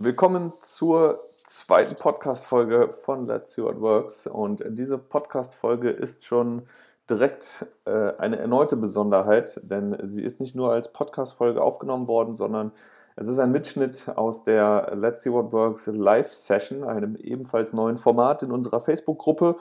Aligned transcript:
Willkommen 0.00 0.52
zur 0.62 1.16
zweiten 1.48 1.96
Podcast-Folge 1.96 2.92
von 2.92 3.26
Let's 3.26 3.54
See 3.54 3.64
What 3.64 3.80
Works. 3.80 4.28
Und 4.28 4.62
diese 4.68 4.96
Podcast-Folge 4.96 5.90
ist 5.90 6.24
schon 6.24 6.62
direkt 7.10 7.66
äh, 7.84 8.12
eine 8.16 8.38
erneute 8.38 8.76
Besonderheit, 8.76 9.60
denn 9.64 9.98
sie 10.04 10.22
ist 10.22 10.38
nicht 10.38 10.54
nur 10.54 10.70
als 10.70 10.92
Podcast-Folge 10.92 11.60
aufgenommen 11.60 12.06
worden, 12.06 12.36
sondern 12.36 12.70
es 13.16 13.26
ist 13.26 13.40
ein 13.40 13.50
Mitschnitt 13.50 14.08
aus 14.14 14.44
der 14.44 14.92
Let's 14.94 15.22
See 15.22 15.32
What 15.32 15.52
Works 15.52 15.86
Live-Session, 15.86 16.84
einem 16.84 17.16
ebenfalls 17.16 17.72
neuen 17.72 17.96
Format 17.96 18.44
in 18.44 18.52
unserer 18.52 18.78
Facebook-Gruppe. 18.78 19.56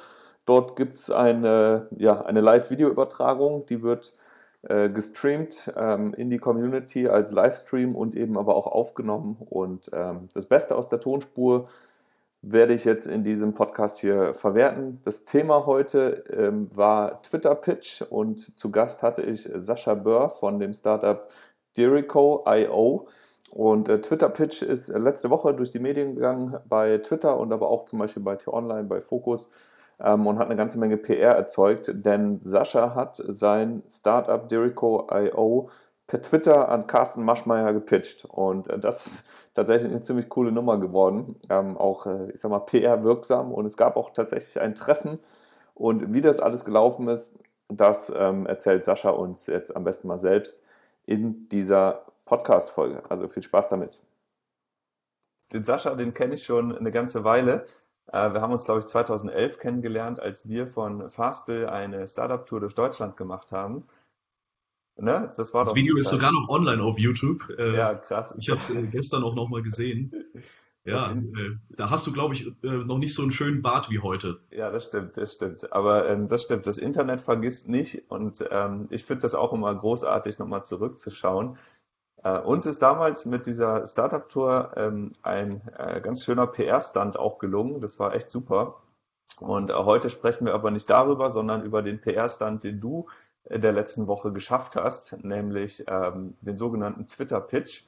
Dort 0.46 0.76
gibt 0.76 0.98
es 0.98 1.10
eine, 1.10 1.88
ja, 1.98 2.22
eine 2.22 2.42
Live-Video-Übertragung, 2.42 3.66
die 3.66 3.82
wird 3.82 4.14
gestreamt 4.64 5.72
ähm, 5.76 6.14
in 6.14 6.30
die 6.30 6.40
Community 6.40 7.08
als 7.08 7.32
Livestream 7.32 7.96
und 7.96 8.16
eben 8.16 8.38
aber 8.38 8.56
auch 8.56 8.68
aufgenommen. 8.68 9.38
Und 9.50 9.90
ähm, 9.94 10.28
das 10.34 10.48
Beste 10.48 10.76
aus 10.76 10.90
der 10.90 11.00
Tonspur 11.00 11.66
werde 12.42 12.74
ich 12.74 12.86
jetzt 12.86 13.08
in 13.08 13.24
diesem 13.24 13.54
Podcast 13.54 14.00
hier 14.00 14.34
verwerten. 14.34 15.00
Das 15.04 15.26
Thema 15.26 15.66
heute 15.66 16.24
ähm, 16.32 16.70
war 16.76 17.22
Twitter 17.22 17.56
Pitch 17.56 18.02
und 18.02 18.58
zu 18.58 18.72
Gast 18.72 19.04
hatte 19.04 19.24
ich 19.24 19.50
Sascha 19.56 19.96
Böhr 19.96 20.30
von 20.30 20.60
dem 20.60 20.74
Startup 20.74 21.28
Dirico.io. 21.76 23.08
Und 23.52 23.90
äh, 23.90 24.02
Twitter 24.02 24.30
Pitch 24.30 24.62
ist 24.62 24.90
letzte 24.90 25.30
Woche 25.30 25.54
durch 25.54 25.72
die 25.72 25.80
Medien 25.80 26.16
gegangen 26.16 26.58
bei 26.68 26.98
Twitter 27.00 27.38
und 27.40 27.52
aber 27.54 27.70
auch 27.70 27.86
zum 27.86 28.00
Beispiel 28.00 28.24
bei 28.24 28.36
T-Online, 28.36 28.84
bei 28.84 29.00
Focus 29.00 29.50
ähm, 30.00 30.26
und 30.28 30.40
hat 30.40 30.48
eine 30.48 30.56
ganze 30.56 30.78
Menge 30.80 30.98
PR 30.98 31.36
erzeugt, 31.36 31.92
denn 31.94 32.40
Sascha 32.40 32.96
hat 32.96 33.22
sein 33.28 33.84
Startup 33.88 34.48
Dirico.io 34.48 35.70
per 36.08 36.22
Twitter 36.22 36.70
an 36.70 36.88
Carsten 36.88 37.24
Maschmeyer 37.24 37.74
gepitcht 37.74 38.26
und 38.26 38.70
äh, 38.70 38.80
das 38.80 39.06
ist 39.06 39.24
tatsächlich 39.54 39.92
eine 39.92 40.02
ziemlich 40.02 40.30
coole 40.30 40.52
Nummer 40.52 40.80
geworden, 40.80 41.36
ähm, 41.50 41.78
auch 41.78 42.06
äh, 42.06 42.32
ich 42.32 42.40
sag 42.40 42.52
mal 42.52 42.60
PR 42.60 43.04
wirksam 43.04 43.52
und 43.52 43.66
es 43.66 43.78
gab 43.78 43.98
auch 43.98 44.12
tatsächlich 44.12 44.62
ein 44.62 44.76
Treffen 44.76 45.20
und 45.74 46.14
wie 46.14 46.22
das 46.22 46.42
alles 46.42 46.66
gelaufen 46.66 47.08
ist, 47.08 47.38
das 47.70 48.12
ähm, 48.18 48.46
erzählt 48.46 48.84
Sascha 48.84 49.10
uns 49.10 49.48
jetzt 49.48 49.76
am 49.76 49.84
besten 49.84 50.08
mal 50.08 50.18
selbst 50.18 50.62
in 51.06 51.50
dieser 51.50 52.06
Podcast-Folge. 52.26 53.04
Also 53.10 53.28
viel 53.28 53.44
Spaß 53.44 53.70
damit. 53.70 54.00
Den 55.54 55.64
Sascha, 55.64 55.96
den 55.96 56.14
kenne 56.14 56.36
ich 56.36 56.44
schon 56.44 56.78
eine 56.78 56.92
ganze 56.92 57.24
Weile. 57.24 57.66
Äh, 58.08 58.34
wir 58.34 58.42
haben 58.42 58.54
uns, 58.54 58.66
glaube 58.66 58.80
ich, 58.80 58.86
2011 58.86 59.60
kennengelernt, 59.60 60.20
als 60.20 60.48
wir 60.48 60.68
von 60.68 61.10
Fastbill 61.10 61.68
eine 61.68 62.08
Startup-Tour 62.08 62.62
durch 62.62 62.76
Deutschland 62.76 63.18
gemacht 63.18 63.52
haben. 63.52 63.86
Ne? 65.00 65.32
Das, 65.38 65.54
war 65.54 65.66
das 65.66 65.76
Video 65.76 65.96
ist 65.96 66.10
sogar 66.10 66.32
noch 66.32 66.50
online 66.50 66.82
auf 66.82 66.98
YouTube. 66.98 67.50
Äh, 67.58 67.76
ja, 67.76 67.94
krass. 67.94 68.36
Ich 68.40 68.50
habe 68.50 68.60
es 68.60 68.70
äh, 68.72 68.84
gestern 68.88 69.24
auch 69.24 69.36
noch 69.36 69.50
mal 69.50 69.62
gesehen. 69.62 70.14
Ja, 70.88 71.12
äh, 71.12 71.58
da 71.76 71.90
hast 71.90 72.08
du, 72.08 72.14
glaube 72.14 72.34
ich, 72.34 72.48
äh, 72.64 72.68
noch 72.70 72.98
nicht 72.98 73.14
so 73.14 73.22
einen 73.22 73.34
schönen 73.34 73.62
Bart 73.62 73.90
wie 73.90 74.00
heute. 74.00 74.40
Ja, 74.52 74.72
das 74.72 74.86
stimmt, 74.86 75.18
das 75.18 75.34
stimmt. 75.34 75.74
Aber 75.74 76.08
ähm, 76.08 76.30
das 76.30 76.44
stimmt, 76.44 76.66
das 76.66 76.78
Internet 76.78 77.20
vergisst 77.20 77.68
nicht 77.68 78.10
und 78.10 78.42
ähm, 78.50 78.88
ich 78.90 79.04
finde 79.04 79.24
das 79.24 79.36
auch 79.36 79.52
immer 79.52 79.76
großartig, 79.76 80.40
nochmal 80.40 80.64
zurückzuschauen. 80.64 81.58
Äh, 82.24 82.40
uns 82.40 82.66
ist 82.66 82.82
damals 82.82 83.26
mit 83.26 83.46
dieser 83.46 83.86
Startup-Tour 83.86 84.74
ähm, 84.76 85.14
ein 85.22 85.62
äh, 85.78 86.02
ganz 86.02 86.24
schöner 86.24 86.48
PR-Stand 86.48 87.18
auch 87.18 87.40
gelungen. 87.40 87.82
Das 87.82 88.00
war 88.00 88.14
echt 88.16 88.30
super. 88.30 88.82
Und 89.40 89.70
äh, 89.70 89.74
heute 89.74 90.10
sprechen 90.10 90.46
wir 90.46 90.54
aber 90.54 90.72
nicht 90.72 90.90
darüber, 90.90 91.30
sondern 91.30 91.64
über 91.64 91.82
den 91.82 92.02
PR-Stand, 92.02 92.64
den 92.64 92.80
du 92.80 93.08
in 93.50 93.62
der 93.62 93.72
letzten 93.72 94.08
Woche 94.08 94.32
geschafft 94.32 94.76
hast, 94.76 95.24
nämlich 95.24 95.86
ähm, 95.88 96.36
den 96.42 96.58
sogenannten 96.58 97.08
Twitter-Pitch. 97.08 97.84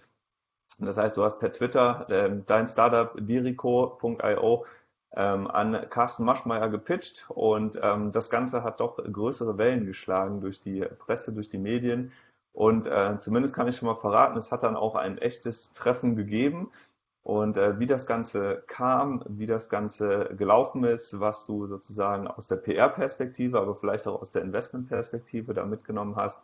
Das 0.80 0.98
heißt, 0.98 1.18
du 1.18 1.24
hast 1.24 1.40
per 1.40 1.52
Twitter 1.52 2.08
ähm, 2.10 2.44
dein 2.46 2.68
Startup 2.68 3.12
dirico.io 3.18 4.66
ähm, 5.16 5.48
an 5.48 5.90
Carsten 5.90 6.24
Maschmeyer 6.24 6.70
gepitcht 6.70 7.26
und 7.30 7.80
ähm, 7.82 8.12
das 8.12 8.30
Ganze 8.30 8.64
hat 8.64 8.80
doch 8.80 8.98
größere 8.98 9.58
Wellen 9.58 9.86
geschlagen 9.86 10.40
durch 10.40 10.62
die 10.62 10.82
Presse, 11.00 11.34
durch 11.34 11.50
die 11.50 11.58
Medien. 11.58 12.12
Und 12.54 12.88
äh, 12.88 13.18
zumindest 13.20 13.54
kann 13.56 13.68
ich 13.68 13.78
schon 13.78 13.88
mal 13.88 13.96
verraten, 13.96 14.38
es 14.38 14.52
hat 14.52 14.64
dann 14.64 14.76
auch 14.76 14.96
ein 14.96 15.18
echtes 15.18 15.74
Treffen 15.74 16.16
gegeben. 16.16 16.72
Und 17.24 17.58
äh, 17.58 17.80
wie 17.80 17.86
das 17.86 18.08
Ganze 18.08 18.64
kam, 18.68 19.24
wie 19.28 19.46
das 19.46 19.70
Ganze 19.70 20.34
gelaufen 20.36 20.84
ist, 20.84 21.20
was 21.20 21.46
du 21.46 21.68
sozusagen 21.68 22.28
aus 22.28 22.48
der 22.48 22.56
PR-Perspektive, 22.56 23.60
aber 23.60 23.76
vielleicht 23.76 24.08
auch 24.08 24.22
aus 24.22 24.32
der 24.32 24.42
Investment-Perspektive 24.42 25.54
da 25.54 25.66
mitgenommen 25.66 26.16
hast, 26.16 26.42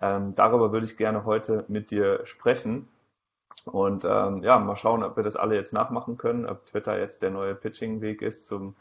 ähm, 0.00 0.34
darüber 0.34 0.72
würde 0.72 0.86
ich 0.86 0.96
gerne 0.96 1.24
heute 1.24 1.64
mit 1.68 1.90
dir 1.90 2.26
sprechen. 2.26 2.88
Und 3.64 4.04
ähm, 4.04 4.42
ja, 4.42 4.58
mal 4.58 4.76
schauen, 4.76 5.02
ob 5.02 5.16
wir 5.16 5.22
das 5.22 5.36
alle 5.36 5.54
jetzt 5.54 5.72
nachmachen 5.72 6.16
können, 6.16 6.46
ob 6.46 6.66
Twitter 6.66 6.98
jetzt 6.98 7.22
der 7.22 7.30
neue 7.30 7.54
Pitching-Weg 7.54 8.22
ist 8.22 8.46
zum 8.46 8.76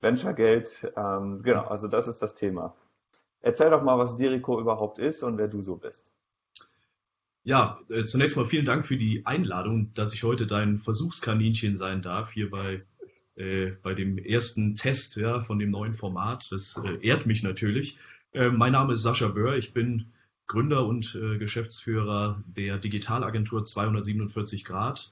Venture-Geld. 0.00 0.92
Ähm, 0.96 1.42
genau, 1.42 1.64
also 1.64 1.88
das 1.88 2.08
ist 2.08 2.22
das 2.22 2.34
Thema. 2.34 2.74
Erzähl 3.42 3.70
doch 3.70 3.82
mal, 3.82 3.98
was 3.98 4.16
Dirico 4.16 4.60
überhaupt 4.60 4.98
ist 4.98 5.22
und 5.22 5.38
wer 5.38 5.48
du 5.48 5.62
so 5.62 5.76
bist. 5.76 6.12
Ja, 7.42 7.80
äh, 7.88 8.04
zunächst 8.04 8.36
mal 8.36 8.44
vielen 8.44 8.66
Dank 8.66 8.86
für 8.86 8.98
die 8.98 9.24
Einladung, 9.24 9.94
dass 9.94 10.12
ich 10.12 10.24
heute 10.24 10.46
dein 10.46 10.78
Versuchskaninchen 10.78 11.76
sein 11.76 12.02
darf, 12.02 12.32
hier 12.32 12.50
bei, 12.50 12.82
äh, 13.36 13.72
bei 13.82 13.94
dem 13.94 14.18
ersten 14.18 14.74
Test 14.74 15.16
ja, 15.16 15.40
von 15.40 15.58
dem 15.58 15.70
neuen 15.70 15.94
Format. 15.94 16.52
Das 16.52 16.80
äh, 16.84 16.98
ehrt 17.06 17.24
mich 17.24 17.42
natürlich. 17.42 17.98
Äh, 18.32 18.50
mein 18.50 18.72
Name 18.72 18.92
ist 18.92 19.02
Sascha 19.02 19.28
Böhr, 19.28 19.56
ich 19.56 19.72
bin 19.72 20.12
Gründer 20.48 20.84
und 20.84 21.14
äh, 21.14 21.38
Geschäftsführer 21.38 22.42
der 22.46 22.76
Digitalagentur 22.76 23.64
247 23.64 24.64
Grad. 24.66 25.10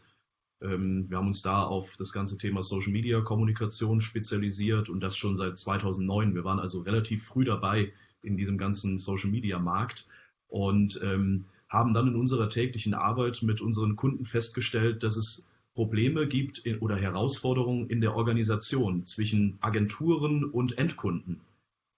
Ähm, 0.60 1.08
wir 1.08 1.16
haben 1.16 1.28
uns 1.28 1.40
da 1.42 1.62
auf 1.62 1.94
das 1.96 2.12
ganze 2.12 2.36
Thema 2.36 2.62
Social 2.62 2.92
Media 2.92 3.20
Kommunikation 3.22 4.02
spezialisiert 4.02 4.90
und 4.90 5.00
das 5.00 5.16
schon 5.16 5.34
seit 5.34 5.56
2009. 5.56 6.34
Wir 6.34 6.44
waren 6.44 6.58
also 6.58 6.80
relativ 6.80 7.24
früh 7.24 7.44
dabei 7.44 7.92
in 8.22 8.36
diesem 8.36 8.58
ganzen 8.58 8.98
Social 8.98 9.30
Media 9.30 9.58
Markt 9.58 10.06
und 10.48 11.00
ähm, 11.02 11.44
haben 11.68 11.92
dann 11.94 12.08
in 12.08 12.16
unserer 12.16 12.48
täglichen 12.48 12.94
Arbeit 12.94 13.42
mit 13.42 13.60
unseren 13.60 13.96
Kunden 13.96 14.24
festgestellt, 14.24 15.02
dass 15.02 15.16
es 15.16 15.48
Probleme 15.74 16.26
gibt 16.26 16.58
in, 16.58 16.78
oder 16.78 16.96
Herausforderungen 16.96 17.88
in 17.88 18.00
der 18.00 18.16
Organisation 18.16 19.04
zwischen 19.04 19.58
Agenturen 19.60 20.44
und 20.44 20.76
Endkunden. 20.76 21.40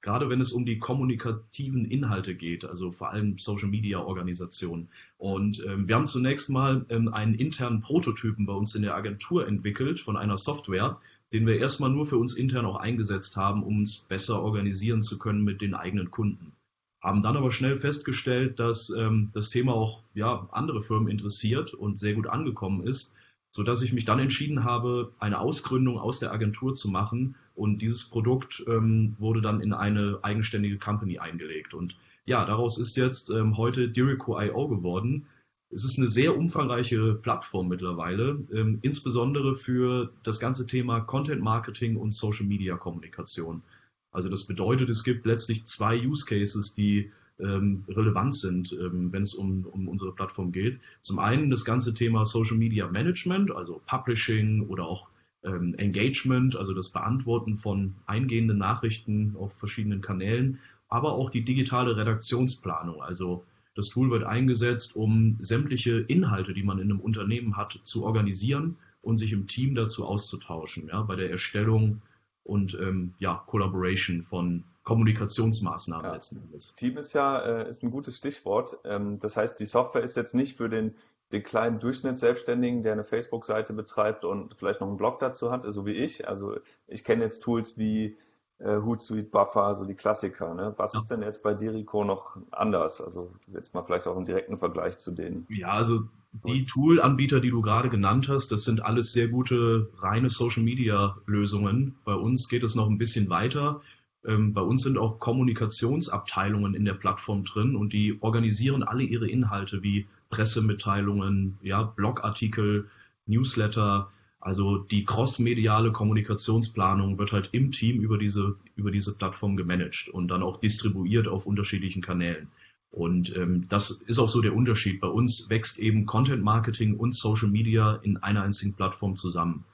Gerade 0.03 0.31
wenn 0.31 0.41
es 0.41 0.53
um 0.53 0.65
die 0.65 0.79
kommunikativen 0.79 1.85
Inhalte 1.85 2.35
geht, 2.35 2.65
also 2.65 2.91
vor 2.91 3.11
allem 3.11 3.39
Social 3.39 3.69
Media 3.69 3.99
Organisationen. 4.01 4.89
Und 5.19 5.63
ähm, 5.67 5.89
wir 5.89 5.95
haben 5.95 6.07
zunächst 6.07 6.49
mal 6.49 6.87
ähm, 6.89 7.09
einen 7.09 7.35
internen 7.35 7.83
Prototypen 7.83 8.47
bei 8.47 8.55
uns 8.55 8.75
in 8.75 8.83
der 8.83 8.95
Agentur 8.95 9.47
entwickelt 9.47 10.01
von 10.01 10.17
einer 10.17 10.39
Software, 10.39 10.99
den 11.33 11.47
wir 11.47 11.59
erstmal 11.59 11.91
nur 11.91 12.07
für 12.07 12.17
uns 12.17 12.35
intern 12.35 12.67
auch 12.67 12.77
eingesetzt 12.77 13.37
haben, 13.37 13.63
um 13.63 13.79
uns 13.79 13.99
besser 13.99 14.43
organisieren 14.43 15.03
zu 15.03 15.19
können 15.19 15.45
mit 15.45 15.61
den 15.61 15.75
eigenen 15.75 16.11
Kunden. 16.11 16.53
Haben 17.01 17.23
dann 17.23 17.37
aber 17.37 17.51
schnell 17.51 17.79
festgestellt, 17.79 18.59
dass 18.59 18.91
ähm, 18.91 19.31
das 19.33 19.49
Thema 19.49 19.73
auch 19.73 20.03
ja, 20.15 20.49
andere 20.53 20.83
Firmen 20.83 21.09
interessiert 21.09 21.73
und 21.73 22.01
sehr 22.01 22.15
gut 22.15 22.27
angekommen 22.27 22.87
ist, 22.87 23.15
so 23.53 23.63
dass 23.63 23.83
ich 23.83 23.93
mich 23.93 24.05
dann 24.05 24.19
entschieden 24.19 24.65
habe, 24.65 25.13
eine 25.19 25.41
Ausgründung 25.41 25.99
aus 25.99 26.19
der 26.19 26.33
Agentur 26.33 26.75
zu 26.75 26.89
machen. 26.89 27.37
Und 27.55 27.81
dieses 27.81 28.05
Produkt 28.05 28.63
ähm, 28.67 29.17
wurde 29.19 29.41
dann 29.41 29.61
in 29.61 29.73
eine 29.73 30.19
eigenständige 30.23 30.79
Company 30.79 31.19
eingelegt. 31.19 31.75
Und 31.75 31.97
ja, 32.27 32.45
daraus 32.45 32.79
ist 32.79 32.97
jetzt 32.97 33.31
ähm, 33.31 33.57
heute 33.57 33.89
Dirico.io 33.89 34.69
geworden. 34.69 35.27
Es 35.73 35.85
ist 35.85 35.99
eine 35.99 36.09
sehr 36.09 36.37
umfangreiche 36.37 37.15
Plattform 37.15 37.69
mittlerweile, 37.69 38.41
ähm, 38.53 38.81
insbesondere 38.83 39.55
für 39.55 40.13
das 40.25 40.41
ganze 40.41 40.67
Thema 40.67 41.01
Content 41.01 41.43
Marketing 41.43 41.97
und 41.97 42.13
Social 42.13 42.47
Media 42.47 42.77
Kommunikation. 42.77 43.63
Also 44.11 44.29
das 44.29 44.47
bedeutet, 44.47 44.89
es 44.89 45.05
gibt 45.05 45.27
letztlich 45.27 45.65
zwei 45.67 45.97
Use 46.05 46.27
Cases, 46.27 46.75
die 46.75 47.13
ähm, 47.39 47.85
relevant 47.89 48.35
sind, 48.35 48.73
ähm, 48.73 49.13
wenn 49.13 49.23
es 49.23 49.35
um, 49.35 49.65
um 49.65 49.87
unsere 49.87 50.13
Plattform 50.13 50.51
geht. 50.51 50.81
Zum 51.03 51.21
einen 51.21 51.51
das 51.51 51.65
ganze 51.65 51.95
Thema 51.95 52.27
Social 52.27 52.57
Media 52.57 52.89
Management, 52.89 53.53
also 53.53 53.81
Publishing 53.87 54.67
oder 54.67 54.87
auch 54.87 55.09
Engagement, 55.43 56.55
also 56.55 56.75
das 56.75 56.91
Beantworten 56.91 57.57
von 57.57 57.95
eingehenden 58.05 58.59
Nachrichten 58.59 59.37
auf 59.39 59.55
verschiedenen 59.55 60.03
Kanälen, 60.03 60.59
aber 60.91 61.15
auch 61.15 61.31
die 61.31 61.41
digitale 61.47 61.97
Redaktionsplanung. 61.97 63.01
Also 63.01 63.43
das 63.75 63.89
Tool 63.89 64.11
wird 64.11 64.25
eingesetzt, 64.25 64.97
um 64.97 65.39
sämtliche 65.41 66.01
Inhalte, 66.01 66.55
die 66.55 66.63
man 66.63 66.79
in 66.79 66.91
einem 66.91 67.01
Unternehmen 67.01 67.57
hat, 67.57 67.81
zu 67.85 68.05
organisieren 68.05 68.77
und 69.03 69.17
sich 69.17 69.33
im 69.33 69.47
Team 69.47 69.75
dazu 69.75 70.07
auszutauschen, 70.07 70.89
ja, 70.89 71.03
bei 71.03 71.17
der 71.17 71.31
Erstellung 71.31 72.03
und 72.45 72.75
ähm, 72.75 73.15
ja, 73.19 73.43
Collaboration 73.47 74.23
von 74.23 74.65
Kommunikationsmaßnahmen 74.83 76.07
ja. 76.07 76.15
letzten 76.15 76.39
Endes. 76.39 76.75
Team 76.75 76.97
ist 76.97 77.13
ja 77.13 77.39
äh, 77.41 77.69
ist 77.69 77.83
ein 77.83 77.91
gutes 77.91 78.17
Stichwort. 78.17 78.79
Ähm, 78.85 79.21
das 79.21 79.37
heißt, 79.37 79.61
die 79.61 79.67
Software 79.67 80.03
ist 80.03 80.17
jetzt 80.17 80.35
nicht 80.35 80.57
für 80.57 80.69
den, 80.69 80.95
den 81.33 81.43
kleinen 81.43 81.79
Durchschnittsselbstständigen, 81.79 82.83
der 82.83 82.95
eine 82.95 83.05
Facebook-Seite 83.05 83.73
betreibt 83.73 84.25
und 84.25 84.55
vielleicht 84.57 84.81
noch 84.81 84.89
einen 84.89 84.97
Blog 84.97 85.21
dazu 85.21 85.51
hat, 85.53 85.63
so 85.63 85.87
wie 85.87 85.93
ich. 85.93 86.29
Also 86.29 86.59
ich 86.89 87.05
kenne 87.05 87.23
jetzt 87.23 87.41
Tools 87.41 87.79
wie 87.79 88.17
äh, 88.61 88.77
Hootsuite, 88.77 89.31
Buffer, 89.31 89.75
so 89.75 89.85
die 89.85 89.95
Klassiker. 89.95 90.55
Ne? 90.55 90.75
Was 90.77 90.95
ja. 90.95 91.01
ist 91.01 91.11
denn 91.11 91.23
jetzt 91.23 91.43
bei 91.43 91.55
Dirico 91.55 92.05
noch 92.05 92.37
anders? 92.51 93.01
Also 93.01 93.33
jetzt 93.53 93.75
mal 93.75 93.83
vielleicht 93.83 94.07
auch 94.07 94.17
einen 94.17 94.27
direkten 94.27 94.57
Vergleich 94.57 94.99
zu 94.99 95.11
denen. 95.13 95.47
Ja, 95.49 95.73
also 95.73 96.03
die 96.45 96.65
Tool-Anbieter, 96.65 97.41
die 97.41 97.51
du 97.51 97.61
gerade 97.61 97.89
genannt 97.89 98.29
hast, 98.29 98.53
das 98.53 98.65
sind 98.65 98.85
alles 98.85 99.13
sehr 99.13 99.29
gute 99.29 99.91
reine 99.99 100.29
Social-Media-Lösungen. 100.29 101.97
Bei 102.05 102.15
uns 102.15 102.49
geht 102.49 102.63
es 102.63 102.75
noch 102.75 102.89
ein 102.89 102.99
bisschen 102.99 103.31
weiter. 103.31 103.81
Ähm, 104.25 104.53
bei 104.53 104.61
uns 104.61 104.83
sind 104.83 104.99
auch 104.99 105.19
Kommunikationsabteilungen 105.19 106.75
in 106.75 106.85
der 106.85 106.95
Plattform 106.95 107.45
drin 107.45 107.75
und 107.75 107.93
die 107.93 108.19
organisieren 108.21 108.83
alle 108.83 109.03
ihre 109.03 109.29
Inhalte 109.29 109.83
wie 109.83 110.07
Pressemitteilungen, 110.29 111.59
ja, 111.63 111.83
Blogartikel, 111.83 112.89
Newsletter. 113.27 114.11
Also 114.41 114.79
die 114.79 115.05
crossmediale 115.05 115.93
Kommunikationsplanung 115.93 117.19
wird 117.19 117.33
halt 117.33 117.51
im 117.53 117.71
Team 117.73 118.01
über 118.01 118.17
diese, 118.17 118.57
über 118.75 118.91
diese 118.91 119.15
Plattform 119.15 119.57
gemanagt 119.57 120.09
und 120.09 120.29
dann 120.29 120.43
auch 120.43 120.61
distribuiert 120.61 121.29
auf 121.29 121.47
unterschiedlichen 121.47 122.01
Kanälen. 122.01 122.49
Und 122.91 123.37
ähm, 123.37 123.69
das 123.69 123.91
ist 124.07 124.19
auch 124.19 124.31
so 124.31 124.41
der 124.41 124.55
Unterschied. 124.55 125.01
Bei 125.01 125.09
uns 125.09 125.47
wächst 125.49 125.79
eben 125.79 126.07
Content 126.07 126.43
Marketing 126.43 126.97
und 126.97 127.15
Social 127.15 127.49
Media 127.49 127.97
in 128.03 128.17
einer 128.17 128.43
einzigen 128.43 128.75
Plattform 128.75 129.15
zusammen. 129.15 129.65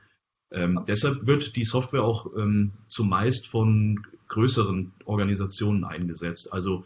Ähm, 0.50 0.80
deshalb 0.86 1.26
wird 1.26 1.56
die 1.56 1.64
Software 1.64 2.04
auch 2.04 2.26
ähm, 2.36 2.72
zumeist 2.88 3.48
von 3.48 4.04
größeren 4.28 4.92
Organisationen 5.04 5.84
eingesetzt. 5.84 6.52
Also 6.52 6.84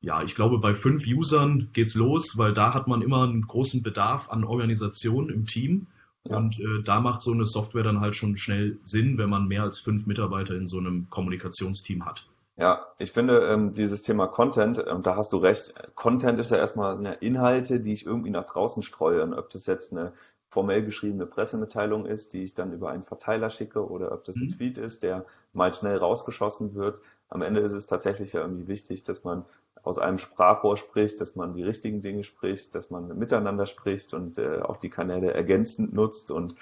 ja, 0.00 0.22
ich 0.22 0.34
glaube, 0.34 0.58
bei 0.58 0.74
fünf 0.74 1.06
Usern 1.06 1.70
geht's 1.72 1.94
los, 1.94 2.36
weil 2.36 2.54
da 2.54 2.74
hat 2.74 2.86
man 2.86 3.02
immer 3.02 3.24
einen 3.24 3.42
großen 3.42 3.82
Bedarf 3.82 4.30
an 4.30 4.44
Organisation 4.44 5.30
im 5.30 5.46
Team. 5.46 5.86
Ja. 6.28 6.36
Und 6.36 6.58
äh, 6.60 6.82
da 6.84 7.00
macht 7.00 7.22
so 7.22 7.32
eine 7.32 7.44
Software 7.44 7.82
dann 7.82 8.00
halt 8.00 8.14
schon 8.14 8.36
schnell 8.36 8.78
Sinn, 8.82 9.18
wenn 9.18 9.30
man 9.30 9.46
mehr 9.46 9.62
als 9.62 9.78
fünf 9.78 10.06
Mitarbeiter 10.06 10.54
in 10.54 10.66
so 10.66 10.78
einem 10.78 11.08
Kommunikationsteam 11.10 12.04
hat. 12.04 12.26
Ja, 12.58 12.86
ich 12.98 13.12
finde 13.12 13.48
ähm, 13.48 13.74
dieses 13.74 14.02
Thema 14.02 14.28
Content, 14.28 14.82
ähm, 14.86 15.02
da 15.02 15.16
hast 15.16 15.32
du 15.32 15.36
recht. 15.36 15.74
Content 15.94 16.38
ist 16.38 16.50
ja 16.50 16.56
erstmal 16.56 16.96
eine 16.96 17.14
Inhalte, 17.14 17.80
die 17.80 17.92
ich 17.92 18.06
irgendwie 18.06 18.30
nach 18.30 18.46
draußen 18.46 18.82
streue. 18.82 19.22
Und 19.22 19.34
ob 19.34 19.50
das 19.50 19.66
jetzt 19.66 19.92
eine 19.92 20.14
formell 20.48 20.82
geschriebene 20.82 21.26
Pressemitteilung 21.26 22.06
ist, 22.06 22.32
die 22.32 22.42
ich 22.42 22.54
dann 22.54 22.72
über 22.72 22.90
einen 22.90 23.02
Verteiler 23.02 23.50
schicke, 23.50 23.86
oder 23.86 24.12
ob 24.12 24.24
das 24.24 24.36
ein 24.36 24.44
mhm. 24.44 24.56
Tweet 24.56 24.78
ist, 24.78 25.02
der 25.02 25.26
mal 25.52 25.74
schnell 25.74 25.98
rausgeschossen 25.98 26.74
wird. 26.74 27.02
Am 27.28 27.42
Ende 27.42 27.60
ist 27.60 27.72
es 27.72 27.86
tatsächlich 27.86 28.32
ja 28.32 28.40
irgendwie 28.40 28.68
wichtig, 28.68 29.02
dass 29.04 29.22
man 29.22 29.44
aus 29.86 29.98
einem 29.98 30.18
Sprachrohr 30.18 30.76
spricht, 30.76 31.20
dass 31.20 31.36
man 31.36 31.54
die 31.54 31.62
richtigen 31.62 32.02
Dinge 32.02 32.24
spricht, 32.24 32.74
dass 32.74 32.90
man 32.90 33.16
miteinander 33.16 33.66
spricht 33.66 34.14
und 34.14 34.36
äh, 34.36 34.60
auch 34.60 34.78
die 34.78 34.90
Kanäle 34.90 35.32
ergänzend 35.32 35.94
nutzt 35.94 36.32
und 36.32 36.56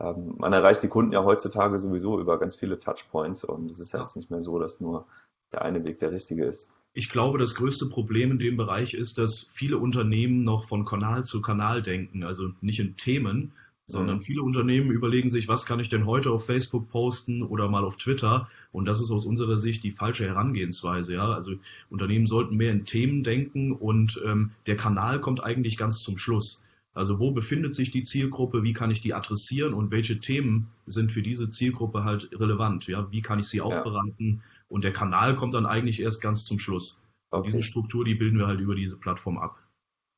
ähm, 0.00 0.34
man 0.38 0.52
erreicht 0.52 0.82
die 0.82 0.88
Kunden 0.88 1.12
ja 1.12 1.22
heutzutage 1.22 1.78
sowieso 1.78 2.18
über 2.18 2.40
ganz 2.40 2.56
viele 2.56 2.80
Touchpoints 2.80 3.44
und 3.44 3.70
es 3.70 3.78
ist 3.78 3.92
ja 3.92 4.00
jetzt 4.00 4.16
nicht 4.16 4.32
mehr 4.32 4.40
so, 4.40 4.58
dass 4.58 4.80
nur 4.80 5.06
der 5.52 5.62
eine 5.62 5.84
Weg 5.84 6.00
der 6.00 6.10
richtige 6.10 6.44
ist. 6.44 6.68
Ich 6.92 7.08
glaube, 7.08 7.38
das 7.38 7.54
größte 7.54 7.86
Problem 7.86 8.32
in 8.32 8.38
dem 8.40 8.56
Bereich 8.56 8.94
ist, 8.94 9.18
dass 9.18 9.46
viele 9.52 9.78
Unternehmen 9.78 10.42
noch 10.42 10.64
von 10.64 10.84
Kanal 10.84 11.24
zu 11.24 11.42
Kanal 11.42 11.82
denken, 11.82 12.24
also 12.24 12.48
nicht 12.62 12.80
in 12.80 12.96
Themen, 12.96 13.52
sondern 13.86 14.16
mhm. 14.16 14.22
viele 14.22 14.42
Unternehmen 14.42 14.90
überlegen 14.90 15.30
sich, 15.30 15.48
was 15.48 15.64
kann 15.64 15.80
ich 15.80 15.88
denn 15.88 16.06
heute 16.06 16.30
auf 16.30 16.44
Facebook 16.44 16.88
posten 16.88 17.42
oder 17.42 17.68
mal 17.68 17.84
auf 17.84 17.96
Twitter? 17.96 18.48
Und 18.72 18.84
das 18.84 19.00
ist 19.00 19.10
aus 19.10 19.26
unserer 19.26 19.58
Sicht 19.58 19.84
die 19.84 19.90
falsche 19.90 20.26
Herangehensweise. 20.26 21.14
Ja? 21.14 21.30
Also 21.30 21.52
Unternehmen 21.88 22.26
sollten 22.26 22.56
mehr 22.56 22.72
in 22.72 22.84
Themen 22.84 23.22
denken 23.22 23.72
und 23.72 24.20
ähm, 24.24 24.52
der 24.66 24.76
Kanal 24.76 25.20
kommt 25.20 25.42
eigentlich 25.42 25.76
ganz 25.76 26.02
zum 26.02 26.18
Schluss. 26.18 26.64
Also 26.94 27.18
wo 27.18 27.30
befindet 27.30 27.74
sich 27.74 27.90
die 27.90 28.02
Zielgruppe, 28.02 28.62
wie 28.62 28.72
kann 28.72 28.90
ich 28.90 29.02
die 29.02 29.14
adressieren 29.14 29.74
und 29.74 29.90
welche 29.90 30.18
Themen 30.18 30.68
sind 30.86 31.12
für 31.12 31.22
diese 31.22 31.50
Zielgruppe 31.50 32.04
halt 32.04 32.30
relevant? 32.32 32.86
Ja? 32.86 33.10
Wie 33.12 33.22
kann 33.22 33.38
ich 33.38 33.46
sie 33.46 33.60
aufbereiten? 33.60 34.42
Ja 34.42 34.50
und 34.68 34.84
der 34.84 34.92
Kanal 34.92 35.36
kommt 35.36 35.54
dann 35.54 35.66
eigentlich 35.66 36.00
erst 36.00 36.20
ganz 36.20 36.44
zum 36.44 36.58
Schluss. 36.58 37.00
Okay. 37.30 37.46
Diese 37.46 37.62
Struktur, 37.62 38.04
die 38.04 38.14
bilden 38.14 38.38
wir 38.38 38.46
halt 38.46 38.60
über 38.60 38.74
diese 38.74 38.96
Plattform 38.96 39.38
ab. 39.38 39.58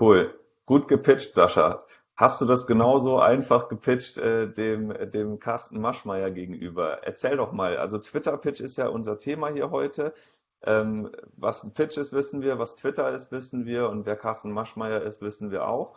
Cool. 0.00 0.34
Gut 0.66 0.88
gepitcht, 0.88 1.32
Sascha. 1.32 1.82
Hast 2.18 2.40
du 2.40 2.46
das 2.46 2.66
genauso 2.66 3.20
einfach 3.20 3.68
gepitcht 3.68 4.18
äh, 4.18 4.52
dem, 4.52 4.92
dem 5.10 5.38
Carsten 5.38 5.80
Maschmeyer 5.80 6.32
gegenüber? 6.32 7.04
Erzähl 7.04 7.36
doch 7.36 7.52
mal. 7.52 7.76
Also 7.76 7.98
Twitter-Pitch 7.98 8.60
ist 8.60 8.76
ja 8.76 8.88
unser 8.88 9.20
Thema 9.20 9.50
hier 9.50 9.70
heute. 9.70 10.12
Ähm, 10.62 11.12
was 11.36 11.62
ein 11.62 11.74
Pitch 11.74 11.96
ist, 11.96 12.12
wissen 12.12 12.42
wir. 12.42 12.58
Was 12.58 12.74
Twitter 12.74 13.12
ist, 13.12 13.30
wissen 13.30 13.66
wir. 13.66 13.88
Und 13.88 14.04
wer 14.04 14.16
Carsten 14.16 14.50
Maschmeyer 14.50 15.00
ist, 15.02 15.22
wissen 15.22 15.52
wir 15.52 15.68
auch. 15.68 15.94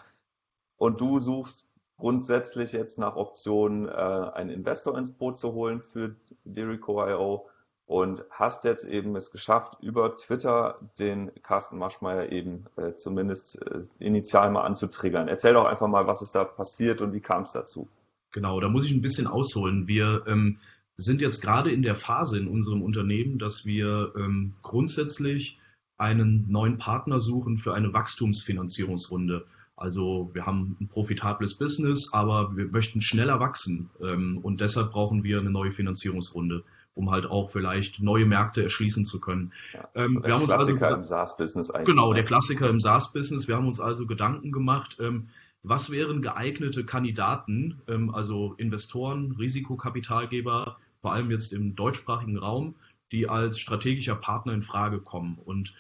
Und 0.78 1.02
du 1.02 1.18
suchst 1.18 1.72
grundsätzlich 1.98 2.72
jetzt 2.72 3.00
nach 3.00 3.16
Optionen, 3.16 3.90
äh, 3.90 3.92
einen 3.92 4.52
Investor 4.52 4.96
ins 5.00 5.12
Boot 5.12 5.40
zu 5.40 5.54
holen 5.54 5.82
für 5.82 6.16
Dirico.io 6.44 7.50
und 7.92 8.24
hast 8.30 8.64
jetzt 8.64 8.86
eben 8.86 9.18
es 9.18 9.32
geschafft, 9.32 9.74
über 9.82 10.16
Twitter 10.16 10.80
den 10.98 11.30
Carsten 11.44 11.78
Maschmeyer 11.78 12.32
eben 12.32 12.68
äh, 12.78 12.94
zumindest 12.96 13.62
äh, 13.62 13.82
initial 14.00 14.50
mal 14.50 14.62
anzutriggern. 14.62 15.28
Erzähl 15.28 15.54
doch 15.54 15.66
einfach 15.66 15.90
mal, 15.90 16.08
was 16.08 16.22
ist 16.22 16.32
da 16.32 16.46
passiert 16.46 17.02
und 17.02 17.12
wie 17.12 17.20
kam 17.20 17.42
es 17.42 17.52
dazu? 17.52 17.90
Genau, 18.32 18.62
da 18.62 18.70
muss 18.70 18.86
ich 18.86 18.94
ein 18.94 19.02
bisschen 19.02 19.28
ausholen. 19.28 19.90
Wir 19.90 20.24
ähm, 20.26 20.60
sind 20.96 21.20
jetzt 21.20 21.42
gerade 21.42 21.70
in 21.70 21.82
der 21.82 21.96
Phase 21.96 22.40
in 22.40 22.48
unserem 22.48 22.82
Unternehmen, 22.82 23.40
dass 23.40 23.66
wir 23.66 24.14
ähm, 24.16 24.54
grundsätzlich 24.62 25.60
einen 25.98 26.50
neuen 26.50 26.78
Partner 26.78 27.20
suchen 27.20 27.58
für 27.58 27.74
eine 27.74 27.92
Wachstumsfinanzierungsrunde. 27.92 29.46
Also 29.76 30.30
wir 30.32 30.46
haben 30.46 30.78
ein 30.80 30.88
profitables 30.88 31.58
Business, 31.58 32.14
aber 32.14 32.56
wir 32.56 32.68
möchten 32.68 33.02
schneller 33.02 33.42
wachsen 33.42 33.90
ähm, 34.02 34.38
und 34.42 34.62
deshalb 34.62 34.92
brauchen 34.92 35.26
wir 35.26 35.40
eine 35.40 35.52
neue 35.52 35.72
Finanzierungsrunde 35.72 36.64
um 36.94 37.12
halt 37.12 37.26
auch 37.26 37.50
vielleicht 37.50 38.02
neue 38.02 38.26
Märkte 38.26 38.64
erschließen 38.64 39.06
zu 39.06 39.20
können. 39.20 39.54
Ja, 39.74 39.88
ähm, 39.96 40.22
wir 40.24 40.34
haben 40.34 40.42
uns 40.42 40.52
Klassiker 40.52 40.88
also, 40.88 40.98
im 40.98 41.04
SaaS-Business 41.04 41.72
eigentlich. 41.72 41.88
Genau, 41.88 42.14
der 42.14 42.26
Klassiker 42.26 42.70
im 42.70 42.80
SaaS-Business. 42.80 43.48
Wir 43.48 43.56
haben 43.56 43.68
uns 43.68 43.80
also 43.80 44.06
Gedanken 44.06 44.52
gemacht, 44.52 44.98
ähm, 45.00 45.30
was 45.64 45.92
wären 45.92 46.22
geeignete 46.22 46.86
Kandidaten, 46.86 47.82
ähm, 47.88 48.14
also 48.14 48.54
Investoren, 48.58 49.32
Risikokapitalgeber, 49.34 50.78
vor 51.00 51.14
allem 51.14 51.32
jetzt 51.32 51.54
im 51.54 51.76
deutschsprachigen 51.76 52.38
Raum, 52.38 52.76
die 53.12 53.30
als 53.30 53.60
strategischer 53.60 54.16
Partner 54.16 54.54
in 54.54 54.62
Frage 54.62 55.00
kommen. 55.00 55.38
Und 55.44 55.74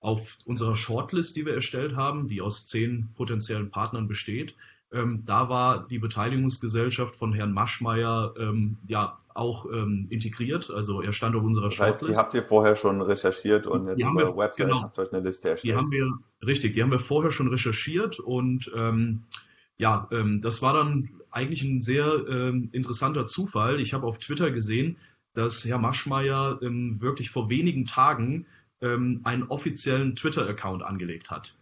auf 0.00 0.38
unserer 0.44 0.76
Shortlist, 0.76 1.36
die 1.36 1.46
wir 1.46 1.54
erstellt 1.54 1.96
haben, 1.96 2.28
die 2.28 2.42
aus 2.42 2.66
zehn 2.66 3.08
potenziellen 3.14 3.70
Partnern 3.70 4.06
besteht, 4.06 4.54
ähm, 4.94 5.24
da 5.26 5.48
war 5.48 5.86
die 5.88 5.98
Beteiligungsgesellschaft 5.98 7.16
von 7.16 7.32
Herrn 7.32 7.52
Maschmeyer 7.52 8.34
ähm, 8.38 8.78
ja 8.86 9.18
auch 9.34 9.66
ähm, 9.66 10.06
integriert. 10.10 10.70
Also 10.70 11.02
er 11.02 11.12
stand 11.12 11.34
auf 11.34 11.42
unserer 11.42 11.68
das 11.68 11.80
heißt, 11.80 11.98
Shortlist. 11.98 12.10
Die 12.10 12.16
habt 12.16 12.34
ihr 12.34 12.42
vorher 12.42 12.76
schon 12.76 13.02
recherchiert 13.02 13.66
und 13.66 13.88
jetzt 13.88 14.00
über 14.00 14.14
wir, 14.14 14.36
Website 14.36 14.66
genau, 14.68 14.82
habt 14.82 14.98
euch 14.98 15.12
eine 15.12 15.22
Liste 15.22 15.50
erstellt. 15.50 15.72
Die 15.72 15.76
haben 15.76 15.90
wir, 15.90 16.12
richtig, 16.46 16.74
die 16.74 16.82
haben 16.82 16.92
wir 16.92 17.00
vorher 17.00 17.32
schon 17.32 17.48
recherchiert 17.48 18.20
und 18.20 18.70
ähm, 18.76 19.24
ja, 19.76 20.08
ähm, 20.12 20.40
das 20.40 20.62
war 20.62 20.72
dann 20.72 21.10
eigentlich 21.32 21.62
ein 21.62 21.82
sehr 21.82 22.06
ähm, 22.28 22.68
interessanter 22.72 23.26
Zufall. 23.26 23.80
Ich 23.80 23.92
habe 23.92 24.06
auf 24.06 24.18
Twitter 24.18 24.52
gesehen, 24.52 24.98
dass 25.34 25.64
Herr 25.64 25.78
Maschmeyer 25.78 26.60
wirklich 26.60 27.28
vor 27.28 27.50
wenigen 27.50 27.86
Tagen 27.86 28.46
einen 28.80 29.42
offiziellen 29.48 30.14
Twitter-Account 30.14 30.84
angelegt 30.84 31.32
hat. 31.32 31.56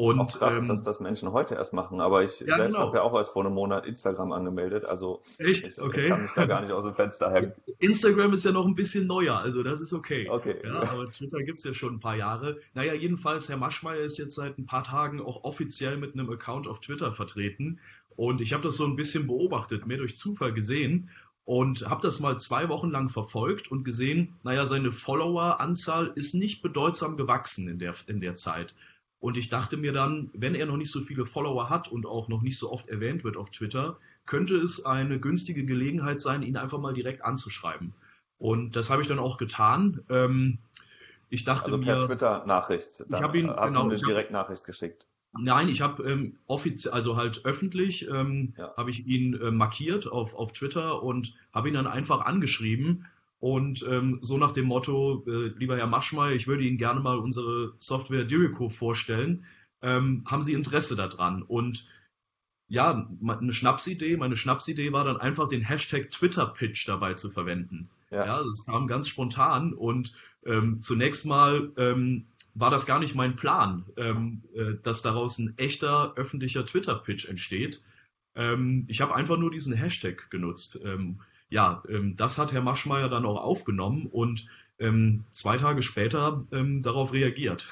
Und, 0.00 0.18
auch 0.18 0.38
krass, 0.38 0.62
ähm, 0.62 0.66
dass 0.66 0.80
das 0.80 0.98
Menschen 0.98 1.30
heute 1.32 1.56
erst 1.56 1.74
machen. 1.74 2.00
Aber 2.00 2.24
ich 2.24 2.40
ja, 2.40 2.56
selbst 2.56 2.76
genau. 2.76 2.86
habe 2.86 2.96
ja 2.96 3.02
auch 3.02 3.14
erst 3.14 3.34
vor 3.34 3.44
einem 3.44 3.52
Monat 3.52 3.84
Instagram 3.84 4.32
angemeldet. 4.32 4.86
Also 4.88 5.20
Echt? 5.36 5.66
Ich, 5.66 5.78
okay. 5.78 6.08
kann 6.08 6.22
mich 6.22 6.32
da 6.32 6.46
gar 6.46 6.62
nicht 6.62 6.72
aus 6.72 6.84
dem 6.84 6.94
Fenster 6.94 7.30
hängen. 7.34 7.52
Instagram 7.80 8.32
ist 8.32 8.46
ja 8.46 8.52
noch 8.52 8.64
ein 8.64 8.74
bisschen 8.74 9.06
neuer, 9.06 9.36
also 9.36 9.62
das 9.62 9.82
ist 9.82 9.92
okay. 9.92 10.26
okay. 10.30 10.56
Ja, 10.64 10.80
aber 10.90 11.12
Twitter 11.12 11.42
gibt 11.42 11.58
es 11.58 11.66
ja 11.66 11.74
schon 11.74 11.96
ein 11.96 12.00
paar 12.00 12.16
Jahre. 12.16 12.60
Naja, 12.72 12.94
jedenfalls, 12.94 13.50
Herr 13.50 13.58
Maschmeyer 13.58 14.00
ist 14.00 14.16
jetzt 14.16 14.36
seit 14.36 14.56
ein 14.56 14.64
paar 14.64 14.84
Tagen 14.84 15.20
auch 15.20 15.44
offiziell 15.44 15.98
mit 15.98 16.14
einem 16.14 16.30
Account 16.30 16.66
auf 16.66 16.80
Twitter 16.80 17.12
vertreten. 17.12 17.78
Und 18.16 18.40
ich 18.40 18.54
habe 18.54 18.62
das 18.62 18.78
so 18.78 18.86
ein 18.86 18.96
bisschen 18.96 19.26
beobachtet, 19.26 19.86
mehr 19.86 19.98
durch 19.98 20.16
Zufall 20.16 20.54
gesehen 20.54 21.10
und 21.44 21.86
habe 21.86 22.00
das 22.00 22.20
mal 22.20 22.38
zwei 22.38 22.70
Wochen 22.70 22.90
lang 22.90 23.10
verfolgt 23.10 23.70
und 23.70 23.84
gesehen, 23.84 24.36
naja, 24.44 24.64
seine 24.64 24.92
Follower-Anzahl 24.92 26.12
ist 26.14 26.34
nicht 26.34 26.62
bedeutsam 26.62 27.18
gewachsen 27.18 27.68
in 27.68 27.78
der, 27.78 27.94
in 28.06 28.20
der 28.20 28.34
Zeit. 28.34 28.74
Und 29.20 29.36
ich 29.36 29.50
dachte 29.50 29.76
mir 29.76 29.92
dann, 29.92 30.30
wenn 30.32 30.54
er 30.54 30.66
noch 30.66 30.78
nicht 30.78 30.90
so 30.90 31.00
viele 31.00 31.26
Follower 31.26 31.68
hat 31.68 31.88
und 31.88 32.06
auch 32.06 32.28
noch 32.28 32.40
nicht 32.40 32.58
so 32.58 32.72
oft 32.72 32.88
erwähnt 32.88 33.22
wird 33.22 33.36
auf 33.36 33.50
Twitter, 33.50 33.98
könnte 34.24 34.56
es 34.56 34.84
eine 34.86 35.20
günstige 35.20 35.64
Gelegenheit 35.64 36.20
sein, 36.20 36.42
ihn 36.42 36.56
einfach 36.56 36.78
mal 36.78 36.94
direkt 36.94 37.22
anzuschreiben. 37.22 37.92
Und 38.38 38.76
das 38.76 38.88
habe 38.88 39.02
ich 39.02 39.08
dann 39.08 39.18
auch 39.18 39.36
getan. 39.36 40.00
Ähm, 40.08 40.58
ich 41.28 41.44
dachte 41.44 41.66
also 41.66 41.78
per 41.78 41.98
mir, 41.98 42.06
Twitter-Nachricht. 42.06 43.04
Ich 43.08 43.20
habe 43.20 43.38
ihn 43.38 43.50
hast 43.50 43.74
genau, 43.74 43.84
du 43.84 43.90
eine 43.90 44.00
Direktnachricht 44.00 44.64
geschickt. 44.64 45.06
Nein, 45.32 45.68
ich 45.68 45.82
habe 45.82 46.02
ähm, 46.10 46.38
offiziell, 46.46 46.92
also 46.92 47.16
halt 47.16 47.44
öffentlich, 47.44 48.08
ähm, 48.08 48.54
ja. 48.56 48.74
habe 48.76 48.90
ich 48.90 49.06
ihn 49.06 49.34
äh, 49.34 49.50
markiert 49.50 50.10
auf, 50.10 50.34
auf 50.34 50.52
Twitter 50.52 51.02
und 51.02 51.34
habe 51.52 51.68
ihn 51.68 51.74
dann 51.74 51.86
einfach 51.86 52.22
angeschrieben 52.22 53.06
und 53.40 53.82
ähm, 53.88 54.18
so 54.20 54.36
nach 54.36 54.52
dem 54.52 54.66
Motto, 54.66 55.24
äh, 55.26 55.48
lieber 55.56 55.76
Herr 55.76 55.86
Maschmeyer, 55.86 56.32
ich 56.32 56.46
würde 56.46 56.62
Ihnen 56.62 56.76
gerne 56.76 57.00
mal 57.00 57.18
unsere 57.18 57.72
Software 57.78 58.24
Dirico 58.24 58.68
vorstellen. 58.68 59.46
Ähm, 59.80 60.24
haben 60.26 60.42
Sie 60.42 60.52
Interesse 60.52 60.94
daran? 60.94 61.42
Und 61.42 61.86
ja, 62.68 63.08
eine 63.26 63.52
Schnapsidee, 63.52 64.16
meine 64.18 64.36
Schnapsidee 64.36 64.92
war 64.92 65.04
dann 65.04 65.16
einfach 65.16 65.48
den 65.48 65.62
Hashtag 65.62 66.10
Twitter-Pitch 66.10 66.86
dabei 66.86 67.14
zu 67.14 67.30
verwenden. 67.30 67.88
Ja. 68.10 68.26
ja, 68.26 68.44
das 68.44 68.66
kam 68.66 68.86
ganz 68.86 69.08
spontan 69.08 69.72
und 69.72 70.14
ähm, 70.44 70.82
zunächst 70.82 71.24
mal 71.24 71.70
ähm, 71.78 72.26
war 72.54 72.70
das 72.70 72.84
gar 72.84 72.98
nicht 72.98 73.14
mein 73.14 73.36
Plan, 73.36 73.84
ähm, 73.96 74.42
äh, 74.54 74.74
dass 74.82 75.02
daraus 75.02 75.38
ein 75.38 75.54
echter 75.56 76.12
öffentlicher 76.16 76.66
Twitter-Pitch 76.66 77.26
entsteht. 77.26 77.82
Ähm, 78.34 78.84
ich 78.88 79.00
habe 79.00 79.14
einfach 79.14 79.38
nur 79.38 79.50
diesen 79.50 79.74
Hashtag 79.74 80.30
genutzt. 80.30 80.78
Ja, 81.50 81.82
ähm, 81.88 82.16
das 82.16 82.38
hat 82.38 82.52
Herr 82.52 82.62
Maschmeyer 82.62 83.08
dann 83.08 83.26
auch 83.26 83.42
aufgenommen 83.42 84.06
und 84.06 84.46
ähm, 84.78 85.24
zwei 85.32 85.58
Tage 85.58 85.82
später 85.82 86.44
ähm, 86.52 86.82
darauf 86.82 87.12
reagiert. 87.12 87.68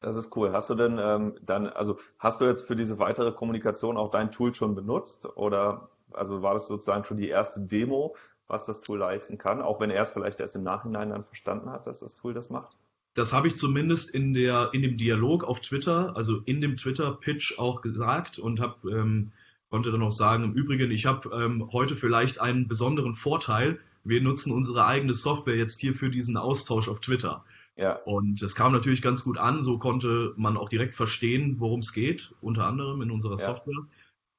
Das 0.00 0.16
ist 0.16 0.36
cool. 0.36 0.52
Hast 0.52 0.68
du 0.68 0.74
denn 0.74 0.98
ähm, 1.00 1.34
dann, 1.42 1.68
also 1.68 1.98
hast 2.18 2.40
du 2.40 2.44
jetzt 2.44 2.66
für 2.66 2.76
diese 2.76 2.98
weitere 2.98 3.32
Kommunikation 3.32 3.96
auch 3.96 4.10
dein 4.10 4.30
Tool 4.30 4.52
schon 4.52 4.74
benutzt 4.74 5.26
oder 5.36 5.88
also 6.12 6.42
war 6.42 6.52
das 6.52 6.68
sozusagen 6.68 7.04
schon 7.04 7.16
die 7.16 7.28
erste 7.28 7.60
Demo, 7.60 8.14
was 8.46 8.66
das 8.66 8.82
Tool 8.82 8.98
leisten 8.98 9.38
kann, 9.38 9.62
auch 9.62 9.80
wenn 9.80 9.90
er 9.90 10.02
es 10.02 10.10
vielleicht 10.10 10.40
erst 10.40 10.56
im 10.56 10.62
Nachhinein 10.62 11.10
dann 11.10 11.24
verstanden 11.24 11.70
hat, 11.70 11.86
dass 11.86 12.00
das 12.00 12.16
Tool 12.16 12.34
das 12.34 12.50
macht? 12.50 12.76
Das 13.14 13.32
habe 13.32 13.46
ich 13.46 13.56
zumindest 13.56 14.10
in 14.14 14.34
der 14.34 14.70
in 14.72 14.82
dem 14.82 14.96
Dialog 14.96 15.44
auf 15.44 15.60
Twitter, 15.60 16.16
also 16.16 16.40
in 16.44 16.60
dem 16.60 16.76
Twitter-Pitch 16.76 17.58
auch 17.58 17.80
gesagt 17.80 18.38
und 18.38 18.60
habe 18.60 18.90
ähm, 18.90 19.32
konnte 19.72 19.90
dann 19.90 20.02
auch 20.02 20.12
sagen, 20.12 20.44
im 20.44 20.52
Übrigen, 20.52 20.90
ich 20.90 21.06
habe 21.06 21.30
ähm, 21.34 21.70
heute 21.72 21.96
vielleicht 21.96 22.38
einen 22.42 22.68
besonderen 22.68 23.14
Vorteil. 23.14 23.78
Wir 24.04 24.20
nutzen 24.20 24.52
unsere 24.52 24.84
eigene 24.84 25.14
Software 25.14 25.56
jetzt 25.56 25.80
hier 25.80 25.94
für 25.94 26.10
diesen 26.10 26.36
Austausch 26.36 26.88
auf 26.88 27.00
Twitter. 27.00 27.42
Ja. 27.76 27.94
Und 28.04 28.42
das 28.42 28.54
kam 28.54 28.72
natürlich 28.72 29.00
ganz 29.00 29.24
gut 29.24 29.38
an. 29.38 29.62
So 29.62 29.78
konnte 29.78 30.34
man 30.36 30.58
auch 30.58 30.68
direkt 30.68 30.92
verstehen, 30.92 31.56
worum 31.58 31.80
es 31.80 31.94
geht, 31.94 32.34
unter 32.42 32.66
anderem 32.66 33.00
in 33.00 33.10
unserer 33.10 33.38
ja. 33.38 33.46
Software. 33.46 33.86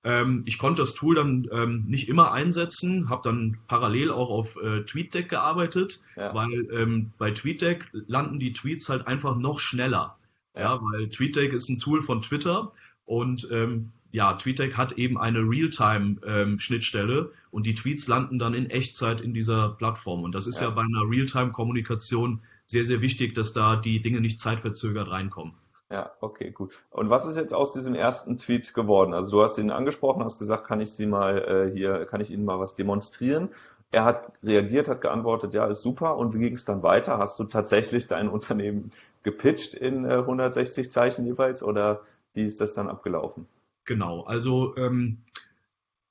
Ähm, 0.03 0.43
ich 0.45 0.59
konnte 0.59 0.83
das 0.83 0.93
Tool 0.93 1.15
dann 1.15 1.49
ähm, 1.51 1.85
nicht 1.87 2.09
immer 2.09 2.31
einsetzen, 2.31 3.09
habe 3.09 3.23
dann 3.23 3.57
parallel 3.67 4.11
auch 4.11 4.29
auf 4.29 4.55
äh, 4.61 4.83
TweetDeck 4.83 5.29
gearbeitet, 5.29 5.99
ja. 6.15 6.31
weil 6.35 6.69
ähm, 6.71 7.11
bei 7.17 7.31
TweetDeck 7.31 7.89
landen 8.05 8.37
die 8.37 8.53
Tweets 8.53 8.87
halt 8.87 9.07
einfach 9.07 9.35
noch 9.35 9.59
schneller. 9.59 10.15
Ja, 10.53 10.61
ja 10.61 10.79
weil 10.83 11.09
TweetDeck 11.09 11.53
ist 11.53 11.69
ein 11.69 11.79
Tool 11.79 12.03
von 12.03 12.21
Twitter 12.21 12.71
und 13.05 13.47
ähm, 13.51 13.93
ja, 14.13 14.33
TweetDeck 14.33 14.77
hat 14.77 14.93
eben 14.93 15.17
eine 15.17 15.39
Realtime-Schnittstelle 15.39 17.17
ähm, 17.17 17.29
und 17.49 17.65
die 17.65 17.73
Tweets 17.73 18.07
landen 18.07 18.37
dann 18.37 18.53
in 18.53 18.69
Echtzeit 18.69 19.19
in 19.19 19.33
dieser 19.33 19.69
Plattform. 19.69 20.23
Und 20.23 20.35
das 20.35 20.45
ist 20.45 20.61
ja, 20.61 20.67
ja 20.67 20.69
bei 20.69 20.83
einer 20.83 21.09
Realtime-Kommunikation 21.09 22.41
sehr, 22.67 22.85
sehr 22.85 23.01
wichtig, 23.01 23.33
dass 23.33 23.53
da 23.53 23.75
die 23.75 24.01
Dinge 24.01 24.21
nicht 24.21 24.39
zeitverzögert 24.39 25.09
reinkommen. 25.09 25.55
Ja, 25.89 26.11
okay, 26.21 26.51
gut. 26.51 26.73
Und 26.91 27.09
was 27.09 27.25
ist 27.25 27.37
jetzt 27.37 27.55
aus 27.55 27.73
diesem 27.73 27.95
ersten 27.95 28.37
Tweet 28.37 28.75
geworden? 28.75 29.15
Also 29.15 29.31
du 29.31 29.43
hast 29.43 29.57
ihn 29.57 29.71
angesprochen, 29.71 30.23
hast 30.23 30.37
gesagt, 30.37 30.67
kann 30.67 30.79
ich 30.79 30.91
Sie 30.91 31.07
mal 31.07 31.39
äh, 31.39 31.71
hier, 31.71 32.05
kann 32.05 32.21
ich 32.21 32.29
Ihnen 32.29 32.45
mal 32.45 32.59
was 32.59 32.75
demonstrieren? 32.75 33.49
Er 33.89 34.05
hat 34.05 34.31
reagiert, 34.43 34.89
hat 34.89 35.01
geantwortet, 35.01 35.55
ja, 35.55 35.65
ist 35.65 35.81
super. 35.81 36.17
Und 36.17 36.35
wie 36.35 36.39
ging 36.39 36.53
es 36.53 36.65
dann 36.65 36.83
weiter? 36.83 37.17
Hast 37.17 37.39
du 37.39 37.45
tatsächlich 37.45 38.07
dein 38.07 38.29
Unternehmen 38.29 38.91
gepitcht 39.23 39.73
in 39.73 40.05
äh, 40.05 40.13
160 40.17 40.91
Zeichen 40.91 41.25
jeweils 41.25 41.63
oder 41.63 42.01
wie 42.35 42.45
ist 42.45 42.61
das 42.61 42.75
dann 42.75 42.89
abgelaufen? 42.89 43.47
Genau, 43.85 44.21
also 44.21 44.75
ähm, 44.77 45.19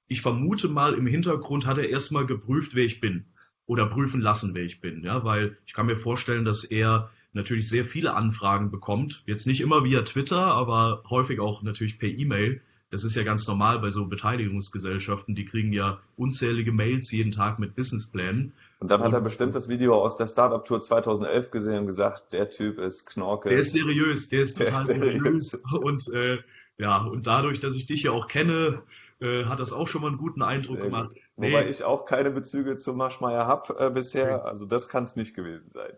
ich 0.09 0.21
vermute 0.21 0.69
mal, 0.69 0.95
im 0.95 1.07
Hintergrund 1.07 1.67
hat 1.67 1.79
er 1.79 1.89
erstmal 1.89 2.27
geprüft, 2.27 2.75
wer 2.75 2.85
ich 2.85 3.01
bin 3.01 3.25
oder 3.67 3.87
prüfen 3.87 4.21
lassen, 4.21 4.55
wer 4.55 4.65
ich 4.65 4.81
bin. 4.81 5.03
Ja, 5.03 5.25
weil 5.25 5.57
ich 5.67 5.73
kann 5.73 5.87
mir 5.87 5.97
vorstellen, 5.97 6.45
dass 6.45 6.65
er 6.65 7.11
natürlich 7.33 7.69
sehr 7.69 7.85
viele 7.85 8.15
Anfragen 8.15 8.71
bekommt. 8.71 9.23
Jetzt 9.27 9.47
nicht 9.47 9.61
immer 9.61 9.85
via 9.85 10.03
Twitter, 10.03 10.41
aber 10.41 11.03
häufig 11.09 11.41
auch 11.41 11.63
natürlich 11.63 11.99
per 11.99 12.09
E-Mail. 12.09 12.61
Das 12.91 13.05
ist 13.05 13.17
ja 13.17 13.23
ganz 13.23 13.49
normal 13.49 13.79
bei 13.79 13.89
so 13.89 14.07
Beteiligungsgesellschaften. 14.07 15.35
Die 15.35 15.47
kriegen 15.47 15.73
ja 15.73 16.01
unzählige 16.17 16.73
Mails 16.73 17.11
jeden 17.11 17.33
Tag 17.33 17.59
mit 17.59 17.75
Businessplänen. 17.75 18.53
Und 18.81 18.91
dann 18.91 19.01
hat 19.01 19.15
er 19.15 19.23
bestimmt 19.23 19.55
das 19.55 19.71
Video 19.71 19.95
aus 19.95 20.19
der 20.19 20.27
Startup 20.27 20.63
Tour 20.63 20.83
2011 20.83 21.51
gesehen 21.51 21.79
und 21.79 21.87
gesagt, 21.87 22.35
der 22.35 22.51
Typ 22.51 22.79
ist 22.79 23.07
Knorke. 23.07 23.49
Der 23.49 23.59
ist 23.59 23.73
seriös, 23.73 24.29
der 24.29 24.43
ist 24.43 24.59
total 24.59 24.73
der 24.73 24.81
ist 24.81 24.87
seriös. 24.89 25.51
seriös. 25.53 25.63
Und 25.83 26.09
äh, 26.13 26.39
ja, 26.83 26.99
und 26.99 27.29
dadurch, 27.29 27.61
dass 27.61 27.77
ich 27.77 27.87
dich 27.87 28.03
ja 28.03 28.11
auch 28.11 28.27
kenne, 28.27 28.83
äh, 29.21 29.45
hat 29.45 29.61
das 29.61 29.73
auch 29.73 29.87
schon 29.87 30.03
mal 30.03 30.09
einen 30.09 30.19
guten 30.19 30.43
Eindruck 30.43 30.79
Sehr 30.79 30.87
gemacht. 30.87 31.15
Nee. 31.37 31.53
Wobei 31.53 31.69
ich 31.69 31.85
auch 31.85 32.07
keine 32.07 32.33
Bezüge 32.33 32.77
zu 32.77 32.93
Maschmeyer 32.93 33.47
habe 33.47 33.79
äh, 33.79 33.89
bisher, 33.89 34.41
okay. 34.41 34.49
also 34.49 34.67
das 34.67 34.89
kann 34.89 35.05
es 35.05 35.15
nicht 35.15 35.37
gewesen 35.37 35.71
sein. 35.71 35.93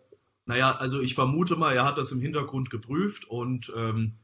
Naja, 0.44 0.76
also 0.76 1.00
ich 1.00 1.14
vermute 1.14 1.56
mal, 1.56 1.74
er 1.74 1.86
hat 1.86 1.96
das 1.96 2.12
im 2.12 2.20
Hintergrund 2.20 2.68
geprüft 2.68 3.24
und 3.24 3.72
ähm, 3.74 4.16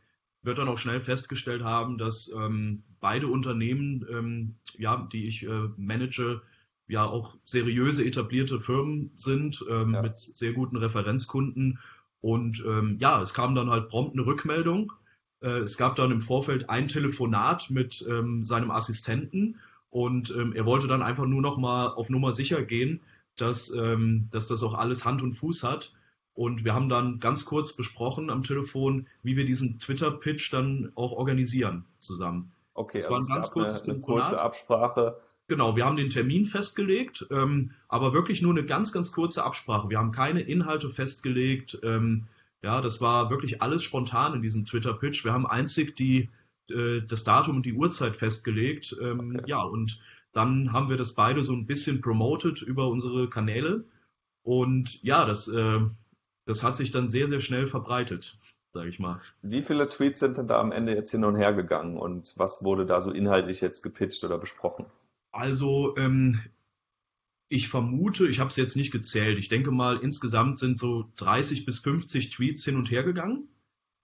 wird 0.43 0.59
dann 0.59 0.69
auch 0.69 0.77
schnell 0.77 1.01
festgestellt 1.01 1.65
haben, 1.65 1.97
dass 1.97 2.31
ähm, 2.31 2.83
beide 3.01 3.29
Unternehmen, 3.29 4.07
ähm, 4.11 4.55
ja, 4.77 5.09
die 5.11 5.27
ich 5.27 5.47
äh, 5.47 5.69
manage, 5.79 6.43
ja 6.89 7.05
auch 7.07 7.37
seriöse 7.47 8.05
etablierte 8.05 8.61
Firmen 8.61 9.13
sind 9.17 9.65
ähm, 9.71 9.95
ja. 9.95 10.03
mit 10.03 10.19
sehr 10.19 10.53
guten 10.53 10.77
Referenzkunden. 10.77 11.79
Und 12.21 12.63
ähm, 12.67 12.99
ja, 13.01 13.23
es 13.23 13.33
kam 13.33 13.55
dann 13.55 13.71
halt 13.71 13.89
prompt 13.89 14.13
eine 14.13 14.27
Rückmeldung 14.27 14.93
es 15.49 15.77
gab 15.77 15.97
dann 15.97 16.11
im 16.11 16.21
Vorfeld 16.21 16.69
ein 16.69 16.89
Telefonat 16.89 17.71
mit 17.71 18.05
ähm, 18.09 18.45
seinem 18.45 18.71
Assistenten 18.71 19.59
und 19.91 20.31
ähm, 20.31 20.53
er 20.55 20.67
wollte 20.67 20.87
dann 20.87 21.03
einfach 21.03 21.27
nur 21.27 21.43
noch 21.43 21.59
mal 21.59 21.89
auf 21.89 22.11
Nummer 22.11 22.33
sicher 22.33 22.63
gehen, 22.63 23.01
dass, 23.37 23.75
ähm, 23.75 24.29
dass 24.31 24.47
das 24.47 24.63
auch 24.63 24.75
alles 24.75 25.05
Hand 25.05 25.23
und 25.23 25.33
Fuß 25.33 25.65
hat. 25.65 25.93
Und 26.35 26.65
wir 26.65 26.75
haben 26.75 26.89
dann 26.89 27.19
ganz 27.19 27.45
kurz 27.45 27.75
besprochen 27.75 28.31
am 28.31 28.45
Telefon, 28.45 29.07
wie 29.23 29.37
wir 29.37 29.45
diesen 29.45 29.79
Twitter-Pitch 29.79 30.53
dann 30.53 30.93
auch 30.95 31.13
organisieren 31.13 31.85
zusammen. 31.99 32.53
Okay, 32.75 32.99
das 32.99 33.07
also 33.07 33.15
war 33.15 33.21
ein 33.21 33.41
ganz 33.41 33.51
kurzes 33.51 33.83
eine, 33.85 33.95
eine 33.95 34.03
kurze 34.03 34.41
Absprache. 34.41 35.21
Genau, 35.49 35.75
wir 35.75 35.85
haben 35.85 35.97
den 35.97 36.11
Termin 36.11 36.47
festgelegt, 36.47 37.27
ähm, 37.33 37.73
aber 37.89 38.13
wirklich 38.13 38.41
nur 38.41 38.53
eine 38.53 38.65
ganz, 38.65 38.93
ganz 38.93 39.11
kurze 39.11 39.43
Absprache. 39.43 39.91
Wir 39.91 39.99
haben 39.99 40.13
keine 40.13 40.43
Inhalte 40.43 40.89
festgelegt. 40.89 41.81
Ja, 42.63 42.81
das 42.81 43.01
war 43.01 43.31
wirklich 43.31 43.63
alles 43.63 43.83
spontan 43.83 44.35
in 44.35 44.43
diesem 44.43 44.65
Twitter-Pitch. 44.65 45.25
Wir 45.25 45.33
haben 45.33 45.47
einzig 45.47 45.97
die, 45.97 46.29
äh, 46.69 47.01
das 47.01 47.25
Datum 47.25 47.57
und 47.57 47.67
die 47.67 47.73
Uhrzeit 47.73 48.17
festgelegt. 48.17 48.97
Ähm, 49.01 49.37
okay. 49.37 49.45
Ja, 49.47 49.63
und 49.63 50.03
dann 50.33 50.73
haben 50.73 50.89
wir 50.89 50.97
das 50.97 51.15
beide 51.15 51.43
so 51.43 51.53
ein 51.53 51.67
bisschen 51.67 52.01
promoted 52.01 52.63
über 52.63 52.89
unsere 52.89 53.29
Kanäle. 53.31 53.85
Und 54.43 55.03
ja, 55.03 55.25
das, 55.25 55.49
äh, 55.49 55.81
das 56.47 56.63
hat 56.63 56.77
sich 56.77 56.91
dann 56.91 57.09
sehr, 57.09 57.29
sehr 57.29 57.41
schnell 57.41 57.67
verbreitet, 57.67 58.39
sage 58.73 58.89
ich 58.89 58.99
mal. 58.99 59.21
Wie 59.43 59.63
viele 59.63 59.89
Tweets 59.89 60.21
sind 60.21 60.37
denn 60.37 60.47
da 60.47 60.61
am 60.61 60.73
Ende 60.73 60.95
jetzt 60.95 61.11
hin 61.11 61.25
und 61.25 61.37
her 61.37 61.55
gegangen 61.55 61.97
und 61.97 62.35
was 62.37 62.63
wurde 62.63 62.87
da 62.87 63.01
so 63.01 63.11
inhaltlich 63.11 63.61
jetzt 63.61 63.83
gepitcht 63.83 64.23
oder 64.25 64.39
besprochen? 64.39 64.87
Also 65.33 65.97
ähm, 65.97 66.41
ich 67.51 67.69
vermute, 67.69 68.29
ich 68.29 68.39
habe 68.39 68.49
es 68.49 68.57
jetzt 68.57 68.77
nicht 68.77 68.93
gezählt, 68.93 69.37
ich 69.37 69.49
denke 69.49 69.73
mal, 69.73 69.99
insgesamt 69.99 70.61
sind 70.61 70.79
so 70.79 71.11
30 71.17 71.67
bis 71.67 71.81
50 71.81 72.31
Tweets 72.31 72.65
hin 72.65 72.77
und 72.77 72.91
her 72.93 73.03
gegangen. 73.03 73.49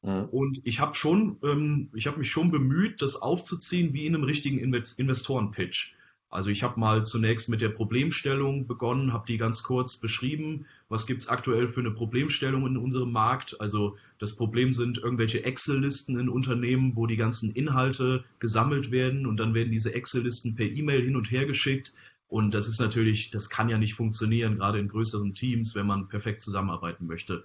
Mhm. 0.03 0.25
Und 0.33 0.61
ich 0.65 0.81
habe 0.81 0.95
schon, 0.95 1.39
ähm, 1.45 1.89
ich 1.95 2.09
habe 2.09 2.19
mich 2.19 2.29
schon 2.29 2.51
bemüht, 2.51 3.01
das 3.03 3.23
aufzuziehen 3.23 3.95
wie 3.95 4.05
in 4.05 4.17
einem 4.17 4.25
richtigen 4.25 4.59
Invest 4.59 4.99
Investoren-Pitch. 4.99 5.95
Also 6.29 6.51
ich 6.51 6.65
habe 6.65 6.79
mal 6.81 7.07
zunächst 7.07 7.49
mit 7.49 7.61
der 7.61 7.69
Problemstellung 7.69 8.67
begonnen, 8.67 9.13
habe 9.13 9.29
die 9.29 9.39
ganz 9.39 9.63
kurz 9.63 9.97
beschrieben. 9.97 10.67
Was 10.89 11.07
gibt's 11.07 11.29
aktuell 11.29 11.69
für 11.69 11.81
eine 11.81 11.93
Problemstellung 11.93 12.67
in 12.67 12.77
unserem 12.77 13.13
Markt? 13.13 13.61
Also 13.61 13.97
das 14.19 14.35
Problem 14.35 14.73
sind 14.73 14.99
irgendwelche 14.99 15.45
Excel-Listen 15.45 16.19
in 16.19 16.29
Unternehmen, 16.29 16.97
wo 16.97 17.07
die 17.07 17.17
ganzen 17.17 17.53
Inhalte 17.53 18.25
gesammelt 18.41 18.91
werden 18.91 19.25
und 19.25 19.37
dann 19.37 19.55
werden 19.55 19.71
diese 19.71 19.95
Excel-Listen 19.95 20.57
per 20.57 20.67
E-Mail 20.67 21.03
hin 21.03 21.15
und 21.15 21.31
her 21.31 21.47
geschickt. 21.47 21.95
Und 22.29 22.55
das 22.55 22.69
ist 22.69 22.81
natürlich, 22.81 23.31
das 23.31 23.51
kann 23.51 23.69
ja 23.69 23.79
nicht 23.79 23.95
funktionieren, 23.95 24.57
gerade 24.57 24.81
in 24.81 24.89
größeren 24.89 25.35
Teams, 25.35 25.75
wenn 25.75 25.87
man 25.87 26.09
perfekt 26.09 26.43
zusammenarbeiten 26.43 27.07
möchte. 27.07 27.45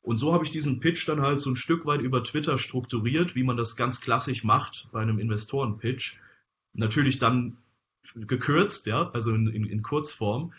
Und 0.00 0.16
so 0.16 0.32
habe 0.32 0.44
ich 0.44 0.50
diesen 0.50 0.80
Pitch 0.80 1.06
dann 1.08 1.20
halt 1.20 1.40
so 1.40 1.50
ein 1.50 1.56
Stück 1.56 1.86
weit 1.86 2.00
über 2.00 2.24
Twitter 2.24 2.58
strukturiert, 2.58 3.36
wie 3.36 3.44
man 3.44 3.56
das 3.56 3.76
ganz 3.76 4.00
klassisch 4.00 4.42
macht 4.42 4.88
bei 4.90 5.00
einem 5.00 5.18
Investoren-Pitch. 5.18 6.16
Natürlich 6.72 7.18
dann 7.18 7.58
gekürzt, 8.14 8.86
ja, 8.86 9.10
also 9.10 9.32
in, 9.32 9.46
in, 9.48 9.64
in 9.64 9.82
Kurzform. 9.82 10.52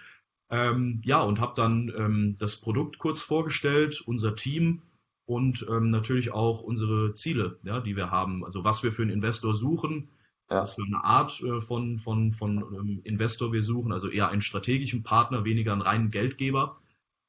Ähm, 0.49 1.01
ja, 1.03 1.21
und 1.21 1.39
habe 1.39 1.53
dann 1.55 1.91
ähm, 1.97 2.35
das 2.39 2.61
Produkt 2.61 2.99
kurz 2.99 3.21
vorgestellt, 3.21 4.01
unser 4.05 4.35
Team 4.35 4.81
und 5.25 5.65
ähm, 5.69 5.89
natürlich 5.89 6.31
auch 6.31 6.61
unsere 6.61 7.13
Ziele, 7.13 7.57
ja, 7.63 7.79
die 7.79 7.95
wir 7.95 8.11
haben. 8.11 8.45
Also 8.45 8.63
was 8.63 8.83
wir 8.83 8.91
für 8.91 9.01
einen 9.01 9.11
Investor 9.11 9.55
suchen, 9.55 10.09
ja. 10.49 10.61
Was 10.61 10.75
für 10.75 10.83
eine 10.83 11.03
Art 11.03 11.41
äh, 11.41 11.61
von, 11.61 11.97
von, 11.97 12.31
von 12.31 12.57
ähm, 12.57 13.01
Investor 13.03 13.51
wir 13.51 13.63
suchen, 13.63 13.91
also 13.91 14.09
eher 14.09 14.29
einen 14.29 14.41
strategischen 14.41 15.03
Partner, 15.03 15.45
weniger 15.45 15.71
einen 15.71 15.81
reinen 15.81 16.11
Geldgeber. 16.11 16.77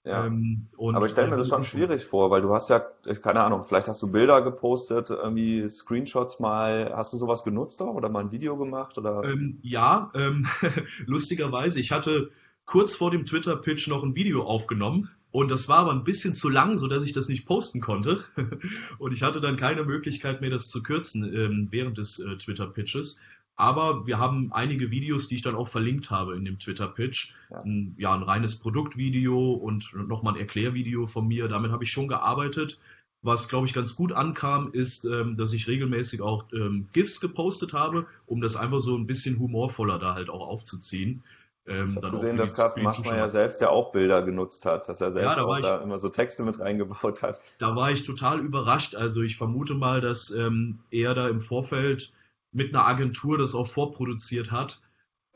Ja. 0.04 0.26
Ähm, 0.26 0.68
Aber 0.78 1.06
ich 1.06 1.12
stelle 1.12 1.30
mir 1.30 1.38
das 1.38 1.48
schon 1.48 1.64
schwierig 1.64 2.04
vor, 2.04 2.30
weil 2.30 2.42
du 2.42 2.52
hast 2.52 2.68
ja, 2.68 2.80
keine 3.22 3.42
Ahnung, 3.42 3.64
vielleicht 3.64 3.88
hast 3.88 4.02
du 4.02 4.12
Bilder 4.12 4.42
gepostet, 4.42 5.08
irgendwie 5.08 5.66
Screenshots 5.66 6.40
mal, 6.40 6.92
hast 6.94 7.14
du 7.14 7.16
sowas 7.16 7.42
genutzt 7.42 7.80
auch 7.80 7.94
oder 7.94 8.10
mal 8.10 8.20
ein 8.20 8.30
Video 8.30 8.58
gemacht? 8.58 8.98
Oder? 8.98 9.24
Ähm, 9.24 9.60
ja, 9.62 10.12
ähm, 10.14 10.46
lustigerweise, 11.06 11.80
ich 11.80 11.90
hatte 11.90 12.30
kurz 12.66 12.94
vor 12.94 13.10
dem 13.10 13.24
Twitter-Pitch 13.24 13.88
noch 13.88 14.02
ein 14.02 14.14
Video 14.14 14.42
aufgenommen 14.42 15.10
und 15.34 15.48
das 15.50 15.68
war 15.68 15.78
aber 15.78 15.90
ein 15.90 16.04
bisschen 16.04 16.36
zu 16.36 16.48
lang, 16.48 16.76
so 16.76 16.86
dass 16.86 17.02
ich 17.02 17.12
das 17.12 17.28
nicht 17.28 17.44
posten 17.44 17.80
konnte. 17.80 18.22
und 18.98 19.12
ich 19.12 19.24
hatte 19.24 19.40
dann 19.40 19.56
keine 19.56 19.82
Möglichkeit 19.82 20.40
mehr, 20.40 20.50
das 20.50 20.68
zu 20.68 20.80
kürzen 20.80 21.24
ähm, 21.24 21.66
während 21.72 21.98
des 21.98 22.20
äh, 22.20 22.36
Twitter-Pitches. 22.36 23.20
Aber 23.56 24.06
wir 24.06 24.20
haben 24.20 24.52
einige 24.52 24.92
Videos, 24.92 25.26
die 25.26 25.34
ich 25.34 25.42
dann 25.42 25.56
auch 25.56 25.66
verlinkt 25.66 26.12
habe 26.12 26.36
in 26.36 26.44
dem 26.44 26.60
Twitter-Pitch. 26.60 27.32
Ja. 27.50 27.62
Ein, 27.62 27.96
ja, 27.98 28.14
ein 28.14 28.22
reines 28.22 28.60
Produktvideo 28.60 29.54
und 29.54 29.92
nochmal 30.06 30.34
ein 30.34 30.40
Erklärvideo 30.40 31.06
von 31.06 31.26
mir. 31.26 31.48
Damit 31.48 31.72
habe 31.72 31.82
ich 31.82 31.90
schon 31.90 32.06
gearbeitet. 32.06 32.78
was, 33.20 33.48
glaube 33.48 33.66
ich, 33.66 33.72
ganz 33.72 33.96
gut 33.96 34.12
ankam, 34.12 34.70
ist, 34.70 35.04
ähm, 35.04 35.36
dass 35.36 35.52
ich 35.52 35.66
regelmäßig 35.66 36.20
auch 36.20 36.44
ähm, 36.52 36.86
GIFs 36.92 37.20
gepostet 37.20 37.72
habe, 37.72 38.06
um 38.26 38.40
das 38.40 38.54
einfach 38.54 38.78
so 38.78 38.96
ein 38.96 39.08
bisschen 39.08 39.40
humorvoller 39.40 39.98
da 39.98 40.14
halt 40.14 40.30
auch 40.30 40.46
aufzuziehen. 40.46 41.24
Ähm, 41.66 41.88
ich 41.88 41.96
habe 41.96 42.10
gesehen, 42.10 42.36
dass 42.36 42.54
Carsten 42.54 42.82
Maschmeyer 42.82 43.16
ja 43.16 43.28
selbst 43.28 43.60
ja 43.60 43.70
auch 43.70 43.92
Bilder 43.92 44.22
genutzt 44.22 44.66
hat, 44.66 44.88
dass 44.88 45.00
er 45.00 45.12
selbst 45.12 45.36
ja, 45.36 45.42
da 45.42 45.44
auch 45.44 45.60
da 45.60 45.78
immer 45.78 45.98
so 45.98 46.08
Texte 46.08 46.42
mit 46.42 46.60
reingebaut 46.60 47.22
hat. 47.22 47.40
Da 47.58 47.74
war 47.74 47.90
ich 47.90 48.04
total 48.04 48.40
überrascht. 48.40 48.94
Also 48.94 49.22
ich 49.22 49.36
vermute 49.36 49.74
mal, 49.74 50.00
dass 50.00 50.30
ähm, 50.30 50.80
er 50.90 51.14
da 51.14 51.28
im 51.28 51.40
Vorfeld 51.40 52.12
mit 52.52 52.74
einer 52.74 52.86
Agentur 52.86 53.38
das 53.38 53.54
auch 53.54 53.66
vorproduziert 53.66 54.52
hat 54.52 54.80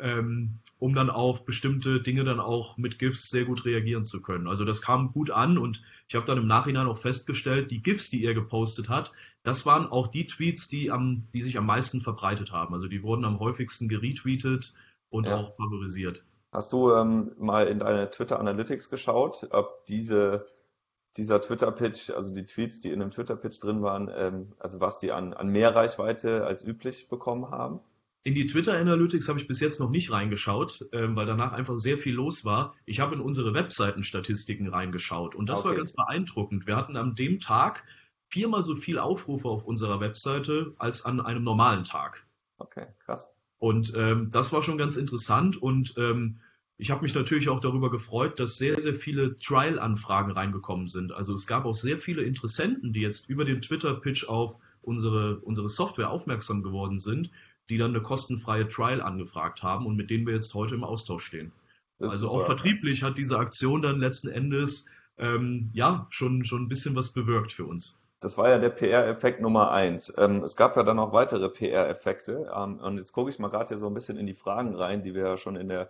ähm, 0.01 0.61
um 0.79 0.95
dann 0.95 1.11
auf 1.11 1.45
bestimmte 1.45 2.01
Dinge 2.01 2.25
dann 2.25 2.41
auch 2.41 2.77
mit 2.77 2.99
GIFs 2.99 3.31
sehr 3.31 3.45
gut 3.45 3.65
reagieren 3.65 4.05
zu 4.05 4.23
können. 4.23 4.47
Also 4.47 4.65
das 4.65 4.81
kam 4.81 5.13
gut 5.13 5.31
an 5.31 5.59
und 5.59 5.83
ich 6.09 6.15
habe 6.15 6.27
dann 6.27 6.39
im 6.39 6.47
Nachhinein 6.47 6.87
auch 6.87 6.99
festgestellt, 6.99 7.71
die 7.71 7.83
GIFs, 7.83 8.11
die 8.11 8.25
er 8.25 8.35
gepostet 8.35 8.89
hat, 8.89 9.13
das 9.43 9.67
waren 9.67 9.87
auch 9.87 10.09
die 10.09 10.27
Tweets, 10.27 10.69
die, 10.69 10.91
am, 10.91 11.27
die 11.33 11.43
sich 11.43 11.59
am 11.59 11.67
meisten 11.67 12.01
verbreitet 12.01 12.53
haben. 12.53 12.75
Also 12.75 12.87
die 12.87 13.03
wurden 13.03 13.25
am 13.25 13.41
häufigsten 13.41 13.89
geretweetet 13.89 14.75
und 15.11 15.27
ja. 15.27 15.37
auch 15.37 15.55
favorisiert. 15.55 16.25
Hast 16.53 16.73
du 16.73 16.93
ähm, 16.93 17.33
mal 17.39 17.67
in 17.67 17.81
deine 17.81 18.09
Twitter 18.11 18.41
Analytics 18.41 18.89
geschaut, 18.89 19.47
ob 19.51 19.85
diese, 19.87 20.47
dieser 21.17 21.41
Twitter-Pitch, 21.41 22.11
also 22.11 22.33
die 22.35 22.47
Tweets, 22.47 22.81
die 22.81 22.91
in 22.91 23.01
dem 23.01 23.11
Twitter-Pitch 23.11 23.61
drin 23.61 23.83
waren, 23.83 24.11
ähm, 24.15 24.53
also 24.59 24.81
was 24.81 24.99
die 24.99 25.13
an, 25.13 25.35
an 25.35 25.49
mehr 25.49 25.75
Reichweite 25.75 26.47
als 26.47 26.65
üblich 26.65 27.09
bekommen 27.09 27.51
haben? 27.51 27.81
In 28.25 28.35
die 28.35 28.47
Twitter 28.47 28.75
Analytics 28.75 29.29
habe 29.29 29.39
ich 29.39 29.47
bis 29.47 29.61
jetzt 29.61 29.79
noch 29.79 29.91
nicht 29.91 30.11
reingeschaut, 30.11 30.87
ähm, 30.93 31.17
weil 31.17 31.27
danach 31.27 31.53
einfach 31.53 31.79
sehr 31.79 31.99
viel 31.99 32.15
los 32.15 32.45
war. 32.45 32.75
Ich 32.85 33.01
habe 33.01 33.15
in 33.15 33.21
unsere 33.21 33.55
Webseitenstatistiken 33.55 34.69
reingeschaut 34.69 35.35
und 35.35 35.47
das 35.47 35.61
okay. 35.61 35.69
war 35.69 35.77
ganz 35.77 35.95
beeindruckend. 35.95 36.67
Wir 36.67 36.77
hatten 36.77 36.97
an 36.97 37.15
dem 37.15 37.39
Tag 37.39 37.85
viermal 38.29 38.63
so 38.63 38.75
viel 38.75 38.99
Aufrufe 38.99 39.49
auf 39.49 39.65
unserer 39.65 40.01
Webseite 40.01 40.75
als 40.79 41.05
an 41.05 41.21
einem 41.21 41.45
normalen 41.45 41.85
Tag. 41.85 42.27
Okay, 42.59 42.87
krass. 43.05 43.31
Und 43.59 43.93
ähm, 43.97 44.31
das 44.31 44.53
war 44.53 44.63
schon 44.63 44.79
ganz 44.79 44.97
interessant 44.97 45.61
und 45.61 45.95
ähm, 45.97 46.39
ich 46.81 46.93
habe 46.93 47.03
mich 47.03 47.15
natürlich 47.15 47.49
auch 47.49 47.59
darüber 47.59 47.91
gefreut, 47.91 48.39
dass 48.39 48.57
sehr, 48.57 48.81
sehr 48.81 48.95
viele 48.95 49.37
Trial-Anfragen 49.37 50.31
reingekommen 50.31 50.87
sind. 50.87 51.11
Also 51.13 51.35
es 51.35 51.49
gab 51.49 51.65
auch 51.65 51.75
sehr 51.75 51.99
viele 51.99 52.23
Interessenten, 52.23 52.93
die 52.93 53.01
jetzt 53.01 53.29
über 53.29 53.45
den 53.45 53.61
Twitter-Pitch 53.61 54.29
auf 54.29 54.59
unsere, 54.81 55.41
unsere 55.41 55.69
Software 55.69 56.11
aufmerksam 56.11 56.63
geworden 56.63 57.01
sind 57.01 57.31
die 57.69 57.77
dann 57.77 57.91
eine 57.91 58.03
kostenfreie 58.03 58.69
Trial 58.69 59.01
angefragt 59.01 59.63
haben 59.63 59.87
und 59.87 59.97
mit 59.97 60.11
denen 60.11 60.27
wir 60.27 60.35
jetzt 60.35 60.55
heute 60.55 60.75
im 60.75 60.85
Austausch 60.85 61.25
stehen. 61.25 61.53
Also 61.99 62.31
auch 62.31 62.47
vertrieblich 62.47 63.03
hat 63.03 63.19
diese 63.19 63.39
Aktion 63.39 63.83
dann 63.83 63.99
letzten 63.99 64.29
Endes 64.29 64.87
ähm, 65.19 65.71
ja 65.73 66.07
schon, 66.11 66.45
schon 66.45 66.63
ein 66.63 66.69
bisschen 66.69 66.95
was 66.95 67.13
bewirkt 67.13 67.53
für 67.53 67.65
uns. 67.65 68.01
Das 68.21 68.37
war 68.37 68.49
ja 68.49 68.59
der 68.59 68.71
PR-Effekt 68.71 69.41
Nummer 69.41 69.71
eins. 69.71 70.13
Ähm, 70.19 70.43
es 70.43 70.57
gab 70.57 70.77
ja 70.77 70.83
dann 70.83 70.97
noch 70.97 71.13
weitere 71.13 71.49
PR-Effekte. 71.49 72.51
Ähm, 72.55 72.81
und 72.81 72.99
jetzt 72.99 73.13
gucke 73.13 73.31
ich 73.31 73.39
mal 73.39 73.49
gerade 73.49 73.69
hier 73.69 73.79
so 73.79 73.87
ein 73.87 73.95
bisschen 73.95 74.19
in 74.19 74.27
die 74.27 74.35
Fragen 74.35 74.75
rein, 74.75 75.03
die 75.03 75.15
wir 75.15 75.23
ja 75.23 75.37
schon 75.37 75.57
in 75.57 75.69
der 75.69 75.89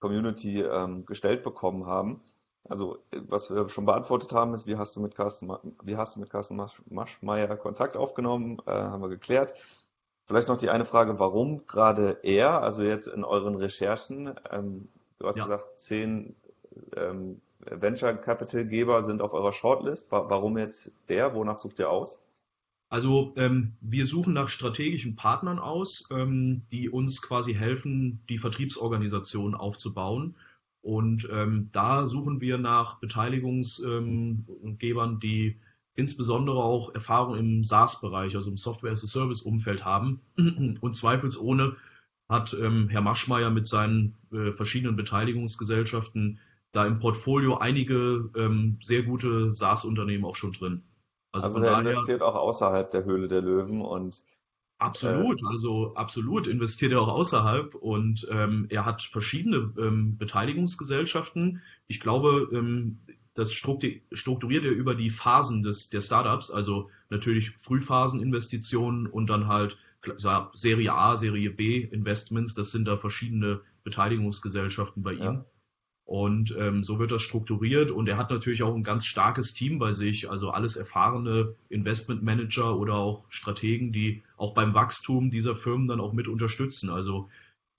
Community 0.00 0.62
ähm, 0.62 1.04
gestellt 1.04 1.42
bekommen 1.42 1.86
haben. 1.86 2.22
Also, 2.68 2.98
was 3.12 3.50
wir 3.50 3.68
schon 3.68 3.86
beantwortet 3.86 4.32
haben, 4.32 4.52
ist, 4.54 4.66
wie 4.66 4.76
hast 4.76 4.96
du 4.96 5.00
mit 5.00 5.14
Carsten, 5.14 5.52
wie 5.82 5.96
hast 5.96 6.16
du 6.16 6.20
mit 6.20 6.30
Carsten 6.30 6.60
Maschmeyer 6.88 7.56
Kontakt 7.56 7.96
aufgenommen? 7.96 8.60
Äh, 8.66 8.72
haben 8.72 9.02
wir 9.02 9.08
geklärt. 9.08 9.54
Vielleicht 10.26 10.48
noch 10.48 10.56
die 10.56 10.70
eine 10.70 10.84
Frage, 10.84 11.20
warum 11.20 11.66
gerade 11.66 12.18
er, 12.24 12.62
also 12.62 12.82
jetzt 12.82 13.06
in 13.06 13.22
euren 13.22 13.54
Recherchen, 13.54 14.34
ähm, 14.50 14.88
du 15.18 15.28
hast 15.28 15.36
ja. 15.36 15.44
gesagt, 15.44 15.78
zehn 15.78 16.34
ähm, 16.96 17.40
Venture 17.60 18.14
Capital 18.14 18.66
Geber 18.66 19.02
sind 19.02 19.22
auf 19.22 19.32
eurer 19.32 19.52
Shortlist. 19.52 20.12
Warum 20.12 20.58
jetzt 20.58 20.92
der? 21.08 21.34
Wonach 21.34 21.58
sucht 21.58 21.78
ihr 21.78 21.90
aus? 21.90 22.22
Also 22.88 23.32
ähm, 23.36 23.72
wir 23.80 24.06
suchen 24.06 24.32
nach 24.32 24.48
strategischen 24.48 25.16
Partnern 25.16 25.58
aus, 25.58 26.06
ähm, 26.10 26.62
die 26.70 26.88
uns 26.88 27.20
quasi 27.20 27.52
helfen, 27.54 28.22
die 28.28 28.38
Vertriebsorganisation 28.38 29.56
aufzubauen. 29.56 30.36
Und 30.82 31.28
ähm, 31.32 31.70
da 31.72 32.06
suchen 32.06 32.40
wir 32.40 32.58
nach 32.58 33.00
Beteiligungsgebern, 33.00 35.18
die 35.18 35.58
insbesondere 35.96 36.62
auch 36.62 36.94
Erfahrung 36.94 37.36
im 37.36 37.64
SaaS-Bereich, 37.64 38.36
also 38.36 38.50
im 38.50 38.56
Software-as-a-Service-Umfeld 38.56 39.84
haben. 39.84 40.20
Und 40.36 40.94
zweifelsohne 40.94 41.74
hat 42.28 42.54
ähm, 42.54 42.88
Herr 42.88 43.00
Maschmeyer 43.00 43.50
mit 43.50 43.66
seinen 43.66 44.14
äh, 44.32 44.52
verschiedenen 44.52 44.94
Beteiligungsgesellschaften 44.94 46.38
da 46.72 46.86
im 46.86 46.98
Portfolio 46.98 47.56
einige 47.56 48.30
ähm, 48.36 48.78
sehr 48.82 49.02
gute 49.02 49.54
SaaS-Unternehmen 49.54 50.24
auch 50.24 50.36
schon 50.36 50.52
drin. 50.52 50.82
Also, 51.32 51.46
also 51.46 51.60
der 51.60 51.70
daher, 51.70 51.90
investiert 51.90 52.22
auch 52.22 52.34
außerhalb 52.34 52.90
der 52.90 53.04
Höhle 53.04 53.28
der 53.28 53.42
Löwen 53.42 53.80
und 53.80 54.22
Absolut, 54.78 55.42
äh, 55.42 55.46
also 55.46 55.94
absolut 55.94 56.46
investiert 56.46 56.92
er 56.92 57.00
auch 57.00 57.08
außerhalb 57.08 57.74
und 57.74 58.26
ähm, 58.30 58.66
er 58.68 58.84
hat 58.84 59.00
verschiedene 59.00 59.72
ähm, 59.78 60.18
Beteiligungsgesellschaften. 60.18 61.62
Ich 61.86 61.98
glaube, 61.98 62.50
ähm, 62.52 62.98
das 63.32 63.52
strukturiert 63.52 64.64
er 64.64 64.70
über 64.72 64.94
die 64.94 65.10
Phasen 65.10 65.62
des, 65.62 65.88
der 65.88 66.00
Startups, 66.00 66.50
also 66.50 66.90
natürlich 67.08 67.50
Frühphaseninvestitionen 67.52 69.06
und 69.06 69.28
dann 69.28 69.46
halt 69.46 69.78
Serie 70.54 70.92
A, 70.92 71.16
Serie 71.16 71.50
B 71.50 71.80
Investments. 71.80 72.54
Das 72.54 72.70
sind 72.70 72.86
da 72.86 72.96
verschiedene 72.96 73.60
Beteiligungsgesellschaften 73.82 75.02
bei 75.02 75.12
ihm. 75.14 75.22
Ja. 75.22 75.44
Und 76.06 76.56
ähm, 76.56 76.84
so 76.84 77.00
wird 77.00 77.10
das 77.10 77.22
strukturiert 77.22 77.90
und 77.90 78.08
er 78.08 78.16
hat 78.16 78.30
natürlich 78.30 78.62
auch 78.62 78.76
ein 78.76 78.84
ganz 78.84 79.06
starkes 79.06 79.54
Team 79.54 79.80
bei 79.80 79.90
sich, 79.90 80.30
also 80.30 80.50
alles 80.50 80.76
erfahrene 80.76 81.56
Investmentmanager 81.68 82.78
oder 82.78 82.94
auch 82.94 83.24
Strategen, 83.28 83.92
die 83.92 84.22
auch 84.36 84.54
beim 84.54 84.72
Wachstum 84.72 85.32
dieser 85.32 85.56
Firmen 85.56 85.88
dann 85.88 86.00
auch 86.00 86.12
mit 86.12 86.28
unterstützen. 86.28 86.90
Also 86.90 87.28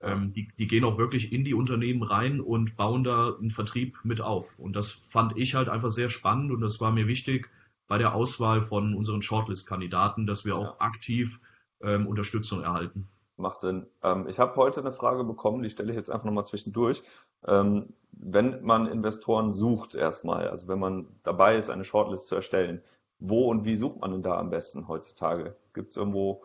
ähm, 0.01 0.33
die, 0.33 0.49
die 0.59 0.67
gehen 0.67 0.83
auch 0.83 0.97
wirklich 0.97 1.31
in 1.31 1.45
die 1.45 1.53
Unternehmen 1.53 2.03
rein 2.03 2.41
und 2.41 2.75
bauen 2.75 3.05
da 3.05 3.33
einen 3.33 3.49
Vertrieb 3.49 3.97
mit 4.03 4.19
auf. 4.19 4.59
Und 4.59 4.75
das 4.75 4.91
fand 4.91 5.37
ich 5.37 5.55
halt 5.55 5.69
einfach 5.69 5.91
sehr 5.91 6.09
spannend 6.09 6.51
und 6.51 6.59
das 6.59 6.81
war 6.81 6.91
mir 6.91 7.07
wichtig 7.07 7.49
bei 7.87 7.97
der 7.97 8.13
Auswahl 8.13 8.61
von 8.61 8.93
unseren 8.93 9.21
Shortlist-Kandidaten, 9.21 10.27
dass 10.27 10.43
wir 10.43 10.57
auch 10.57 10.81
aktiv 10.81 11.39
ähm, 11.81 12.05
Unterstützung 12.05 12.61
erhalten. 12.61 13.07
Macht 13.37 13.61
Sinn. 13.61 13.85
Ähm, 14.03 14.27
ich 14.27 14.39
habe 14.39 14.55
heute 14.55 14.79
eine 14.79 14.91
Frage 14.91 15.23
bekommen, 15.23 15.63
die 15.63 15.69
stelle 15.69 15.91
ich 15.91 15.97
jetzt 15.97 16.09
einfach 16.09 16.25
nochmal 16.25 16.45
zwischendurch. 16.45 17.03
Ähm, 17.45 17.93
wenn 18.11 18.63
man 18.63 18.87
Investoren 18.87 19.53
sucht 19.53 19.93
erstmal, 19.93 20.49
also 20.49 20.67
wenn 20.67 20.79
man 20.79 21.07
dabei 21.23 21.55
ist, 21.55 21.69
eine 21.69 21.83
Shortlist 21.83 22.27
zu 22.27 22.35
erstellen, 22.35 22.81
wo 23.19 23.49
und 23.49 23.65
wie 23.65 23.75
sucht 23.75 23.99
man 23.99 24.11
denn 24.11 24.23
da 24.23 24.37
am 24.37 24.49
besten 24.49 24.87
heutzutage? 24.87 25.55
Gibt 25.73 25.91
es 25.91 25.97
irgendwo 25.97 26.43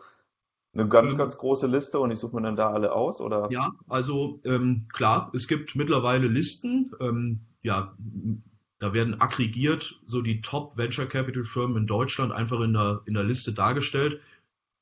eine 0.73 0.87
ganz, 0.87 1.11
ähm, 1.11 1.17
ganz 1.17 1.37
große 1.37 1.67
Liste 1.67 1.99
und 1.99 2.11
ich 2.11 2.19
suche 2.19 2.35
mir 2.35 2.41
dann 2.41 2.55
da 2.55 2.71
alle 2.71 2.93
aus, 2.93 3.21
oder? 3.21 3.49
Ja, 3.51 3.73
also 3.87 4.39
ähm, 4.43 4.87
klar, 4.91 5.31
es 5.33 5.47
gibt 5.47 5.75
mittlerweile 5.75 6.27
Listen. 6.27 6.91
Ähm, 6.99 7.41
ja, 7.61 7.95
da 8.79 8.93
werden 8.93 9.21
aggregiert 9.21 10.01
so 10.05 10.21
die 10.21 10.41
Top 10.41 10.77
Venture 10.77 11.05
Capital 11.05 11.45
Firmen 11.45 11.77
in 11.77 11.87
Deutschland 11.87 12.31
einfach 12.31 12.59
in 12.59 12.73
der, 12.73 13.01
in 13.05 13.13
der 13.13 13.23
Liste 13.23 13.53
dargestellt. 13.53 14.19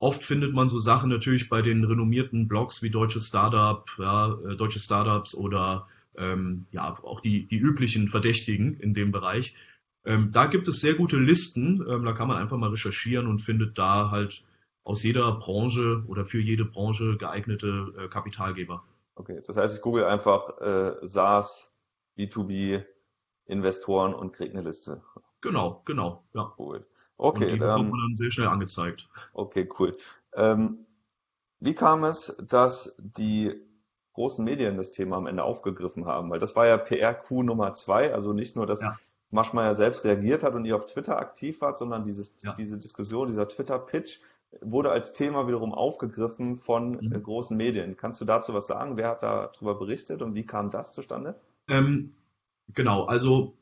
Oft 0.01 0.23
findet 0.23 0.51
man 0.51 0.67
so 0.67 0.79
Sachen 0.79 1.11
natürlich 1.11 1.47
bei 1.47 1.61
den 1.61 1.83
renommierten 1.83 2.47
Blogs 2.47 2.81
wie 2.81 2.89
Deutsche 2.89 3.21
Startup, 3.21 3.85
ja, 3.99 4.33
äh, 4.33 4.55
Deutsche 4.55 4.79
Startups 4.79 5.35
oder 5.35 5.87
ähm, 6.17 6.65
ja 6.71 6.97
auch 7.03 7.19
die, 7.19 7.47
die 7.47 7.57
üblichen 7.57 8.07
Verdächtigen 8.07 8.79
in 8.79 8.95
dem 8.95 9.11
Bereich. 9.11 9.55
Ähm, 10.03 10.31
da 10.31 10.47
gibt 10.47 10.67
es 10.67 10.79
sehr 10.79 10.95
gute 10.95 11.17
Listen. 11.17 11.85
Ähm, 11.87 12.03
da 12.03 12.13
kann 12.13 12.27
man 12.27 12.37
einfach 12.37 12.57
mal 12.57 12.71
recherchieren 12.71 13.27
und 13.27 13.37
findet 13.37 13.77
da 13.77 14.09
halt 14.09 14.43
aus 14.83 15.03
jeder 15.03 15.31
Branche 15.33 16.03
oder 16.07 16.25
für 16.25 16.41
jede 16.41 16.65
Branche 16.65 17.17
geeignete 17.17 17.93
äh, 17.95 18.07
Kapitalgeber. 18.07 18.83
Okay, 19.13 19.43
das 19.45 19.55
heißt, 19.55 19.75
ich 19.75 19.83
google 19.83 20.05
einfach 20.05 20.59
äh, 20.61 20.95
SaaS, 21.03 21.75
B2B, 22.17 22.83
Investoren 23.45 24.15
und 24.15 24.33
kriege 24.33 24.53
eine 24.53 24.67
Liste. 24.67 25.03
Genau, 25.41 25.83
genau, 25.85 26.23
ja. 26.33 26.51
Cool. 26.57 26.87
Okay, 27.21 27.51
und 27.51 27.51
die 27.53 27.59
man 27.59 27.91
dann 27.91 28.15
sehr 28.15 28.31
schnell 28.31 28.47
angezeigt. 28.47 29.07
Okay, 29.33 29.69
cool. 29.77 29.95
Ähm, 30.33 30.87
wie 31.59 31.75
kam 31.75 32.03
es, 32.03 32.35
dass 32.41 32.95
die 32.97 33.53
großen 34.13 34.43
Medien 34.43 34.75
das 34.75 34.89
Thema 34.89 35.17
am 35.17 35.27
Ende 35.27 35.43
aufgegriffen 35.43 36.07
haben? 36.07 36.31
Weil 36.31 36.39
das 36.39 36.55
war 36.55 36.65
ja 36.65 36.77
PRQ 36.77 37.43
Nummer 37.43 37.73
zwei, 37.73 38.11
also 38.11 38.33
nicht 38.33 38.55
nur, 38.55 38.65
dass 38.65 38.81
ja. 38.81 38.97
Maschmeyer 39.29 39.75
selbst 39.75 40.03
reagiert 40.03 40.43
hat 40.43 40.55
und 40.55 40.65
ihr 40.65 40.75
auf 40.75 40.87
Twitter 40.87 41.19
aktiv 41.19 41.61
wart, 41.61 41.77
sondern 41.77 42.03
dieses, 42.03 42.41
ja. 42.41 42.53
diese 42.53 42.79
Diskussion, 42.79 43.27
dieser 43.27 43.47
Twitter-Pitch 43.47 44.17
wurde 44.59 44.89
als 44.89 45.13
Thema 45.13 45.47
wiederum 45.47 45.75
aufgegriffen 45.75 46.55
von 46.55 46.93
mhm. 46.93 47.13
Äh, 47.13 47.19
großen 47.19 47.55
Medien. 47.55 47.97
Kannst 47.97 48.19
du 48.19 48.25
dazu 48.25 48.55
was 48.55 48.65
sagen? 48.65 48.97
Wer 48.97 49.09
hat 49.09 49.21
darüber 49.21 49.75
berichtet 49.75 50.23
und 50.23 50.33
wie 50.33 50.45
kam 50.47 50.71
das 50.71 50.93
zustande? 50.93 51.35
Ähm, 51.67 52.15
genau, 52.73 53.05
also 53.05 53.53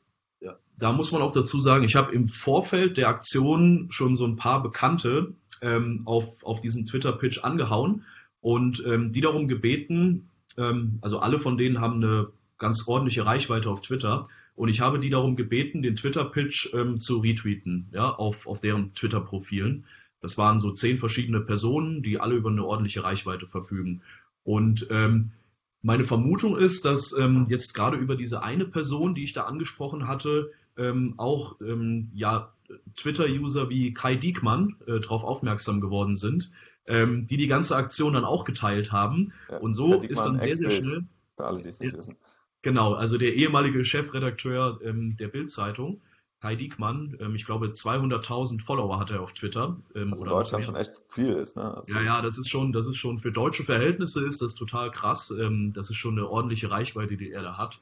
da 0.80 0.92
muss 0.92 1.12
man 1.12 1.22
auch 1.22 1.32
dazu 1.32 1.60
sagen, 1.60 1.84
ich 1.84 1.94
habe 1.94 2.12
im 2.12 2.26
Vorfeld 2.26 2.96
der 2.96 3.08
Aktion 3.08 3.88
schon 3.90 4.16
so 4.16 4.24
ein 4.26 4.36
paar 4.36 4.62
Bekannte 4.62 5.34
ähm, 5.60 6.02
auf, 6.06 6.42
auf 6.42 6.62
diesen 6.62 6.86
Twitter-Pitch 6.86 7.44
angehauen 7.44 8.04
und 8.40 8.82
ähm, 8.86 9.12
die 9.12 9.20
darum 9.20 9.46
gebeten, 9.46 10.30
ähm, 10.56 10.98
also 11.02 11.18
alle 11.20 11.38
von 11.38 11.58
denen 11.58 11.80
haben 11.80 12.02
eine 12.02 12.28
ganz 12.58 12.88
ordentliche 12.88 13.26
Reichweite 13.26 13.70
auf 13.70 13.82
Twitter, 13.82 14.28
Und 14.54 14.68
ich 14.68 14.80
habe 14.80 14.98
die 14.98 15.10
darum 15.10 15.36
gebeten, 15.36 15.82
den 15.82 15.96
Twitter-Pitch 15.96 16.74
ähm, 16.74 16.98
zu 16.98 17.18
retweeten, 17.18 17.88
ja, 17.92 18.10
auf, 18.10 18.46
auf 18.46 18.60
deren 18.60 18.92
Twitter-Profilen. 18.94 19.84
Das 20.20 20.36
waren 20.36 20.60
so 20.60 20.72
zehn 20.72 20.98
verschiedene 20.98 21.40
Personen, 21.40 22.02
die 22.02 22.20
alle 22.20 22.34
über 22.34 22.50
eine 22.50 22.64
ordentliche 22.64 23.02
Reichweite 23.02 23.46
verfügen. 23.46 24.02
Und 24.44 24.86
ähm, 24.90 25.32
meine 25.82 26.04
Vermutung 26.04 26.56
ist, 26.56 26.84
dass 26.84 27.16
ähm, 27.16 27.46
jetzt 27.48 27.74
gerade 27.74 27.96
über 27.96 28.16
diese 28.16 28.42
eine 28.42 28.66
Person, 28.66 29.14
die 29.14 29.24
ich 29.24 29.32
da 29.32 29.44
angesprochen 29.44 30.06
hatte, 30.06 30.52
ähm, 30.76 31.14
auch 31.16 31.56
ähm, 31.60 32.10
ja, 32.14 32.52
Twitter-User 32.96 33.70
wie 33.70 33.94
Kai 33.94 34.14
Diekmann 34.14 34.76
äh, 34.86 35.00
darauf 35.00 35.24
aufmerksam 35.24 35.80
geworden 35.80 36.16
sind, 36.16 36.50
ähm, 36.86 37.26
die 37.26 37.36
die 37.36 37.46
ganze 37.46 37.76
Aktion 37.76 38.12
dann 38.12 38.24
auch 38.24 38.44
geteilt 38.44 38.92
haben. 38.92 39.32
Ja, 39.50 39.58
und 39.58 39.74
so 39.74 39.94
ist 39.94 40.20
dann 40.20 40.38
sehr, 40.40 40.54
sehr 40.54 40.70
schnell. 40.70 41.04
Für 41.36 41.46
alle, 41.46 41.62
die 41.62 41.68
es 41.68 41.80
nicht 41.80 41.96
wissen. 41.96 42.16
Genau, 42.62 42.92
also 42.92 43.16
der 43.16 43.34
ehemalige 43.34 43.84
Chefredakteur 43.84 44.80
ähm, 44.84 45.16
der 45.16 45.28
Bild-Zeitung, 45.28 46.02
Kai 46.40 46.56
Diekmann, 46.56 47.16
ähm, 47.20 47.34
ich 47.34 47.44
glaube 47.44 47.68
200.000 47.68 48.62
Follower 48.62 48.98
hat 48.98 49.10
er 49.10 49.20
auf 49.20 49.34
Twitter. 49.34 49.76
Ähm, 49.94 50.14
in 50.18 50.24
Deutschland 50.24 50.64
schon 50.64 50.74
echt 50.74 51.02
viel 51.08 51.34
ist, 51.34 51.56
ne? 51.56 51.76
Also 51.76 51.92
ja, 51.92 52.02
ja, 52.02 52.22
das 52.22 52.38
ist 52.38 52.48
schon, 52.48 52.72
das 52.72 52.86
ist 52.86 52.96
schon 52.96 53.18
für 53.18 53.30
deutsche 53.30 53.62
Verhältnisse 53.62 54.26
ist 54.26 54.40
das 54.40 54.54
total 54.54 54.90
krass. 54.90 55.30
Ähm, 55.30 55.72
das 55.74 55.90
ist 55.90 55.96
schon 55.96 56.18
eine 56.18 56.28
ordentliche 56.28 56.70
Reichweite, 56.70 57.16
die 57.16 57.30
er 57.30 57.42
da 57.42 57.58
hat. 57.58 57.80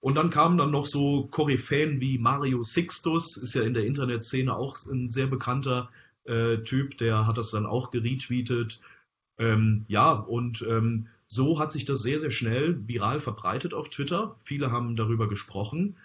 Und 0.00 0.14
dann 0.14 0.30
kamen 0.30 0.58
dann 0.58 0.70
noch 0.70 0.86
so 0.86 1.26
Koryphäen 1.26 2.00
wie 2.00 2.18
Mario 2.18 2.62
Sixtus, 2.62 3.36
ist 3.36 3.54
ja 3.54 3.62
in 3.62 3.74
der 3.74 3.84
Internetszene 3.84 4.54
auch 4.54 4.76
ein 4.86 5.10
sehr 5.10 5.26
bekannter 5.26 5.90
äh, 6.24 6.58
Typ, 6.58 6.98
der 6.98 7.26
hat 7.26 7.36
das 7.36 7.50
dann 7.50 7.66
auch 7.66 7.90
geretweetet. 7.90 8.80
Ähm, 9.38 9.84
ja, 9.88 10.12
und 10.12 10.62
ähm, 10.68 11.08
so 11.26 11.58
hat 11.58 11.72
sich 11.72 11.84
das 11.84 12.00
sehr, 12.00 12.20
sehr 12.20 12.30
schnell 12.30 12.86
viral 12.86 13.18
verbreitet 13.18 13.74
auf 13.74 13.90
Twitter. 13.90 14.36
Viele 14.44 14.70
haben 14.70 14.94
darüber 14.94 15.28
gesprochen. 15.28 15.96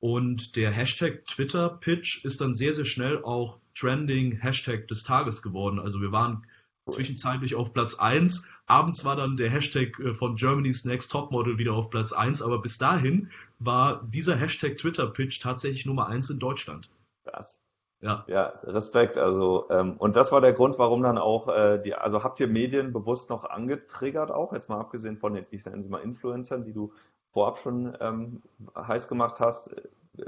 Und 0.00 0.56
der 0.56 0.70
Hashtag 0.70 1.26
Twitter 1.26 1.68
Pitch 1.68 2.24
ist 2.24 2.40
dann 2.40 2.54
sehr, 2.54 2.72
sehr 2.72 2.84
schnell 2.84 3.22
auch 3.24 3.58
Trending 3.74 4.32
Hashtag 4.40 4.86
des 4.88 5.02
Tages 5.02 5.42
geworden. 5.42 5.78
Also 5.78 6.00
wir 6.00 6.12
waren 6.12 6.46
zwischenzeitlich 6.88 7.54
auf 7.54 7.72
Platz 7.72 7.96
1. 7.96 8.48
Abends 8.66 9.04
war 9.04 9.16
dann 9.16 9.36
der 9.36 9.50
Hashtag 9.50 9.98
äh, 9.98 10.14
von 10.14 10.36
Germany's 10.36 10.84
Next 10.84 11.10
Topmodel 11.12 11.58
wieder 11.58 11.74
auf 11.74 11.90
Platz 11.90 12.12
1. 12.12 12.42
Aber 12.42 12.60
bis 12.60 12.78
dahin 12.78 13.30
war 13.58 14.02
dieser 14.04 14.36
Hashtag 14.36 14.76
Twitter 14.76 15.06
Pitch 15.06 15.40
tatsächlich 15.40 15.86
Nummer 15.86 16.06
1 16.08 16.30
in 16.30 16.38
Deutschland. 16.38 16.90
Krass. 17.24 17.60
Ja. 18.00 18.24
ja, 18.28 18.52
Respekt. 18.62 19.18
Also 19.18 19.66
ähm, 19.70 19.96
und 19.98 20.14
das 20.14 20.30
war 20.30 20.40
der 20.40 20.52
Grund, 20.52 20.78
warum 20.78 21.02
dann 21.02 21.18
auch 21.18 21.48
äh, 21.48 21.82
die, 21.82 21.94
also 21.94 22.22
habt 22.22 22.38
ihr 22.38 22.46
Medien 22.46 22.92
bewusst 22.92 23.28
noch 23.28 23.44
angetriggert 23.44 24.30
auch, 24.30 24.52
jetzt 24.52 24.68
mal 24.68 24.78
abgesehen 24.78 25.16
von 25.16 25.34
den, 25.34 25.46
ich 25.50 25.64
nenne 25.66 25.82
sie 25.82 25.90
mal 25.90 25.98
Influencern, 25.98 26.64
die 26.64 26.72
du 26.72 26.92
vorab 27.38 27.60
schon 27.60 27.96
ähm, 28.00 28.42
heiß 28.74 29.06
gemacht 29.06 29.38
hast. 29.38 29.70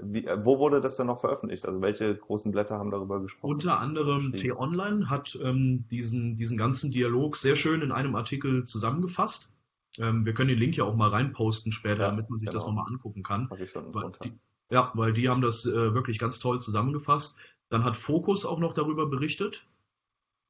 Wie, 0.00 0.24
äh, 0.24 0.38
wo 0.44 0.60
wurde 0.60 0.80
das 0.80 0.94
dann 0.94 1.08
noch 1.08 1.18
veröffentlicht? 1.18 1.66
Also 1.66 1.80
welche 1.80 2.14
großen 2.14 2.52
Blätter 2.52 2.78
haben 2.78 2.92
darüber 2.92 3.20
gesprochen? 3.20 3.54
Unter 3.54 3.80
anderem 3.80 4.32
T-Online 4.32 5.10
hat 5.10 5.36
ähm, 5.42 5.88
diesen, 5.90 6.36
diesen 6.36 6.56
ganzen 6.56 6.92
Dialog 6.92 7.36
sehr 7.36 7.56
schön 7.56 7.82
in 7.82 7.90
einem 7.90 8.14
Artikel 8.14 8.64
zusammengefasst. 8.64 9.50
Ähm, 9.98 10.24
wir 10.24 10.34
können 10.34 10.50
den 10.50 10.58
Link 10.60 10.76
ja 10.76 10.84
auch 10.84 10.94
mal 10.94 11.08
reinposten 11.08 11.72
später, 11.72 12.02
ja, 12.02 12.10
damit 12.10 12.30
man 12.30 12.38
sich 12.38 12.48
genau. 12.48 12.60
das 12.60 12.68
nochmal 12.68 12.86
angucken 12.88 13.24
kann. 13.24 13.50
Ich 13.58 13.70
schon 13.70 13.92
weil 13.92 14.12
die, 14.22 14.32
ja, 14.70 14.92
weil 14.94 15.12
die 15.12 15.28
haben 15.28 15.40
das 15.40 15.66
äh, 15.66 15.94
wirklich 15.94 16.20
ganz 16.20 16.38
toll 16.38 16.60
zusammengefasst. 16.60 17.36
Dann 17.70 17.82
hat 17.82 17.96
Focus 17.96 18.46
auch 18.46 18.60
noch 18.60 18.72
darüber 18.72 19.06
berichtet 19.06 19.66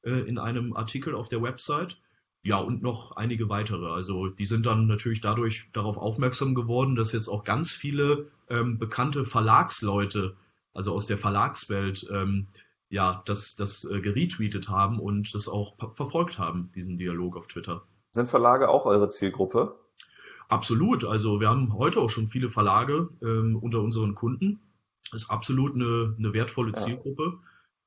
äh, 0.03 0.11
in 0.11 0.37
einem 0.37 0.75
Artikel 0.75 1.15
auf 1.15 1.31
der 1.31 1.41
Website. 1.41 1.99
Ja, 2.43 2.57
und 2.59 2.83
noch 2.83 3.17
einige 3.17 3.49
weitere. 3.49 3.87
Also 3.87 4.29
die 4.29 4.47
sind 4.47 4.65
dann 4.65 4.87
natürlich 4.87 5.21
dadurch 5.21 5.69
darauf 5.73 5.99
aufmerksam 5.99 6.55
geworden, 6.55 6.97
dass 6.97 7.13
jetzt 7.13 7.29
auch 7.29 7.45
ganz 7.45 7.71
viele 7.71 8.29
ähm, 8.49 8.79
bekannte 8.79 9.25
Verlagsleute, 9.25 10.37
also 10.73 10.95
aus 10.95 11.07
der 11.07 11.19
Verlagswelt, 11.19 12.09
ähm, 12.11 12.47
ja, 12.89 13.23
das, 13.27 13.57
das 13.57 13.85
äh, 13.85 14.01
geretweetet 14.01 14.69
haben 14.69 14.99
und 14.99 15.35
das 15.35 15.49
auch 15.49 15.77
verfolgt 15.93 16.39
haben, 16.39 16.71
diesen 16.75 16.99
Dialog 16.99 17.37
auf 17.37 17.47
Twitter. 17.47 17.83
Sind 18.13 18.29
Verlage 18.29 18.69
auch 18.69 18.87
eure 18.87 19.09
Zielgruppe? 19.11 19.77
Absolut. 20.49 21.05
Also 21.05 21.41
wir 21.41 21.49
haben 21.49 21.75
heute 21.75 22.01
auch 22.01 22.11
schon 22.11 22.29
viele 22.29 22.49
Verlage 22.49 23.11
ähm, 23.23 23.57
unter 23.57 23.81
unseren 23.81 24.15
Kunden 24.15 24.61
ist 25.13 25.31
absolut 25.31 25.75
eine, 25.75 26.15
eine 26.19 26.33
wertvolle 26.33 26.73
Zielgruppe. 26.73 27.23
Ja. 27.25 27.39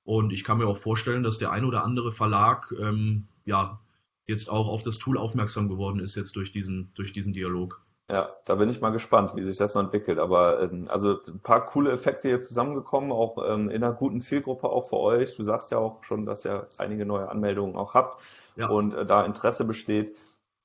Und 0.06 0.34
ich 0.34 0.44
kann 0.44 0.58
mir 0.58 0.68
auch 0.68 0.78
vorstellen, 0.78 1.24
dass 1.24 1.38
der 1.38 1.52
ein 1.52 1.66
oder 1.66 1.84
andere 1.84 2.12
Verlag 2.12 2.74
ähm, 2.78 3.28
ja 3.46 3.80
jetzt 4.26 4.50
auch 4.50 4.68
auf 4.68 4.84
das 4.84 4.98
Tool 4.98 5.18
aufmerksam 5.18 5.70
geworden 5.70 6.00
ist, 6.00 6.16
jetzt 6.16 6.36
durch 6.36 6.52
diesen, 6.52 6.92
durch 6.96 7.14
diesen 7.14 7.34
Dialog. 7.34 7.82
Ja, 8.10 8.30
da 8.46 8.56
bin 8.56 8.70
ich 8.70 8.82
mal 8.82 8.92
gespannt, 8.92 9.36
wie 9.36 9.44
sich 9.44 9.58
das 9.58 9.76
noch 9.76 9.84
entwickelt. 9.84 10.20
Aber 10.20 10.62
ähm, 10.62 10.88
also 10.90 11.20
ein 11.26 11.40
paar 11.40 11.66
coole 11.66 11.92
Effekte 11.92 12.28
hier 12.28 12.42
zusammengekommen, 12.42 13.12
auch 13.12 13.38
ähm, 13.48 13.70
in 13.70 13.84
einer 13.84 13.94
guten 13.94 14.22
Zielgruppe 14.22 14.70
auch 14.70 14.90
für 14.90 14.98
euch. 14.98 15.36
Du 15.36 15.44
sagst 15.44 15.72
ja 15.72 15.78
auch 15.78 16.04
schon, 16.04 16.26
dass 16.26 16.46
ihr 16.46 16.68
einige 16.78 17.06
neue 17.06 17.30
Anmeldungen 17.30 17.76
auch 17.76 17.94
habt 17.94 18.22
ja. 18.56 18.68
und 18.68 18.94
äh, 18.94 19.06
da 19.06 19.26
Interesse 19.26 19.66
besteht. 19.66 20.16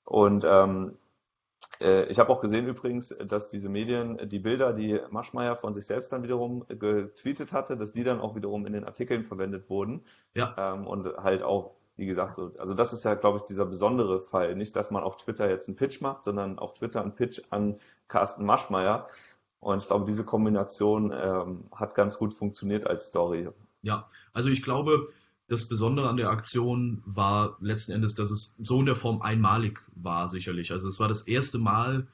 Und 0.05 0.45
ähm, 0.49 0.97
äh, 1.81 2.05
ich 2.07 2.19
habe 2.19 2.31
auch 2.31 2.41
gesehen 2.41 2.67
übrigens, 2.67 3.17
dass 3.25 3.49
diese 3.49 3.69
Medien, 3.69 4.29
die 4.29 4.39
Bilder, 4.41 4.73
die 4.73 5.01
Maschmeyer 5.11 5.55
von 5.55 5.75
sich 5.75 5.87
selbst 5.87 6.13
dann 6.13 6.23
wiederum 6.23 6.67
getweetet 6.69 7.53
hatte, 7.53 7.77
dass 7.77 7.93
die 7.93 8.05
dann 8.05 8.21
auch 8.21 8.35
wiederum 8.35 8.67
in 8.67 8.73
den 8.73 8.85
Artikeln 8.85 9.23
verwendet 9.23 9.71
wurden. 9.71 10.05
Ja. 10.35 10.55
Ähm, 10.57 10.87
und 10.87 11.07
halt 11.19 11.43
auch, 11.43 11.77
wie 11.99 12.07
gesagt, 12.07 12.37
so, 12.37 12.53
also 12.59 12.75
das 12.75 12.93
ist 12.93 13.05
ja, 13.05 13.15
glaube 13.15 13.39
ich, 13.39 13.43
dieser 13.43 13.67
besondere 13.67 14.21
Fall. 14.21 14.55
Nicht, 14.55 14.77
dass 14.77 14.93
man 14.93 15.03
auf 15.03 15.17
Twitter 15.17 15.51
jetzt 15.51 15.69
einen 15.69 15.77
Pitch 15.77 16.01
macht, 16.01 16.23
sondern 16.23 16.59
auf 16.59 16.75
Twitter 16.75 17.03
einen 17.03 17.15
Pitch 17.15 17.41
an 17.51 17.77
Carsten 18.07 18.47
Maschmeyer. 18.47 19.09
Und 19.59 19.83
ich 19.83 19.89
glaube, 19.89 20.05
diese 20.05 20.25
Kombination 20.25 21.13
ähm, 21.13 21.65
hat 21.75 21.97
ganz 21.97 22.17
gut 22.17 22.33
funktioniert 22.33 22.87
als 22.87 23.09
Story. 23.09 23.49
Ja, 23.83 24.09
also 24.33 24.49
ich 24.49 24.63
glaube, 24.63 25.13
das 25.49 25.67
Besondere 25.67 26.09
an 26.09 26.17
der 26.17 26.31
Aktion 26.31 27.03
war 27.05 27.57
letzten 27.61 27.91
Endes, 27.91 28.15
dass 28.15 28.31
es 28.31 28.55
so 28.61 28.79
in 28.79 28.87
der 28.87 28.95
Form 28.95 29.21
einmalig 29.21 29.81
war, 29.97 30.31
sicherlich. 30.31 30.71
Also 30.71 30.87
es 30.87 31.01
war 31.01 31.09
das 31.09 31.27
erste 31.27 31.59
Mal, 31.59 32.07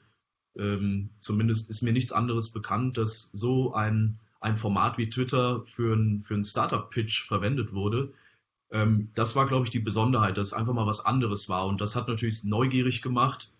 ähm, 0.57 1.11
zumindest 1.19 1.69
ist 1.69 1.83
mir 1.83 1.93
nichts 1.93 2.11
anderes 2.11 2.51
bekannt, 2.51 2.97
dass 2.97 3.29
so 3.33 3.75
ein, 3.75 4.17
ein 4.39 4.55
Format 4.55 4.97
wie 4.97 5.09
Twitter 5.09 5.61
für, 5.67 5.95
ein, 5.95 6.21
für 6.21 6.33
einen 6.33 6.43
Startup-Pitch 6.43 7.27
verwendet 7.27 7.71
wurde. 7.73 8.13
Ähm, 8.75 9.09
das 9.15 9.37
war, 9.37 9.47
glaube 9.47 9.65
ich, 9.65 9.71
die 9.71 9.79
Besonderheit, 9.79 10.37
dass 10.37 10.47
es 10.47 10.53
einfach 10.53 10.73
mal 10.73 10.85
was 10.85 11.05
anderes 11.05 11.47
war. 11.47 11.65
Und 11.65 11.79
das 11.79 11.95
hat 11.95 12.09
natürlich 12.09 12.43
neugierig 12.43 13.01
gemacht. 13.01 13.51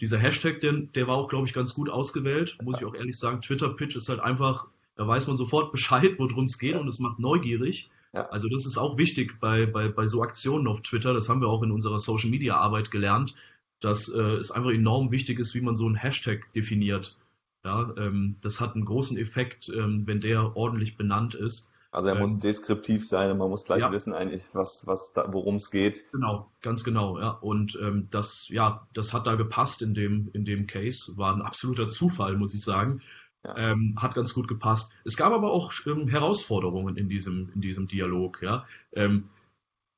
Dieser 0.00 0.18
Hashtag, 0.18 0.60
der, 0.60 0.72
der 0.72 1.06
war 1.06 1.16
auch, 1.16 1.28
glaube 1.28 1.46
ich, 1.46 1.52
ganz 1.52 1.74
gut 1.74 1.90
ausgewählt, 1.90 2.56
muss 2.62 2.78
ich 2.80 2.86
auch 2.86 2.94
ehrlich 2.94 3.18
sagen. 3.18 3.42
Twitter-Pitch 3.42 3.96
ist 3.96 4.08
halt 4.08 4.20
einfach, 4.20 4.66
da 4.96 5.06
weiß 5.06 5.26
man 5.28 5.36
sofort 5.36 5.72
Bescheid, 5.72 6.14
worum 6.18 6.44
es 6.44 6.58
geht 6.58 6.74
und 6.76 6.88
es 6.88 7.00
macht 7.00 7.18
neugierig. 7.18 7.90
Ja. 8.14 8.28
Also 8.30 8.48
das 8.48 8.64
ist 8.64 8.78
auch 8.78 8.96
wichtig 8.96 9.38
bei, 9.40 9.66
bei, 9.66 9.88
bei 9.88 10.06
so 10.06 10.22
Aktionen 10.22 10.66
auf 10.66 10.80
Twitter. 10.80 11.12
Das 11.12 11.28
haben 11.28 11.42
wir 11.42 11.48
auch 11.48 11.62
in 11.62 11.70
unserer 11.70 11.98
Social 11.98 12.30
Media 12.30 12.56
Arbeit 12.56 12.90
gelernt, 12.90 13.34
dass 13.80 14.08
äh, 14.08 14.20
es 14.20 14.52
einfach 14.52 14.70
enorm 14.70 15.10
wichtig 15.10 15.38
ist, 15.38 15.54
wie 15.54 15.60
man 15.60 15.76
so 15.76 15.84
einen 15.84 15.96
Hashtag 15.96 16.50
definiert. 16.54 17.18
Ja, 17.62 17.94
ähm, 17.98 18.36
das 18.40 18.60
hat 18.60 18.74
einen 18.74 18.86
großen 18.86 19.18
Effekt, 19.18 19.68
ähm, 19.68 20.06
wenn 20.06 20.22
der 20.22 20.56
ordentlich 20.56 20.96
benannt 20.96 21.34
ist. 21.34 21.72
Also 21.92 22.08
er 22.08 22.14
ähm, 22.14 22.22
muss 22.22 22.38
deskriptiv 22.38 23.06
sein 23.06 23.30
und 23.30 23.38
man 23.38 23.50
muss 23.50 23.64
gleich 23.64 23.80
ja. 23.80 23.92
wissen 23.92 24.14
eigentlich, 24.14 24.42
was, 24.54 24.86
was 24.86 25.12
worum 25.26 25.56
es 25.56 25.70
geht. 25.70 26.10
Genau, 26.12 26.50
ganz 26.62 26.84
genau, 26.84 27.20
ja. 27.20 27.30
Und 27.30 27.78
ähm, 27.80 28.08
das, 28.10 28.48
ja, 28.48 28.88
das 28.94 29.12
hat 29.12 29.26
da 29.26 29.34
gepasst 29.34 29.82
in 29.82 29.92
dem, 29.92 30.30
in 30.32 30.46
dem 30.46 30.66
Case. 30.66 31.16
War 31.18 31.34
ein 31.34 31.42
absoluter 31.42 31.88
Zufall, 31.88 32.36
muss 32.38 32.54
ich 32.54 32.62
sagen. 32.62 33.02
Ja. 33.44 33.56
Ähm, 33.56 33.98
hat 34.00 34.14
ganz 34.14 34.32
gut 34.32 34.48
gepasst. 34.48 34.94
Es 35.04 35.16
gab 35.16 35.32
aber 35.32 35.52
auch 35.52 35.72
ähm, 35.86 36.08
Herausforderungen 36.08 36.96
in 36.96 37.10
diesem, 37.10 37.50
in 37.54 37.60
diesem 37.60 37.88
Dialog. 37.88 38.40
Ja? 38.40 38.66
Ähm, 38.92 39.28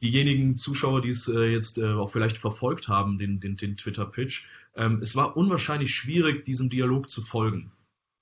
diejenigen 0.03 0.57
Zuschauer, 0.57 1.01
die 1.01 1.11
es 1.11 1.29
äh, 1.29 1.45
jetzt 1.45 1.79
äh, 1.79 1.93
auch 1.93 2.11
vielleicht 2.11 2.39
verfolgt 2.39 2.89
haben, 2.89 3.19
den, 3.19 3.39
den, 3.39 3.57
den 3.57 3.77
Twitter-Pitch, 3.77 4.47
ähm, 4.75 4.99
es 5.01 5.15
war 5.15 5.37
unwahrscheinlich 5.37 5.95
schwierig, 5.95 6.45
diesem 6.45 6.71
Dialog 6.71 7.09
zu 7.09 7.23
folgen. 7.23 7.71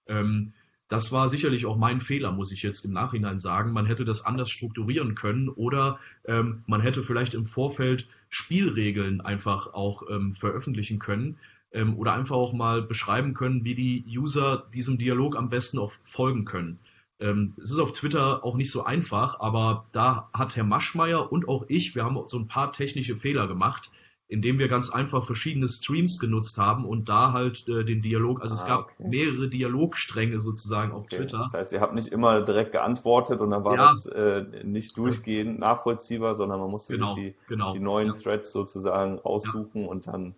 Ähm, 0.07 0.53
das 0.93 1.11
war 1.11 1.29
sicherlich 1.29 1.67
auch 1.67 1.77
mein 1.77 2.01
Fehler, 2.01 2.31
muss 2.33 2.53
ich 2.53 2.63
jetzt 2.63 2.85
im 2.85 2.93
Nachhinein 2.93 3.39
sagen. 3.39 3.73
Man 3.73 3.87
hätte 3.87 4.05
das 4.05 4.25
anders 4.25 4.51
strukturieren 4.51 5.15
können 5.15 5.49
oder 5.49 5.99
ähm, 6.25 6.63
man 6.67 6.81
hätte 6.81 7.03
vielleicht 7.03 7.35
im 7.35 7.47
Vorfeld 7.47 8.07
Spielregeln 8.29 9.21
einfach 9.21 9.75
auch 9.75 10.03
veröffentlichen 10.33 10.99
können, 10.99 11.39
ähm, 11.73 11.97
oder 11.97 12.13
einfach 12.13 12.37
auch 12.37 12.53
mal 12.53 12.83
beschreiben 12.83 13.35
können, 13.35 13.65
wie 13.65 13.75
die 13.75 14.05
User 14.07 14.67
diesem 14.75 14.99
Dialog 14.99 15.37
am 15.37 15.49
besten 15.49 15.79
auch 15.79 15.93
folgen 16.03 16.45
können. 16.45 16.79
Ähm, 17.21 17.55
es 17.63 17.71
ist 17.71 17.79
auf 17.79 17.93
Twitter 17.93 18.45
auch 18.45 18.57
nicht 18.57 18.71
so 18.71 18.85
einfach, 18.85 19.41
aber 19.41 19.87
da 19.93 20.29
hat 20.33 20.57
Herr 20.57 20.65
Maschmeyer 20.65 21.31
und 21.33 21.49
auch 21.49 21.65
ich, 21.69 21.95
wir 21.95 22.05
haben 22.05 22.19
so 22.27 22.39
ein 22.39 22.49
paar 22.49 22.73
technische 22.73 23.17
Fehler 23.17 23.47
gemacht, 23.47 23.91
indem 24.33 24.59
wir 24.59 24.69
ganz 24.69 24.89
einfach 24.89 25.23
verschiedene 25.23 25.69
Streams 25.69 26.19
genutzt 26.19 26.57
haben 26.57 26.87
und 26.87 27.11
da 27.11 27.35
halt 27.35 27.69
äh, 27.69 27.85
den 27.85 28.01
Dialog, 28.01 28.41
also 28.41 28.55
ah, 28.55 28.59
es 28.59 28.67
gab 28.67 28.85
okay. 28.85 29.09
mehrere 29.09 29.49
Dialogstränge 29.49 30.41
sozusagen 30.41 30.93
auf 30.93 31.05
okay. 31.05 31.19
Twitter. 31.19 31.39
Das 31.41 31.53
heißt, 31.53 31.73
ihr 31.75 31.83
habt 31.83 31.95
nicht 31.95 32.09
immer 32.09 32.41
direkt 32.41 32.73
geantwortet 32.73 33.41
und 33.41 33.51
dann 33.51 33.63
war 33.63 33.77
ja. 33.77 33.89
das 33.89 34.07
äh, 34.07 34.45
nicht 34.65 34.97
durchgehend 34.97 35.59
nachvollziehbar, 35.59 36.35
sondern 36.35 36.61
man 36.61 36.71
musste 36.71 36.95
genau, 36.95 37.13
sich 37.13 37.25
die, 37.25 37.35
genau. 37.47 37.73
die 37.73 37.81
neuen 37.81 38.09
ja. 38.09 38.15
Threads 38.15 38.53
sozusagen 38.53 39.19
aussuchen 39.21 39.83
ja. 39.83 39.89
und 39.89 40.07
dann 40.07 40.35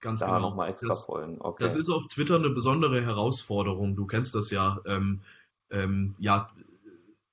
Ganz 0.00 0.20
da 0.20 0.26
genau. 0.26 0.40
nochmal 0.40 0.70
extra 0.70 0.88
Das, 0.88 1.06
folgen. 1.06 1.40
Okay. 1.40 1.62
das 1.62 1.76
ist 1.76 1.88
auf 1.88 2.08
Twitter 2.08 2.34
eine 2.34 2.50
besondere 2.50 3.00
Herausforderung. 3.00 3.94
Du 3.94 4.06
kennst 4.06 4.34
das 4.34 4.50
ja. 4.50 4.80
Ähm, 4.84 5.20
ähm, 5.70 6.16
ja, 6.18 6.50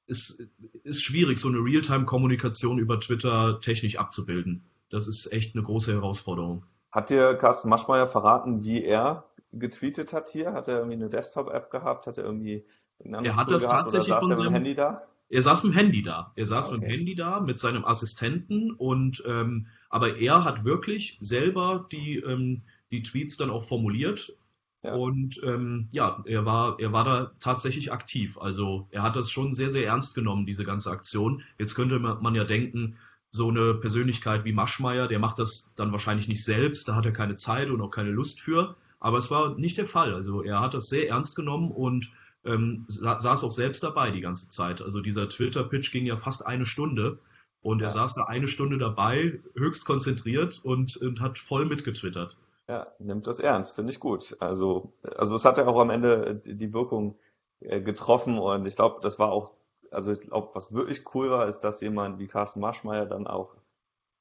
ist, 0.05 0.43
ist 0.83 1.03
schwierig, 1.03 1.39
so 1.39 1.47
eine 1.47 1.57
Realtime-Kommunikation 1.57 2.77
über 2.77 2.99
Twitter 2.99 3.59
technisch 3.61 3.97
abzubilden. 3.97 4.63
Das 4.93 5.07
ist 5.07 5.31
echt 5.33 5.55
eine 5.55 5.63
große 5.63 5.91
Herausforderung. 5.93 6.63
Hat 6.91 7.09
dir 7.09 7.33
Carsten 7.33 7.67
Maschmeyer 7.69 8.05
verraten, 8.05 8.63
wie 8.63 8.83
er 8.83 9.25
getweetet 9.51 10.13
hat 10.13 10.29
hier? 10.29 10.53
Hat 10.53 10.67
er 10.67 10.77
irgendwie 10.77 10.95
eine 10.97 11.09
Desktop-App 11.09 11.71
gehabt? 11.71 12.05
Hat 12.05 12.17
er 12.19 12.23
irgendwie 12.25 12.63
Er 12.99 13.35
hat 13.35 13.45
Tool 13.47 13.53
das 13.55 13.63
gehabt 13.63 13.79
tatsächlich 13.85 14.09
saß 14.13 14.19
von 14.23 14.35
seinem- 14.35 14.53
Handy 14.53 14.75
da? 14.75 15.01
Er 15.29 15.41
saß 15.41 15.63
mit 15.63 15.73
dem 15.73 15.77
Handy 15.79 16.03
da. 16.03 16.31
Er 16.35 16.45
saß 16.45 16.69
mit 16.71 16.81
dem 16.81 16.83
Okay. 16.83 16.91
Handy 16.97 17.15
da 17.15 17.39
mit 17.39 17.57
seinem 17.57 17.85
Assistenten 17.85 18.71
und 18.71 19.23
ähm, 19.25 19.65
aber 19.89 20.17
er 20.17 20.43
hat 20.43 20.63
wirklich 20.63 21.17
selber 21.21 21.87
die, 21.91 22.17
ähm, 22.17 22.61
die 22.91 23.01
Tweets 23.01 23.37
dann 23.37 23.49
auch 23.49 23.63
formuliert. 23.63 24.35
Ja. 24.83 24.93
Und 24.93 25.41
ähm, 25.43 25.87
ja, 25.91 26.21
er 26.27 26.45
war, 26.45 26.79
er 26.79 26.91
war 26.93 27.03
da 27.05 27.31
tatsächlich 27.39 27.91
aktiv. 27.91 28.37
Also 28.37 28.87
er 28.91 29.01
hat 29.01 29.15
das 29.15 29.31
schon 29.31 29.53
sehr, 29.53 29.71
sehr 29.71 29.87
ernst 29.87 30.13
genommen, 30.13 30.45
diese 30.45 30.65
ganze 30.65 30.91
Aktion. 30.91 31.41
Jetzt 31.57 31.73
könnte 31.73 31.97
man 31.99 32.35
ja 32.35 32.43
denken, 32.43 32.97
so 33.35 33.49
eine 33.49 33.73
Persönlichkeit 33.73 34.45
wie 34.45 34.53
Maschmeyer, 34.53 35.07
der 35.07 35.17
macht 35.17 35.39
das 35.39 35.73
dann 35.75 35.91
wahrscheinlich 35.91 36.27
nicht 36.27 36.43
selbst, 36.45 36.87
da 36.87 36.93
hat 36.95 37.05
er 37.05 37.11
keine 37.13 37.35
Zeit 37.35 37.69
und 37.71 37.81
auch 37.81 37.89
keine 37.89 38.11
Lust 38.11 38.39
für. 38.39 38.75
Aber 38.99 39.17
es 39.17 39.31
war 39.31 39.55
nicht 39.57 39.77
der 39.77 39.87
Fall. 39.87 40.13
Also 40.13 40.43
er 40.43 40.61
hat 40.61 40.75
das 40.75 40.87
sehr 40.87 41.09
ernst 41.09 41.35
genommen 41.35 41.71
und 41.71 42.11
ähm, 42.45 42.85
sa 42.87 43.19
saß 43.19 43.43
auch 43.43 43.51
selbst 43.51 43.83
dabei 43.83 44.11
die 44.11 44.21
ganze 44.21 44.49
Zeit. 44.49 44.81
Also 44.83 45.01
dieser 45.01 45.27
Twitter-Pitch 45.27 45.91
ging 45.91 46.05
ja 46.05 46.15
fast 46.15 46.45
eine 46.45 46.65
Stunde 46.65 47.17
und 47.63 47.81
er 47.81 47.87
Ja. 47.87 47.93
saß 47.93 48.13
da 48.13 48.25
eine 48.25 48.47
Stunde 48.47 48.77
dabei, 48.77 49.39
höchst 49.55 49.85
konzentriert 49.85 50.61
und, 50.63 50.95
und 50.97 51.19
hat 51.19 51.39
voll 51.39 51.65
mitgetwittert. 51.65 52.37
Ja, 52.69 52.87
nimmt 52.99 53.25
das 53.25 53.39
ernst, 53.39 53.73
finde 53.75 53.91
ich 53.91 53.99
gut. 53.99 54.35
Also, 54.39 54.93
also 55.17 55.35
es 55.35 55.43
hat 55.43 55.57
ja 55.57 55.65
auch 55.65 55.81
am 55.81 55.89
Ende 55.89 56.35
die 56.45 56.55
die 56.55 56.71
Wirkung 56.73 57.17
äh, 57.61 57.81
getroffen 57.81 58.37
und 58.37 58.67
ich 58.67 58.75
glaube, 58.75 58.99
das 59.01 59.17
war 59.19 59.31
auch, 59.31 59.51
also 59.93 60.11
ich 60.11 60.21
glaube, 60.21 60.49
was 60.53 60.73
wirklich 60.73 61.03
cool 61.15 61.29
war, 61.31 61.47
ist, 61.47 61.59
dass 61.61 61.81
jemand 61.81 62.19
wie 62.19 62.27
Carsten 62.27 62.59
Maschmeyer 62.59 63.05
dann 63.05 63.27
auch 63.27 63.55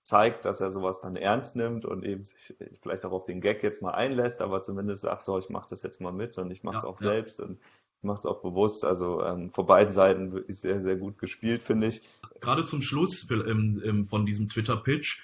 zeigt, 0.04 0.44
dass 0.44 0.60
er 0.60 0.70
sowas 0.70 1.00
dann 1.00 1.16
ernst 1.16 1.54
nimmt 1.54 1.84
und 1.84 2.04
eben 2.04 2.24
sich 2.24 2.56
vielleicht 2.82 3.06
auch 3.06 3.12
auf 3.12 3.24
den 3.24 3.40
Gag 3.40 3.62
jetzt 3.62 3.82
mal 3.82 3.92
einlässt, 3.92 4.42
aber 4.42 4.62
zumindest 4.62 5.02
sagt, 5.02 5.24
so, 5.24 5.38
ich 5.38 5.48
mache 5.48 5.68
das 5.70 5.82
jetzt 5.82 6.00
mal 6.00 6.12
mit 6.12 6.38
und 6.38 6.50
ich 6.50 6.64
mache 6.64 6.78
es 6.78 6.82
Ja, 6.82 6.88
auch 6.88 6.98
ja. 7.00 7.06
selbst 7.08 7.40
und 7.40 7.58
ich 7.98 8.02
mache 8.04 8.18
es 8.18 8.26
auch 8.26 8.42
bewusst. 8.42 8.84
Also 8.84 9.22
ähm, 9.22 9.50
vor 9.52 9.64
beiden 9.66 9.92
Seiten 9.92 10.32
wirklich 10.32 10.58
sehr, 10.58 10.82
sehr 10.82 10.96
gut 10.96 11.18
gespielt, 11.18 11.62
finde 11.62 11.86
ich. 11.88 12.02
Gerade 12.40 12.64
zum 12.64 12.82
Schluss 12.82 13.22
für- 13.22 13.46
ähm, 13.48 13.80
ähm, 13.84 14.04
von 14.04 14.26
diesem 14.26 14.48
Twitter-Pitch 14.48 15.22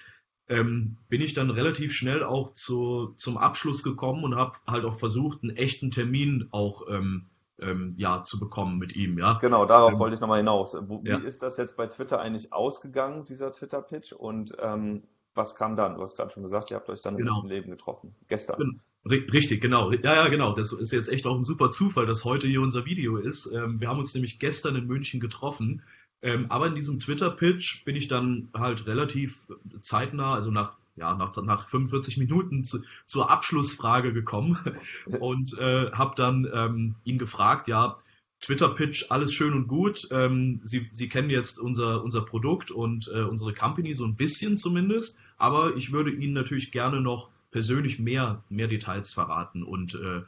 ähm, 0.49 0.97
bin 1.09 1.21
ich 1.23 1.35
dann 1.35 1.51
relativ 1.51 1.93
schnell 1.93 2.23
auch 2.23 2.55
zu, 2.55 3.15
zum 3.17 3.37
Abschluss 3.37 3.83
gekommen 3.83 4.23
und 4.23 4.37
habe 4.37 4.53
halt 4.67 4.85
auch 4.85 4.95
versucht, 4.99 5.43
einen 5.43 5.57
echten 5.57 5.91
Termin 5.91 6.49
auch 6.53 6.89
ähm, 6.89 7.27
ähm, 7.61 7.95
ja, 7.97 8.23
zu 8.23 8.39
bekommen 8.39 8.79
mit 8.79 8.95
ihm. 8.97 9.19
Ja. 9.19 9.39
Genau, 9.41 9.67
darauf 9.67 9.93
Ähm, 9.93 9.99
wollte 9.99 10.15
ich 10.15 10.21
nochmal 10.21 10.39
hinaus. 10.39 10.77
Wo, 10.87 11.03
ja. 11.05 11.21
Wie 11.21 11.27
ist 11.27 11.43
das 11.43 11.57
jetzt 11.57 11.77
bei 11.77 11.87
Twitter 11.87 12.21
eigentlich 12.21 12.53
ausgegangen, 12.53 13.25
dieser 13.25 13.53
Twitter-Pitch? 13.53 14.13
Und 14.13 14.57
ähm, 14.61 15.03
was 15.35 15.55
kam 15.55 15.77
dann? 15.77 15.95
Du 15.95 16.03
hast 16.03 16.17
gerade 16.17 16.31
schon 16.31 16.43
gesagt, 16.43 16.71
ihr 16.71 16.77
habt 16.77 16.89
euch 16.89 17.03
dann 17.03 17.15
im 17.15 17.21
Genau. 17.25 17.37
echten 17.37 17.49
Leben 17.49 17.71
getroffen. 17.71 18.15
Gestern. 18.29 18.59
Gen- 18.59 18.81
ri- 19.05 19.33
Richtig, 19.33 19.61
genau. 19.61 19.91
Ja, 19.93 20.15
ja, 20.15 20.29
genau. 20.29 20.53
Das 20.53 20.73
ist 20.73 20.93
jetzt 20.93 21.09
echt 21.09 21.27
auch 21.27 21.37
ein 21.37 21.45
super 21.45 21.71
Zufall, 21.71 22.07
dass 22.07 22.25
heute 22.25 22.47
hier 22.49 22.61
unser 22.61 22.85
Video 22.87 23.17
ist. 23.17 23.47
Ähm, 23.53 23.81
wir 23.81 23.89
haben 23.89 23.99
uns 23.99 24.15
nämlich 24.15 24.39
gestern 24.39 24.75
in 24.77 24.87
München 24.87 25.21
getroffen. 25.21 25.83
Ähm, 26.21 26.47
aber 26.49 26.67
in 26.67 26.75
diesem 26.75 26.99
Twitter-Pitch 26.99 27.85
bin 27.85 27.95
ich 27.95 28.09
dann 28.09 28.49
halt 28.53 28.89
relativ 28.89 29.47
zeitnah, 29.81 30.35
also 30.35 30.51
nach, 30.51 30.73
ja, 30.99 31.15
nach, 31.15 31.35
nach 31.43 31.69
45 31.69 32.19
Minuten 32.19 32.65
zu, 32.65 32.83
zur 33.07 33.31
Abschlussfrage 33.31 34.13
gekommen 34.13 34.59
und 35.21 35.57
äh, 35.59 35.91
habe 35.93 36.15
dann 36.17 36.49
ähm, 36.53 36.95
ihn 37.05 37.19
gefragt, 37.19 37.69
ja, 37.69 37.97
Twitter-Pitch, 38.41 39.11
alles 39.11 39.33
schön 39.33 39.53
und 39.53 39.67
gut. 39.67 40.09
Ähm, 40.11 40.61
Sie, 40.65 40.89
Sie 40.93 41.09
kennen 41.09 41.31
jetzt 41.31 41.59
unser, 41.59 42.03
unser 42.05 42.23
Produkt 42.23 42.71
und 42.71 43.11
äh, 43.13 43.23
unsere 43.23 43.53
Company 43.53 43.95
so 43.95 44.05
ein 44.05 44.17
bisschen 44.17 44.57
zumindest, 44.57 45.19
aber 45.39 45.77
ich 45.77 45.93
würde 45.93 46.11
Ihnen 46.13 46.35
natürlich 46.35 46.71
gerne 46.71 47.01
noch 47.01 47.31
persönlich 47.51 47.99
mehr, 47.99 48.45
mehr 48.49 48.69
Details 48.69 49.13
verraten 49.13 49.63
und 49.63 49.95
äh, 49.95 50.23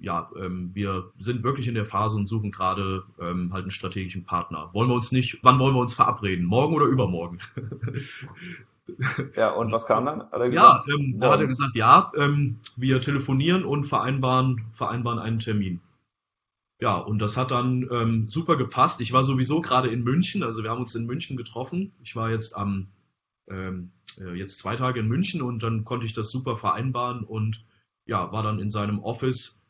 ja, 0.00 0.30
ähm, 0.36 0.70
wir 0.74 1.10
sind 1.18 1.42
wirklich 1.42 1.66
in 1.66 1.74
der 1.74 1.84
Phase 1.84 2.16
und 2.16 2.28
suchen 2.28 2.52
gerade 2.52 3.02
ähm, 3.20 3.52
halt 3.52 3.64
einen 3.64 3.72
strategischen 3.72 4.24
Partner. 4.24 4.70
Wollen 4.72 4.88
wir 4.88 4.94
uns 4.94 5.10
nicht, 5.10 5.38
wann 5.42 5.58
wollen 5.58 5.74
wir 5.74 5.80
uns 5.80 5.94
verabreden? 5.94 6.44
Morgen 6.44 6.74
oder 6.74 6.86
übermorgen? 6.86 7.40
Ja, 9.36 9.50
und 9.50 9.70
was 9.70 9.86
kam 9.86 10.06
dann? 10.06 10.20
Er 10.32 10.52
Ja, 10.52 10.82
ähm, 10.88 11.18
da 11.20 11.32
hat 11.32 11.40
er 11.40 11.46
gesagt, 11.46 11.74
ja, 11.74 12.10
ähm, 12.16 12.60
wir 12.76 13.00
telefonieren 13.00 13.64
und 13.64 13.84
vereinbaren, 13.84 14.66
vereinbaren 14.72 15.18
einen 15.18 15.38
Termin. 15.38 15.80
Ja, 16.80 16.96
und 16.96 17.18
das 17.18 17.36
hat 17.36 17.50
dann 17.50 17.88
ähm, 17.90 18.28
super 18.28 18.56
gepasst. 18.56 19.00
Ich 19.00 19.12
war 19.12 19.24
sowieso 19.24 19.60
gerade 19.60 19.88
in 19.88 20.04
München, 20.04 20.42
also 20.42 20.62
wir 20.62 20.70
haben 20.70 20.80
uns 20.80 20.94
in 20.94 21.06
München 21.06 21.36
getroffen. 21.36 21.92
Ich 22.02 22.14
war 22.16 22.30
jetzt 22.30 22.56
am 22.56 22.88
ähm, 23.48 23.90
äh, 24.18 24.34
jetzt 24.34 24.58
zwei 24.58 24.76
Tage 24.76 25.00
in 25.00 25.08
München 25.08 25.42
und 25.42 25.62
dann 25.62 25.84
konnte 25.84 26.06
ich 26.06 26.12
das 26.12 26.30
super 26.30 26.56
vereinbaren 26.56 27.24
und 27.24 27.64
ja, 28.04 28.32
war 28.32 28.42
dann 28.42 28.58
in 28.58 28.70
seinem 28.70 29.00
Office, 29.00 29.62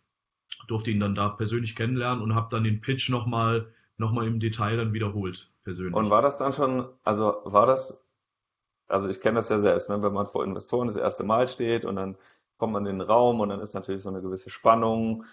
durfte 0.68 0.90
ihn 0.90 1.00
dann 1.00 1.14
da 1.14 1.28
persönlich 1.28 1.74
kennenlernen 1.74 2.22
und 2.22 2.34
habe 2.34 2.48
dann 2.50 2.64
den 2.64 2.80
Pitch 2.80 3.08
nochmal 3.10 3.72
noch 3.96 4.12
mal 4.12 4.26
im 4.26 4.38
Detail 4.38 4.76
dann 4.76 4.92
wiederholt, 4.92 5.50
persönlich. 5.64 5.94
Und 5.94 6.10
war 6.10 6.22
das 6.22 6.38
dann 6.38 6.52
schon, 6.52 6.88
also 7.02 7.40
war 7.44 7.66
das, 7.66 8.06
also 8.88 9.08
ich 9.08 9.20
kenne 9.20 9.36
das 9.36 9.48
ja 9.48 9.58
selbst, 9.58 9.88
ne, 9.90 10.02
wenn 10.02 10.12
man 10.12 10.26
vor 10.26 10.44
Investoren 10.44 10.88
das 10.88 10.96
erste 10.96 11.24
Mal 11.24 11.48
steht 11.48 11.84
und 11.84 11.96
dann 11.96 12.16
kommt 12.58 12.72
man 12.72 12.86
in 12.86 12.98
den 12.98 13.08
Raum 13.08 13.40
und 13.40 13.50
dann 13.50 13.60
ist 13.60 13.74
natürlich 13.74 14.02
so 14.02 14.08
eine 14.08 14.20
gewisse 14.22 14.50
Spannung. 14.50 15.24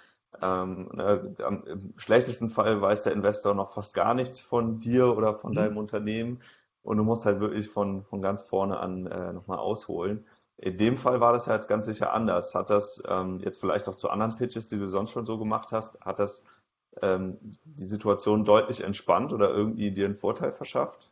Ähm, 0.41 0.89
ne, 0.93 1.35
am, 1.43 1.63
Im 1.65 1.93
schlechtesten 1.97 2.49
Fall 2.49 2.81
weiß 2.81 3.03
der 3.03 3.13
Investor 3.13 3.53
noch 3.55 3.73
fast 3.73 3.93
gar 3.93 4.13
nichts 4.13 4.41
von 4.41 4.79
dir 4.79 5.15
oder 5.17 5.35
von 5.35 5.53
Mhm. 5.53 5.55
deinem 5.55 5.77
Unternehmen 5.77 6.41
und 6.83 6.97
du 6.97 7.03
musst 7.03 7.25
halt 7.25 7.39
wirklich 7.39 7.69
von, 7.69 8.03
von 8.03 8.21
ganz 8.21 8.43
vorne 8.43 8.77
an 8.79 9.07
äh, 9.07 9.33
nochmal 9.33 9.59
ausholen. 9.59 10.25
In 10.57 10.77
dem 10.77 10.97
Fall 10.97 11.19
war 11.21 11.33
das 11.33 11.47
ja 11.47 11.53
jetzt 11.53 11.67
ganz 11.67 11.85
sicher 11.85 12.13
anders. 12.13 12.55
Hat 12.55 12.69
das 12.69 13.01
ähm, 13.07 13.39
jetzt 13.39 13.59
vielleicht 13.59 13.89
auch 13.89 13.95
zu 13.95 14.09
anderen 14.09 14.35
Pitches, 14.37 14.67
die 14.67 14.77
du 14.77 14.87
sonst 14.87 15.11
schon 15.11 15.25
so 15.25 15.37
gemacht 15.37 15.71
hast, 15.71 15.99
hat 16.01 16.19
das 16.19 16.43
ähm, 17.01 17.37
die 17.65 17.87
Situation 17.87 18.45
deutlich 18.45 18.81
entspannt 18.83 19.33
oder 19.33 19.49
irgendwie 19.49 19.91
dir 19.91 20.05
einen 20.05 20.15
Vorteil 20.15 20.51
verschafft? 20.51 21.09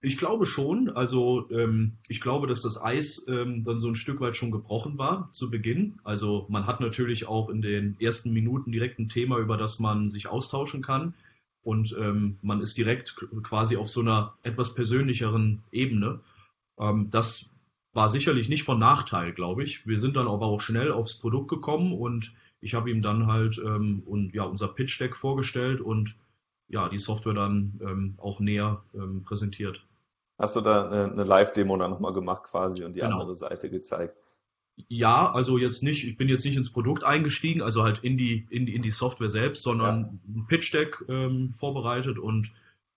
Ich 0.00 0.16
glaube 0.16 0.46
schon. 0.46 0.90
Also 0.90 1.50
ähm, 1.50 1.96
ich 2.08 2.20
glaube, 2.20 2.46
dass 2.46 2.62
das 2.62 2.80
Eis 2.80 3.26
ähm, 3.28 3.64
dann 3.64 3.80
so 3.80 3.88
ein 3.88 3.96
Stück 3.96 4.20
weit 4.20 4.36
schon 4.36 4.52
gebrochen 4.52 4.96
war 4.96 5.28
zu 5.32 5.50
Beginn. 5.50 5.98
Also 6.04 6.46
man 6.48 6.66
hat 6.66 6.80
natürlich 6.80 7.26
auch 7.26 7.48
in 7.48 7.62
den 7.62 7.96
ersten 8.00 8.32
Minuten 8.32 8.70
direkt 8.70 9.00
ein 9.00 9.08
Thema, 9.08 9.38
über 9.38 9.56
das 9.56 9.80
man 9.80 10.10
sich 10.10 10.28
austauschen 10.28 10.82
kann. 10.82 11.14
Und 11.62 11.96
ähm, 11.98 12.38
man 12.42 12.60
ist 12.60 12.78
direkt 12.78 13.16
quasi 13.42 13.76
auf 13.76 13.90
so 13.90 14.00
einer 14.00 14.34
etwas 14.44 14.74
persönlicheren 14.74 15.62
Ebene. 15.72 16.20
Ähm, 16.78 17.10
das 17.10 17.50
war 17.92 18.08
sicherlich 18.08 18.48
nicht 18.48 18.62
von 18.62 18.78
Nachteil, 18.78 19.32
glaube 19.32 19.64
ich. 19.64 19.84
Wir 19.84 19.98
sind 19.98 20.16
dann 20.16 20.28
aber 20.28 20.46
auch 20.46 20.60
schnell 20.60 20.92
aufs 20.92 21.14
Produkt 21.14 21.48
gekommen 21.48 21.92
und 21.92 22.32
ich 22.60 22.74
habe 22.74 22.90
ihm 22.90 23.02
dann 23.02 23.26
halt 23.26 23.60
ähm, 23.64 24.04
und, 24.06 24.32
ja, 24.32 24.44
unser 24.44 24.68
Pitch 24.68 25.00
Deck 25.00 25.16
vorgestellt 25.16 25.80
und 25.80 26.14
ja, 26.68 26.88
die 26.88 26.98
Software 26.98 27.34
dann 27.34 27.80
ähm, 27.82 28.14
auch 28.18 28.40
näher 28.40 28.84
präsentiert. 29.24 29.87
Hast 30.38 30.54
du 30.56 30.60
da 30.60 30.86
eine, 30.88 31.12
eine 31.12 31.24
Live-Demo 31.24 31.76
dann 31.76 31.90
nochmal 31.90 32.12
gemacht 32.12 32.44
quasi 32.44 32.84
und 32.84 32.94
die 32.94 33.00
Genau. 33.00 33.20
andere 33.20 33.34
Seite 33.34 33.68
gezeigt? 33.70 34.16
Ja, 34.88 35.32
also 35.32 35.58
jetzt 35.58 35.82
nicht, 35.82 36.06
ich 36.06 36.16
bin 36.16 36.28
jetzt 36.28 36.44
nicht 36.44 36.56
ins 36.56 36.72
Produkt 36.72 37.02
eingestiegen, 37.02 37.62
also 37.62 37.82
halt 37.82 37.98
in 38.04 38.16
die, 38.16 38.46
in 38.50 38.64
die, 38.64 38.76
in 38.76 38.82
die 38.82 38.92
Software 38.92 39.28
selbst, 39.30 39.64
sondern 39.64 40.20
ein 40.28 40.46
Pitch 40.46 40.72
Deck 40.72 41.04
ähm, 41.08 41.52
vorbereitet 41.54 42.18
und 42.20 42.52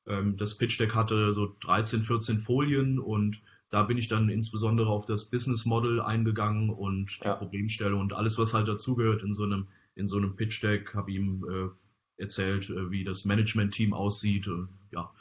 ähm, 0.05 0.37
das 0.37 0.55
Pitch 0.55 0.79
Deck 0.79 0.93
hatte 0.93 1.33
so 1.33 1.55
13, 1.61 2.03
14 2.03 2.39
Folien 2.39 2.99
und 2.99 3.41
da 3.71 3.81
bin 3.83 3.97
ich 3.97 4.07
dann 4.09 4.29
insbesondere 4.29 4.89
auf 4.89 5.05
das 5.07 5.25
Business 5.25 5.65
Model 5.65 6.01
eingegangen 6.01 6.69
und 6.69 7.19
die 7.21 7.25
Ja. 7.25 7.35
Problemstellung 7.35 8.01
und 8.01 8.13
alles, 8.13 8.37
was 8.37 8.53
halt 8.53 8.67
dazugehört 8.67 9.23
in 9.23 9.33
so 9.33 9.43
einem, 9.45 9.67
in 9.95 10.07
so 10.07 10.17
einem 10.17 10.35
Pitch 10.35 10.61
Deck, 10.61 10.93
habe 10.93 11.09
ihm 11.11 11.43
äh, 11.49 12.21
erzählt, 12.21 12.69
äh, 12.69 12.91
wie 12.91 13.03
das 13.03 13.25
Management-Team 13.25 13.93
aussieht, 13.93 14.45
äh, 14.47 14.67
ja. 14.91 15.11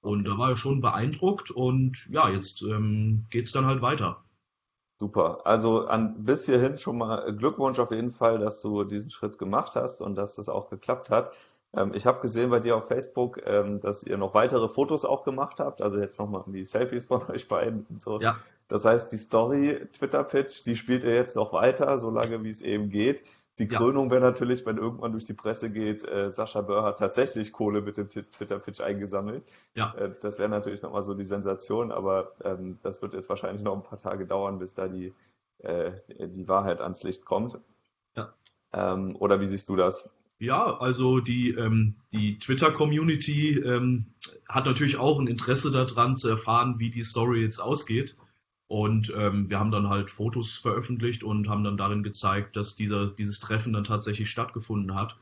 Und 0.00 0.24
da 0.24 0.38
war 0.38 0.50
er 0.50 0.56
schon 0.56 0.80
beeindruckt 0.80 1.50
und 1.50 2.06
ja, 2.10 2.30
jetzt 2.30 2.62
ähm, 2.62 3.26
geht's 3.30 3.52
dann 3.52 3.66
halt 3.66 3.82
weiter. 3.82 4.24
Super. 4.98 5.40
Also 5.44 5.86
an 5.86 6.24
bis 6.24 6.46
hierhin 6.46 6.76
schon 6.76 6.98
mal 6.98 7.34
Glückwunsch 7.34 7.78
auf 7.78 7.90
jeden 7.90 8.10
Fall, 8.10 8.38
dass 8.38 8.60
du 8.60 8.84
diesen 8.84 9.10
Schritt 9.10 9.38
gemacht 9.38 9.76
hast 9.76 10.02
und 10.02 10.16
dass 10.16 10.36
das 10.36 10.48
auch 10.48 10.68
geklappt 10.68 11.10
hat. 11.10 11.32
Ähm, 11.74 11.92
ich 11.94 12.06
habe 12.06 12.20
gesehen 12.20 12.50
bei 12.50 12.60
dir 12.60 12.76
auf 12.76 12.88
Facebook, 12.88 13.40
ähm, 13.46 13.80
dass 13.80 14.02
ihr 14.02 14.18
noch 14.18 14.34
weitere 14.34 14.68
Fotos 14.68 15.04
auch 15.04 15.24
gemacht 15.24 15.60
habt. 15.60 15.82
Also 15.82 15.98
jetzt 15.98 16.18
nochmal 16.18 16.44
die 16.46 16.64
Selfies 16.64 17.06
von 17.06 17.22
euch 17.30 17.48
beiden 17.48 17.86
und 17.88 18.00
so. 18.00 18.20
Ja. 18.20 18.36
Das 18.68 18.84
heißt, 18.84 19.10
die 19.10 19.16
Story 19.16 19.88
Twitter-Pitch, 19.92 20.64
die 20.66 20.76
spielt 20.76 21.04
ihr 21.04 21.14
jetzt 21.14 21.34
noch 21.34 21.52
weiter, 21.52 21.98
solange 21.98 22.44
wie 22.44 22.50
es 22.50 22.62
eben 22.62 22.88
geht. 22.90 23.24
Die 23.60 23.66
Ja. 23.66 23.78
Krönung 23.78 24.10
wäre 24.10 24.22
natürlich, 24.22 24.64
wenn 24.66 24.78
irgendwann 24.78 25.12
durch 25.12 25.24
die 25.24 25.34
Presse 25.34 25.70
geht, 25.70 26.02
äh, 26.02 26.30
Sascha 26.30 26.62
Böhr 26.62 26.82
hat 26.82 26.98
tatsächlich 26.98 27.52
Kohle 27.52 27.82
mit 27.82 27.98
dem 27.98 28.08
Twitter-Pitch 28.08 28.80
eingesammelt. 28.80 29.46
Ja. 29.74 29.94
Äh, 29.94 30.14
das 30.20 30.38
wäre 30.38 30.48
natürlich 30.48 30.82
nochmal 30.82 31.02
so 31.02 31.14
die 31.14 31.24
Sensation, 31.24 31.92
aber 31.92 32.32
ähm, 32.42 32.78
das 32.82 33.02
wird 33.02 33.12
jetzt 33.14 33.28
wahrscheinlich 33.28 33.62
noch 33.62 33.76
ein 33.76 33.82
paar 33.82 33.98
Tage 33.98 34.26
dauern, 34.26 34.58
bis 34.58 34.74
da 34.74 34.88
die 34.88 35.12
äh, 35.58 35.92
die 36.18 36.48
Wahrheit 36.48 36.80
ans 36.80 37.02
Licht 37.02 37.26
kommt. 37.26 37.58
Ja. 38.16 38.32
Ähm, 38.72 39.14
oder 39.16 39.40
wie 39.40 39.46
siehst 39.46 39.68
du 39.68 39.76
das? 39.76 40.10
Ja, 40.38 40.78
also 40.78 41.20
die, 41.20 41.50
ähm, 41.50 41.96
die 42.12 42.38
Twitter-Community 42.38 43.58
ähm, 43.58 44.06
hat 44.48 44.64
natürlich 44.64 44.96
auch 44.96 45.20
ein 45.20 45.26
Interesse 45.26 45.70
daran 45.70 46.16
zu 46.16 46.30
erfahren, 46.30 46.78
wie 46.78 46.88
die 46.88 47.02
Story 47.02 47.42
jetzt 47.42 47.60
ausgeht. 47.60 48.16
Und 48.70 49.12
ähm, 49.16 49.50
wir 49.50 49.58
haben 49.58 49.72
dann 49.72 49.88
halt 49.88 50.12
Fotos 50.12 50.56
veröffentlicht 50.56 51.24
und 51.24 51.48
haben 51.48 51.64
dann 51.64 51.76
darin 51.76 52.04
gezeigt, 52.04 52.54
dass 52.54 52.76
dieser, 52.76 53.08
dieses 53.08 53.40
Treffen 53.40 53.72
dann 53.72 53.82
tatsächlich 53.82 54.30
stattgefunden 54.30 54.94
hat. 54.94 55.16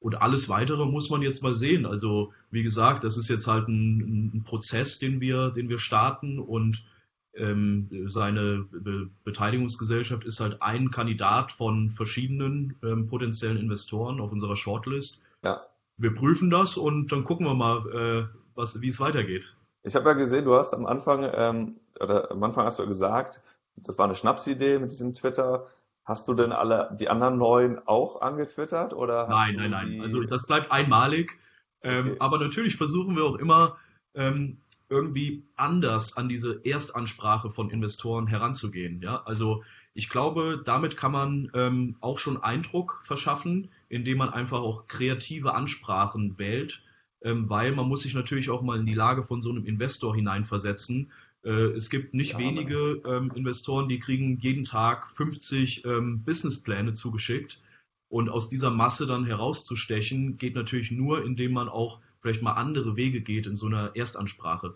Und 0.00 0.22
alles 0.22 0.48
weitere 0.48 0.86
muss 0.86 1.10
man 1.10 1.20
jetzt 1.20 1.42
mal 1.42 1.54
sehen. 1.54 1.84
Also, 1.84 2.32
wie 2.50 2.62
gesagt, 2.62 3.04
das 3.04 3.18
ist 3.18 3.28
jetzt 3.28 3.48
halt 3.48 3.68
ein, 3.68 4.32
ein 4.36 4.44
Prozess, 4.44 4.98
den 4.98 5.20
wir, 5.20 5.50
den 5.50 5.68
wir 5.68 5.76
starten 5.76 6.38
und 6.38 6.86
ähm, 7.34 7.90
seine 8.06 8.64
Be 8.70 9.10
Beteiligungsgesellschaft 9.24 10.24
ist 10.24 10.40
halt 10.40 10.62
ein 10.62 10.90
Kandidat 10.90 11.52
von 11.52 11.90
verschiedenen 11.90 12.76
ähm, 12.82 13.08
potenziellen 13.08 13.58
Investoren 13.58 14.20
auf 14.20 14.32
unserer 14.32 14.56
Shortlist. 14.56 15.20
Ja. 15.44 15.60
Wir 15.98 16.14
prüfen 16.14 16.48
das 16.48 16.78
und 16.78 17.12
dann 17.12 17.24
gucken 17.24 17.44
wir 17.44 17.54
mal, 17.54 17.90
äh, 17.92 18.38
was, 18.54 18.80
wie 18.80 18.88
es 18.88 19.00
weitergeht. 19.00 19.54
Ich 19.86 19.94
habe 19.94 20.10
ja 20.10 20.14
gesehen, 20.14 20.44
du 20.44 20.54
hast 20.56 20.74
am 20.74 20.84
Anfang, 20.84 21.30
ähm, 21.32 21.76
oder 22.00 22.32
am 22.32 22.42
Anfang 22.42 22.64
hast 22.64 22.78
du 22.78 22.82
ja 22.82 22.88
gesagt, 22.88 23.40
das 23.76 23.96
war 23.98 24.06
eine 24.06 24.16
Schnapsidee 24.16 24.80
mit 24.80 24.90
diesem 24.90 25.14
Twitter. 25.14 25.68
Hast 26.04 26.26
du 26.26 26.34
denn 26.34 26.50
alle 26.50 26.96
die 26.98 27.08
anderen 27.08 27.38
neun 27.38 27.80
auch 27.86 28.20
angetwittert? 28.20 28.94
Oder 28.94 29.28
nein, 29.28 29.54
nein, 29.54 29.70
nein. 29.70 30.00
Also 30.00 30.24
das 30.24 30.46
bleibt 30.46 30.72
einmalig. 30.72 31.38
Ähm, 31.82 32.08
okay. 32.08 32.16
Aber 32.18 32.38
natürlich 32.40 32.74
versuchen 32.74 33.14
wir 33.14 33.24
auch 33.24 33.36
immer 33.36 33.76
ähm, 34.14 34.58
irgendwie 34.88 35.44
anders 35.54 36.16
an 36.16 36.28
diese 36.28 36.60
Erstansprache 36.64 37.50
von 37.50 37.70
Investoren 37.70 38.26
heranzugehen. 38.26 39.00
Ja? 39.02 39.22
Also 39.24 39.62
ich 39.94 40.08
glaube, 40.08 40.62
damit 40.64 40.96
kann 40.96 41.12
man 41.12 41.50
ähm, 41.54 41.96
auch 42.00 42.18
schon 42.18 42.42
Eindruck 42.42 43.00
verschaffen, 43.04 43.70
indem 43.88 44.18
man 44.18 44.30
einfach 44.30 44.58
auch 44.58 44.88
kreative 44.88 45.54
Ansprachen 45.54 46.38
wählt, 46.38 46.82
ähm, 47.22 47.48
weil 47.48 47.72
man 47.72 47.88
muss 47.88 48.02
sich 48.02 48.14
natürlich 48.14 48.50
auch 48.50 48.62
mal 48.62 48.78
in 48.78 48.86
die 48.86 48.94
Lage 48.94 49.22
von 49.22 49.42
so 49.42 49.50
einem 49.50 49.64
Investor 49.64 50.14
hineinversetzen 50.14 51.12
äh, 51.46 51.76
es 51.76 51.90
gibt 51.90 52.12
nicht 52.12 52.32
ja, 52.32 52.38
wenige 52.38 53.00
ähm, 53.06 53.30
Investoren, 53.34 53.88
die 53.88 54.00
kriegen 54.00 54.38
jeden 54.38 54.64
Tag 54.64 55.08
50 55.10 55.84
ähm, 55.84 56.24
Businesspläne 56.24 56.94
zugeschickt. 56.94 57.62
Und 58.08 58.28
aus 58.28 58.48
dieser 58.48 58.70
Masse 58.70 59.06
dann 59.06 59.24
herauszustechen, 59.24 60.38
geht 60.38 60.54
natürlich 60.54 60.90
nur, 60.90 61.24
indem 61.24 61.52
man 61.52 61.68
auch 61.68 62.00
vielleicht 62.18 62.42
mal 62.42 62.52
andere 62.52 62.96
Wege 62.96 63.20
geht 63.20 63.46
in 63.46 63.56
so 63.56 63.66
einer 63.66 63.94
Erstansprache. 63.94 64.74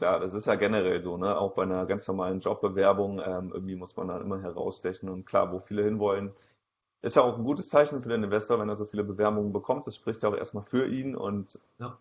Ja, 0.00 0.18
das 0.18 0.34
ist 0.34 0.46
ja 0.46 0.54
generell 0.54 1.00
so, 1.02 1.16
ne? 1.16 1.36
Auch 1.36 1.54
bei 1.54 1.64
einer 1.64 1.84
ganz 1.86 2.06
normalen 2.06 2.40
Jobbewerbung, 2.40 3.20
ähm, 3.24 3.50
irgendwie 3.52 3.74
muss 3.74 3.96
man 3.96 4.08
dann 4.08 4.22
immer 4.22 4.40
herausstechen. 4.40 5.08
Und 5.08 5.26
klar, 5.26 5.52
wo 5.52 5.58
viele 5.58 5.84
hinwollen, 5.84 6.32
ist 7.02 7.16
ja 7.16 7.22
auch 7.22 7.38
ein 7.38 7.44
gutes 7.44 7.68
Zeichen 7.68 8.00
für 8.00 8.08
den 8.08 8.24
Investor, 8.24 8.58
wenn 8.58 8.68
er 8.68 8.76
so 8.76 8.84
viele 8.84 9.04
Bewerbungen 9.04 9.52
bekommt. 9.52 9.86
Das 9.86 9.96
spricht 9.96 10.22
ja 10.22 10.28
auch 10.28 10.36
erstmal 10.36 10.64
für 10.64 10.86
ihn 10.86 11.16
und 11.16 11.58
ja. 11.78 11.98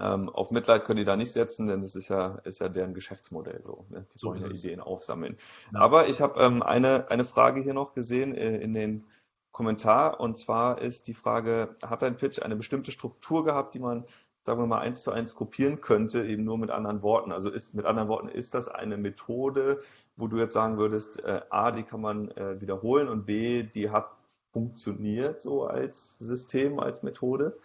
Ähm, 0.00 0.28
auf 0.30 0.50
Mitleid 0.50 0.84
können 0.84 0.98
die 0.98 1.04
da 1.04 1.16
nicht 1.16 1.32
setzen, 1.32 1.66
denn 1.66 1.82
das 1.82 1.96
ist 1.96 2.08
ja, 2.08 2.38
ist 2.44 2.60
ja 2.60 2.68
deren 2.68 2.94
Geschäftsmodell 2.94 3.60
so. 3.64 3.84
Ne? 3.90 4.06
Die 4.14 4.18
so 4.18 4.28
wollen 4.28 4.40
ja 4.40 4.48
Ideen 4.48 4.80
aufsammeln. 4.80 5.36
Ja. 5.72 5.80
Aber 5.80 6.08
ich 6.08 6.22
habe 6.22 6.40
ähm, 6.40 6.62
eine, 6.62 7.10
eine 7.10 7.24
Frage 7.24 7.60
hier 7.60 7.74
noch 7.74 7.92
gesehen 7.92 8.34
äh, 8.34 8.56
in 8.58 8.72
den 8.74 9.04
Kommentar 9.50 10.18
und 10.20 10.38
zwar 10.38 10.80
ist 10.80 11.08
die 11.08 11.14
Frage, 11.14 11.76
hat 11.82 12.00
dein 12.00 12.16
Pitch 12.16 12.40
eine 12.40 12.56
bestimmte 12.56 12.90
Struktur 12.90 13.44
gehabt, 13.44 13.74
die 13.74 13.80
man, 13.80 14.04
sagen 14.46 14.60
wir 14.60 14.66
mal, 14.66 14.78
eins 14.78 15.02
zu 15.02 15.10
eins 15.10 15.34
kopieren 15.34 15.82
könnte, 15.82 16.24
eben 16.24 16.44
nur 16.44 16.56
mit 16.56 16.70
anderen 16.70 17.02
Worten? 17.02 17.32
Also 17.32 17.50
ist 17.50 17.74
mit 17.74 17.84
anderen 17.84 18.08
Worten, 18.08 18.28
ist 18.28 18.54
das 18.54 18.68
eine 18.68 18.96
Methode, 18.96 19.80
wo 20.16 20.26
du 20.26 20.38
jetzt 20.38 20.54
sagen 20.54 20.78
würdest, 20.78 21.22
äh, 21.22 21.42
A, 21.50 21.70
die 21.70 21.82
kann 21.82 22.00
man 22.00 22.30
äh, 22.30 22.60
wiederholen 22.62 23.08
und 23.08 23.26
B, 23.26 23.62
die 23.62 23.90
hat 23.90 24.10
funktioniert 24.52 25.42
so 25.42 25.64
als 25.64 26.18
System, 26.18 26.78
als 26.78 27.02
Methode? 27.02 27.58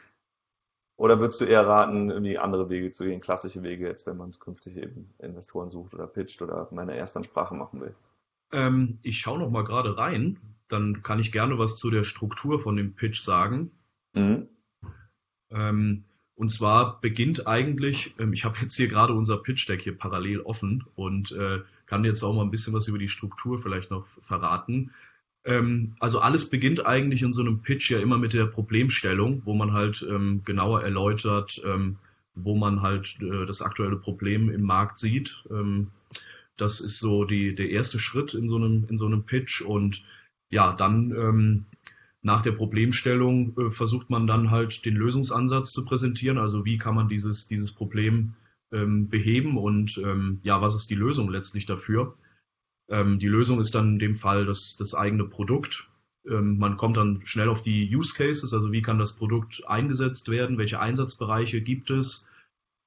Oder 0.97 1.19
würdest 1.19 1.39
du 1.41 1.45
eher 1.45 1.67
raten, 1.67 2.09
irgendwie 2.09 2.39
andere 2.39 2.69
Wege 2.69 2.91
zu 2.91 3.05
gehen, 3.05 3.21
klassische 3.21 3.61
Wege 3.61 3.87
jetzt, 3.87 4.07
wenn 4.07 4.17
man 4.17 4.31
künftig 4.39 4.77
eben 4.77 5.13
Investoren 5.19 5.69
sucht 5.69 5.93
oder 5.93 6.07
pitcht 6.07 6.41
oder 6.41 6.67
meine 6.71 6.95
Erstansprache 6.97 7.53
machen 7.53 7.81
will? 7.81 7.93
Ähm, 8.51 8.97
ich 9.03 9.19
schaue 9.19 9.37
noch 9.37 9.51
mal 9.51 9.63
gerade 9.63 9.97
rein, 9.97 10.39
dann 10.69 11.03
kann 11.03 11.19
ich 11.19 11.31
gerne 11.31 11.59
was 11.59 11.75
zu 11.75 11.91
der 11.91 12.03
Struktur 12.03 12.59
von 12.59 12.75
dem 12.75 12.93
Pitch 12.93 13.21
sagen. 13.21 13.71
Mhm. 14.13 14.47
Ähm, 15.51 16.03
und 16.35 16.49
zwar 16.49 16.99
beginnt 16.99 17.47
eigentlich, 17.47 18.15
ähm, 18.19 18.33
ich 18.33 18.43
habe 18.43 18.57
jetzt 18.59 18.75
hier 18.75 18.87
gerade 18.87 19.13
unser 19.13 19.37
Pitch-Deck 19.37 19.81
hier 19.81 19.97
parallel 19.97 20.41
offen 20.41 20.83
und 20.95 21.31
äh, 21.31 21.59
kann 21.85 22.05
jetzt 22.05 22.23
auch 22.23 22.33
mal 22.33 22.43
ein 22.43 22.51
bisschen 22.51 22.73
was 22.73 22.87
über 22.87 22.97
die 22.97 23.09
Struktur 23.09 23.59
vielleicht 23.59 23.91
noch 23.91 24.07
verraten. 24.07 24.93
Ähm, 25.47 25.95
also 25.99 26.19
alles 26.19 26.49
beginnt 26.49 26.85
eigentlich 26.85 27.23
in 27.23 27.31
so 27.31 27.41
einem 27.41 27.61
Pitch 27.61 27.89
ja 27.89 27.99
immer 27.99 28.17
mit 28.17 28.33
der 28.33 28.45
Problemstellung, 28.45 29.41
wo 29.45 29.55
man 29.55 29.71
halt 29.71 30.05
ähm, 30.07 30.41
genauer 30.43 30.83
erläutert, 30.83 31.61
ähm, 31.65 31.95
wo 32.35 32.55
man 32.55 32.81
halt 32.81 33.17
äh, 33.21 33.45
das 33.45 33.61
aktuelle 33.61 33.95
Problem 33.95 34.49
im 34.49 34.63
Markt 34.63 34.99
sieht. 34.99 35.41
Ähm, 35.49 35.87
das 36.57 36.81
ist 36.81 36.99
so 36.99 37.23
die, 37.23 37.55
der 37.55 37.69
erste 37.69 37.97
Schritt 37.97 38.33
in 38.33 38.49
so 38.49 38.57
einem, 38.57 38.87
in 38.89 38.97
so 38.97 39.05
einem 39.05 39.23
Pitch 39.23 39.61
und 39.61 40.03
ja, 40.49 40.73
dann 40.73 41.11
ähm, 41.11 41.65
nach 42.21 42.41
der 42.41 42.51
Problemstellung 42.51 43.57
äh, 43.57 43.71
versucht 43.71 44.09
man 44.09 44.27
dann 44.27 44.51
halt 44.51 44.85
den 44.85 44.95
Lösungsansatz 44.95 45.71
zu 45.71 45.85
präsentieren. 45.85 46.37
Also 46.37 46.65
wie 46.65 46.77
kann 46.77 46.95
man 46.95 47.07
dieses, 47.07 47.47
dieses 47.47 47.71
Problem 47.71 48.33
ähm, 48.73 49.07
beheben 49.07 49.57
und 49.57 50.01
ja, 50.43 50.61
was 50.61 50.75
ist 50.75 50.89
die 50.89 50.95
Lösung 50.95 51.29
letztlich 51.29 51.65
dafür? 51.65 52.15
Ähm, 52.89 53.19
die 53.19 53.27
Lösung 53.27 53.59
ist 53.59 53.75
dann 53.75 53.93
in 53.93 53.99
dem 53.99 54.15
Fall 54.15 54.45
das, 54.45 54.75
das 54.77 54.93
eigene 54.93 55.25
Produkt. 55.25 55.89
Ähm, 56.27 56.57
man 56.57 56.77
kommt 56.77 56.97
dann 56.97 57.21
schnell 57.25 57.49
auf 57.49 57.61
die 57.61 57.93
Use 57.95 58.13
Cases, 58.15 58.53
also 58.53 58.71
wie 58.71 58.81
kann 58.81 58.99
das 58.99 59.17
Produkt 59.17 59.63
eingesetzt 59.67 60.29
werden, 60.29 60.57
welche 60.57 60.79
Einsatzbereiche 60.79 61.61
gibt 61.61 61.89
es, 61.89 62.27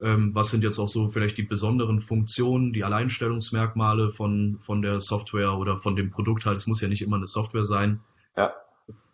ähm, 0.01 0.33
was 0.33 0.49
sind 0.49 0.63
jetzt 0.63 0.79
auch 0.79 0.87
so 0.87 1.07
vielleicht 1.07 1.37
die 1.37 1.43
besonderen 1.43 2.01
Funktionen, 2.01 2.73
die 2.73 2.83
Alleinstellungsmerkmale 2.83 4.09
von, 4.09 4.57
von 4.59 4.81
der 4.81 4.99
Software 4.99 5.53
oder 5.53 5.77
von 5.77 5.95
dem 5.95 6.09
Produkt 6.09 6.45
halt. 6.45 6.57
Es 6.57 6.67
muss 6.67 6.81
ja 6.81 6.87
nicht 6.87 7.03
immer 7.03 7.17
eine 7.17 7.27
Software 7.27 7.65
sein. 7.65 8.01
Ja. 8.35 8.51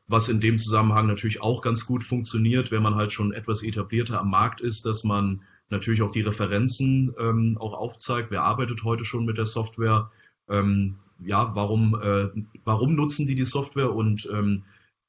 Was 0.07 0.29
in 0.29 0.39
dem 0.39 0.57
Zusammenhang 0.57 1.07
natürlich 1.07 1.41
auch 1.41 1.61
ganz 1.61 1.85
gut 1.85 2.05
funktioniert, 2.05 2.71
wenn 2.71 2.81
man 2.81 2.95
halt 2.95 3.11
schon 3.11 3.33
etwas 3.33 3.63
etablierter 3.63 4.21
am 4.21 4.29
Markt 4.29 4.61
ist, 4.61 4.85
dass 4.85 5.03
man 5.03 5.41
natürlich 5.69 6.01
auch 6.01 6.11
die 6.11 6.21
Referenzen 6.21 7.13
ähm, 7.19 7.57
auch 7.59 7.73
aufzeigt. 7.73 8.31
Wer 8.31 8.43
arbeitet 8.43 8.85
heute 8.85 9.03
schon 9.03 9.25
mit 9.25 9.37
der 9.37 9.45
Software? 9.45 10.09
Ähm, 10.49 10.97
ja, 11.19 11.55
warum, 11.55 11.99
äh, 12.01 12.29
warum 12.63 12.95
nutzen 12.95 13.27
die 13.27 13.35
die 13.35 13.43
Software 13.43 13.93
und 13.93 14.27
ähm, 14.31 14.63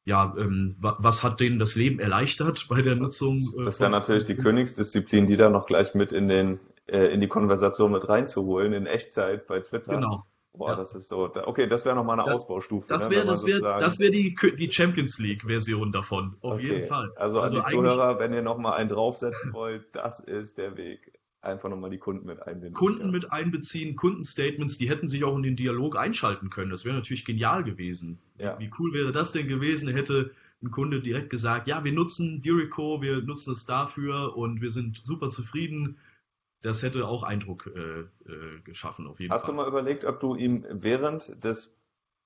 ja, 0.05 0.35
ähm, 0.39 0.77
was 0.79 1.23
hat 1.23 1.39
denen 1.39 1.59
das 1.59 1.77
Leben 1.77 2.01
erleichtert 2.01 2.67
bei 2.71 2.81
der 2.83 2.97
Nutzung? 2.97 3.37
Äh, 3.59 3.65
das 3.65 3.81
wäre 3.81 3.91
natürlich 3.91 4.25
die 4.25 4.37
Königsdisziplin, 4.37 5.27
die 5.27 5.37
da 5.37 5.51
noch 5.51 5.67
gleich 5.67 5.95
mit 5.95 6.13
in 6.13 6.29
den 6.29 6.61
äh, 6.87 7.13
in 7.13 7.21
die 7.21 7.29
Konversation 7.29 7.93
mit 7.93 8.09
reinzuholen 8.09 8.73
in 8.73 8.87
Echtzeit 8.87 9.47
bei 9.47 9.61
Twitter. 9.61 9.97
Genau. 9.97 10.25
Boah, 10.55 10.71
ja. 10.71 10.77
das 10.77 10.95
ist 10.95 11.09
so. 11.09 11.31
Okay, 11.45 11.67
das 11.67 11.85
wäre 11.85 11.95
nochmal 11.95 12.19
eine 12.19 12.27
das, 12.27 12.37
Ausbaustufe. 12.37 12.89
Das 12.89 13.11
wäre 13.11 13.25
ne, 13.25 13.31
das 13.31 13.47
wär, 13.47 13.61
das 13.61 14.01
wär 14.01 14.11
die, 14.11 14.35
die 14.59 14.71
Champions 14.71 15.19
League-Version 15.19 15.93
davon, 15.93 16.37
auf 16.41 16.55
okay. 16.55 16.63
jeden 16.63 16.89
Fall. 16.89 17.13
Also, 17.17 17.41
also 17.41 17.59
an 17.59 17.65
die 17.65 17.71
Zuhörer, 17.71 18.19
wenn 18.19 18.33
ihr 18.33 18.43
nochmal 18.43 18.73
einen 18.73 18.89
draufsetzen 18.89 19.53
wollt, 19.53 19.95
das 19.95 20.19
ist 20.19 20.59
der 20.59 20.77
Weg 20.77 21.18
einfach 21.41 21.69
nochmal 21.69 21.91
die 21.91 21.99
Kunden 21.99 22.27
mit 22.27 22.43
einbinden. 22.43 22.75
Kunden 22.75 23.07
ja. 23.07 23.13
mit 23.13 23.33
einbeziehen, 23.33 23.97
Kundenstatements, 23.97 24.79
die 24.79 24.89
hätten 24.89 25.09
sich 25.09 25.25
auch 25.25 25.37
in 25.37 25.43
den 25.43 25.57
Dialog 25.57 25.97
einschalten 25.97 26.51
können. 26.51 26.71
Das 26.71 26.85
wäre 26.85 26.97
natürlich 26.97 27.25
genial 27.25 27.65
gewesen. 27.65 28.19
Ja. 28.39 28.59
Wie 28.59 28.71
cool 28.79 28.93
wäre 28.93 29.13
das 29.13 29.33
denn 29.33 29.49
gewesen, 29.49 29.89
hätte 29.89 30.33
ein 30.63 30.71
Kunde 30.71 31.01
direkt 31.01 31.31
gesagt, 31.31 31.69
ja, 31.69 31.85
wir 31.85 31.93
nutzen 31.93 32.41
Dirico, 32.41 33.01
wir 33.01 33.23
nutzen 33.23 33.53
es 33.53 33.65
dafür 33.65 34.37
und 34.37 34.61
wir 34.61 34.71
sind 34.71 35.01
super 35.05 35.29
zufrieden. 35.29 35.99
Das 36.63 36.83
hätte 36.83 37.07
auch 37.07 37.23
Eindruck 37.23 37.71
äh, 37.73 38.01
äh, 38.01 38.61
geschaffen, 38.65 39.07
auf 39.07 39.21
jeden 39.21 39.33
Hast 39.33 39.43
Fall. 39.43 39.55
Hast 39.55 39.59
du 39.59 39.63
mal 39.63 39.69
überlegt, 39.69 40.05
ob 40.05 40.19
du 40.19 40.35
ihm 40.35 40.67
während 40.69 41.45
des 41.45 41.79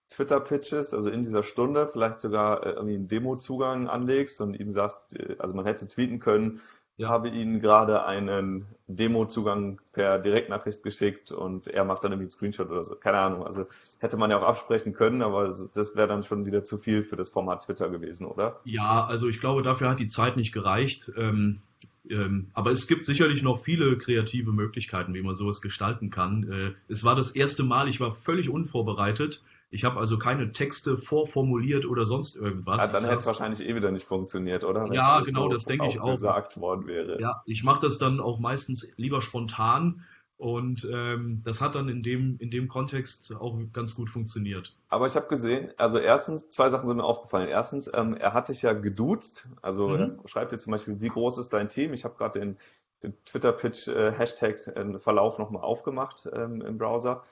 Twitter-Pitches, 0.09 0.95
also 0.95 1.11
in 1.11 1.23
dieser 1.23 1.43
Stunde, 1.43 1.87
vielleicht 1.87 2.21
sogar 2.21 2.65
äh, 2.65 2.71
irgendwie 2.71 2.95
einen 2.95 3.09
Demo-Zugang 3.09 3.89
anlegst 3.89 4.41
und 4.41 4.55
ihm 4.55 4.73
sagst, 4.73 5.19
äh, 5.19 5.37
also 5.39 5.55
man 5.55 5.67
hätte 5.67 5.87
tweeten 5.89 6.19
können, 6.19 6.61
ja. 6.97 7.09
habe 7.09 7.29
Ihnen 7.29 7.61
gerade 7.61 8.05
einen 8.05 8.67
Demo-Zugang 8.87 9.81
per 9.93 10.19
Direktnachricht 10.19 10.83
geschickt 10.83 11.33
und 11.33 11.69
er 11.69 11.85
macht 11.85 12.05
dann 12.05 12.13
irgendwie 12.13 12.25
einen 12.25 12.31
Screenshot 12.31 12.71
oder 12.71 12.83
so. 12.83 12.97
Keine 12.97 13.19
Ahnung. 13.19 13.47
Also 13.47 13.67
hätte 13.99 14.17
man 14.17 14.31
ja 14.31 14.39
auch 14.39 14.47
absprechen 14.47 14.93
können, 14.93 15.23
aber 15.23 15.49
das 15.75 15.97
wäre 15.97 16.09
dann 16.09 16.23
schon 16.23 16.47
wieder 16.47 16.63
zu 16.63 16.79
viel 16.79 17.03
für 17.03 17.17
das 17.17 17.31
Format 17.31 17.65
Twitter 17.65 17.89
gewesen, 17.89 18.27
oder? 18.27 18.61
Ja, 18.65 19.07
also 19.07 19.29
ich 19.29 19.41
glaube, 19.41 19.63
dafür 19.63 19.89
hat 19.91 19.99
die 19.99 20.09
Zeit 20.09 20.37
nicht 20.37 20.53
gereicht. 20.53 21.11
Ähm, 21.17 21.63
ähm, 22.09 22.49
aber 22.53 22.71
es 22.71 22.87
gibt 22.87 23.07
sicherlich 23.07 23.43
noch 23.43 23.59
viele 23.59 23.97
kreative 23.97 24.53
Möglichkeiten, 24.53 25.15
wie 25.15 25.23
man 25.23 25.35
sowas 25.35 25.61
gestalten 25.61 26.11
kann. 26.11 26.51
Äh, 26.51 26.73
es 26.89 27.05
war 27.05 27.15
das 27.15 27.31
erste 27.31 27.63
Mal, 27.63 27.89
ich 27.89 28.01
war 28.01 28.11
völlig 28.11 28.49
unvorbereitet 28.49 29.43
ich 29.73 29.85
habe 29.85 29.99
also 29.99 30.19
keine 30.19 30.53
Texte 30.53 30.99
vorformuliert 30.99 31.87
oder 31.87 32.05
sonst 32.05 32.37
irgendwas. 32.37 32.77
Ja, 32.79 32.87
dann 32.87 33.05
hätte 33.05 33.17
es 33.17 33.27
wahrscheinlich 33.27 33.67
eh 33.67 33.75
wieder 33.75 33.91
nicht 33.91 34.05
funktioniert, 34.05 34.65
oder? 34.65 34.85
Wenn 34.85 34.93
ja, 34.93 35.21
genau, 35.21 35.45
so 35.45 35.49
das 35.49 35.65
denke 35.65 35.89
ich 35.89 35.99
auch. 35.99 36.13
gesagt 36.13 36.61
worden 36.61 36.87
wäre. 36.87 37.21
Ja, 37.21 37.43
ich 37.47 37.65
mache 37.65 37.81
das 37.81 37.99
dann 37.99 38.21
auch 38.21 38.39
meistens 38.39 38.87
lieber 38.97 39.23
spontan 39.23 40.05
Und 40.43 40.89
ähm, 40.93 41.41
das 41.45 41.61
hat 41.61 41.77
dann 41.77 41.89
in 41.89 42.03
dem, 42.03 42.37
in 42.41 42.51
dem 42.51 42.67
Kontext 42.67 43.33
auch 43.33 43.57
ganz 43.73 43.95
gut 43.95 44.11
funktioniert. 44.11 44.75
Aber 44.89 45.07
ich 45.07 45.15
habe 45.15 45.29
gesehen, 45.29 45.71
also 45.77 45.99
erstens, 45.99 46.49
zwei 46.49 46.69
Sachen 46.69 46.89
sind 46.89 46.97
mir 46.97 47.05
aufgefallen. 47.05 47.49
Erstens, 47.49 47.89
ähm, 47.95 48.17
er 48.17 48.35
hat 48.35 48.49
dich 48.49 48.61
ja 48.63 48.73
geduzt. 48.73 49.49
Also 49.63 49.91
mhm. 49.91 50.19
er 50.21 50.29
schreibt 50.29 50.51
dir 50.51 50.59
zum 50.59 50.73
Beispiel, 50.73 51.01
wie 51.01 51.11
groß 51.11 51.39
ist 51.39 51.53
dein 51.53 51.69
Team? 51.69 51.93
Ich 51.95 52.05
habe 52.05 52.17
gerade 52.17 52.41
den, 52.41 52.57
den 53.05 53.15
Twitter-Pitch-Hashtag 53.25 54.67
äh, 54.67 54.99
Verlauf 54.99 55.39
nochmal 55.39 55.63
aufgemacht 55.63 56.29
ähm, 56.33 56.61
im 56.61 56.77
Browser. 56.77 57.23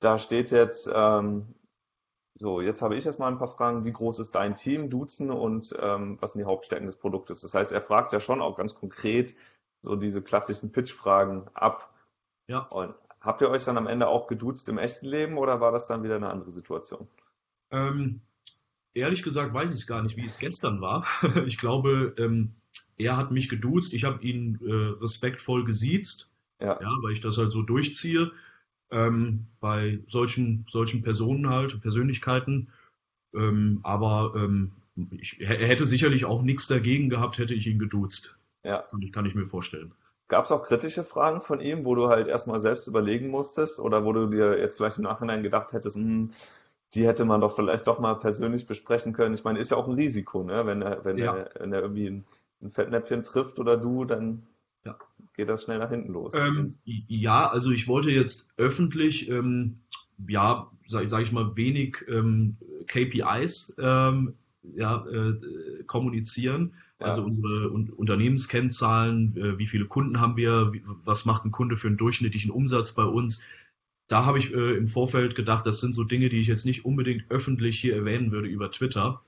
Da 0.00 0.18
steht 0.18 0.50
jetzt, 0.50 0.90
ähm, 0.94 1.46
so, 2.36 2.60
jetzt 2.60 2.82
habe 2.82 2.96
ich 2.96 3.06
erstmal 3.06 3.30
ein 3.30 3.38
paar 3.38 3.48
Fragen. 3.48 3.84
Wie 3.84 3.92
groß 3.92 4.18
ist 4.18 4.34
dein 4.34 4.56
Team, 4.56 4.90
Duzen 4.90 5.30
und 5.30 5.74
ähm, 5.80 6.18
was 6.20 6.32
sind 6.32 6.40
die 6.40 6.46
Hauptstärken 6.46 6.86
des 6.86 6.96
Produktes? 6.96 7.40
Das 7.40 7.54
heißt, 7.54 7.72
er 7.72 7.80
fragt 7.80 8.12
ja 8.12 8.18
schon 8.18 8.42
auch 8.42 8.56
ganz 8.56 8.74
konkret 8.74 9.36
so 9.82 9.94
diese 9.94 10.20
klassischen 10.20 10.72
Pitch-Fragen 10.72 11.46
ab. 11.54 11.94
Ja. 12.48 12.58
Und 12.58 12.94
habt 13.20 13.40
ihr 13.40 13.50
euch 13.50 13.64
dann 13.64 13.78
am 13.78 13.86
Ende 13.86 14.08
auch 14.08 14.26
geduzt 14.26 14.68
im 14.68 14.78
echten 14.78 15.06
Leben 15.06 15.38
oder 15.38 15.60
war 15.60 15.70
das 15.70 15.86
dann 15.86 16.02
wieder 16.02 16.16
eine 16.16 16.30
andere 16.30 16.50
Situation? 16.50 17.06
Ähm, 17.70 18.20
ehrlich 18.94 19.22
gesagt 19.22 19.54
weiß 19.54 19.72
ich 19.72 19.86
gar 19.86 20.02
nicht, 20.02 20.16
wie 20.16 20.24
es 20.24 20.38
gestern 20.38 20.80
war. 20.80 21.06
ich 21.46 21.58
glaube, 21.58 22.14
ähm, 22.18 22.56
er 22.96 23.16
hat 23.16 23.30
mich 23.30 23.48
geduzt, 23.48 23.92
ich 23.92 24.04
habe 24.04 24.22
ihn 24.22 24.58
äh, 24.60 25.00
respektvoll 25.00 25.64
gesiezt, 25.64 26.28
ja. 26.60 26.80
ja. 26.80 26.88
weil 27.02 27.12
ich 27.12 27.20
das 27.20 27.38
halt 27.38 27.52
so 27.52 27.62
durchziehe. 27.62 28.32
Ähm, 28.90 29.46
bei 29.60 30.00
solchen, 30.08 30.66
solchen 30.70 31.02
Personen 31.02 31.48
halt, 31.48 31.80
Persönlichkeiten. 31.80 32.68
Ähm, 33.34 33.80
aber 33.82 34.32
ähm, 34.36 34.72
ich, 35.18 35.40
er 35.40 35.66
hätte 35.66 35.86
sicherlich 35.86 36.24
auch 36.24 36.42
nichts 36.42 36.68
dagegen 36.68 37.08
gehabt, 37.08 37.38
hätte 37.38 37.54
ich 37.54 37.66
ihn 37.66 37.78
geduzt. 37.78 38.38
Ja. 38.62 38.82
Kann 38.90 39.02
ich, 39.02 39.12
kann 39.12 39.26
ich 39.26 39.34
mir 39.34 39.44
vorstellen. 39.44 39.92
Gab 40.28 40.44
es 40.44 40.52
auch 40.52 40.62
kritische 40.62 41.04
Fragen 41.04 41.40
von 41.40 41.60
ihm, 41.60 41.84
wo 41.84 41.94
du 41.94 42.08
halt 42.08 42.28
erstmal 42.28 42.58
selbst 42.58 42.86
überlegen 42.86 43.28
musstest 43.28 43.78
oder 43.78 44.04
wo 44.04 44.12
du 44.12 44.26
dir 44.26 44.58
jetzt 44.58 44.76
vielleicht 44.76 44.96
im 44.96 45.04
Nachhinein 45.04 45.42
gedacht 45.42 45.72
hättest, 45.72 45.96
hm, 45.96 46.30
die 46.94 47.06
hätte 47.06 47.24
man 47.24 47.40
doch 47.40 47.54
vielleicht 47.54 47.86
doch 47.86 47.98
mal 47.98 48.14
persönlich 48.14 48.66
besprechen 48.66 49.12
können. 49.12 49.34
Ich 49.34 49.44
meine, 49.44 49.58
ist 49.58 49.70
ja 49.70 49.76
auch 49.76 49.88
ein 49.88 49.94
Risiko, 49.94 50.44
ne? 50.44 50.64
wenn, 50.64 50.80
er, 50.80 51.04
wenn, 51.04 51.18
ja. 51.18 51.34
er, 51.34 51.50
wenn 51.58 51.72
er 51.72 51.82
irgendwie 51.82 52.06
ein, 52.06 52.24
ein 52.62 52.70
Fettnäpfchen 52.70 53.24
trifft 53.24 53.58
oder 53.58 53.76
du, 53.76 54.04
dann. 54.04 54.46
Geht 55.34 55.48
das 55.48 55.64
schnell 55.64 55.78
nach 55.78 55.90
hinten 55.90 56.12
los. 56.12 56.32
Ähm, 56.34 56.74
ja, 56.84 57.48
also 57.48 57.70
ich 57.70 57.88
wollte 57.88 58.10
jetzt 58.10 58.48
öffentlich, 58.56 59.28
ähm, 59.28 59.80
ja, 60.28 60.70
sage 60.88 61.08
sag 61.08 61.22
ich 61.22 61.32
mal, 61.32 61.56
wenig 61.56 62.04
ähm, 62.08 62.56
KPIs 62.86 63.74
ähm, 63.78 64.34
ja, 64.74 65.04
äh, 65.06 65.82
kommunizieren. 65.86 66.74
Also 66.98 67.20
ja. 67.20 67.26
unsere 67.26 67.70
Unternehmenskennzahlen, 67.70 69.36
äh, 69.36 69.58
wie 69.58 69.66
viele 69.66 69.86
Kunden 69.86 70.20
haben 70.20 70.36
wir, 70.36 70.72
was 71.04 71.24
macht 71.24 71.44
ein 71.44 71.50
Kunde 71.50 71.76
für 71.76 71.88
einen 71.88 71.96
durchschnittlichen 71.96 72.50
Umsatz 72.50 72.92
bei 72.92 73.04
uns. 73.04 73.44
Da 74.06 74.24
habe 74.24 74.38
ich 74.38 74.54
äh, 74.54 74.76
im 74.76 74.86
Vorfeld 74.86 75.34
gedacht, 75.34 75.66
das 75.66 75.80
sind 75.80 75.94
so 75.94 76.04
Dinge, 76.04 76.28
die 76.28 76.40
ich 76.40 76.46
jetzt 76.46 76.64
nicht 76.64 76.84
unbedingt 76.84 77.24
öffentlich 77.30 77.80
hier 77.80 77.96
erwähnen 77.96 78.30
würde 78.30 78.48
über 78.48 78.70
Twitter. 78.70 79.22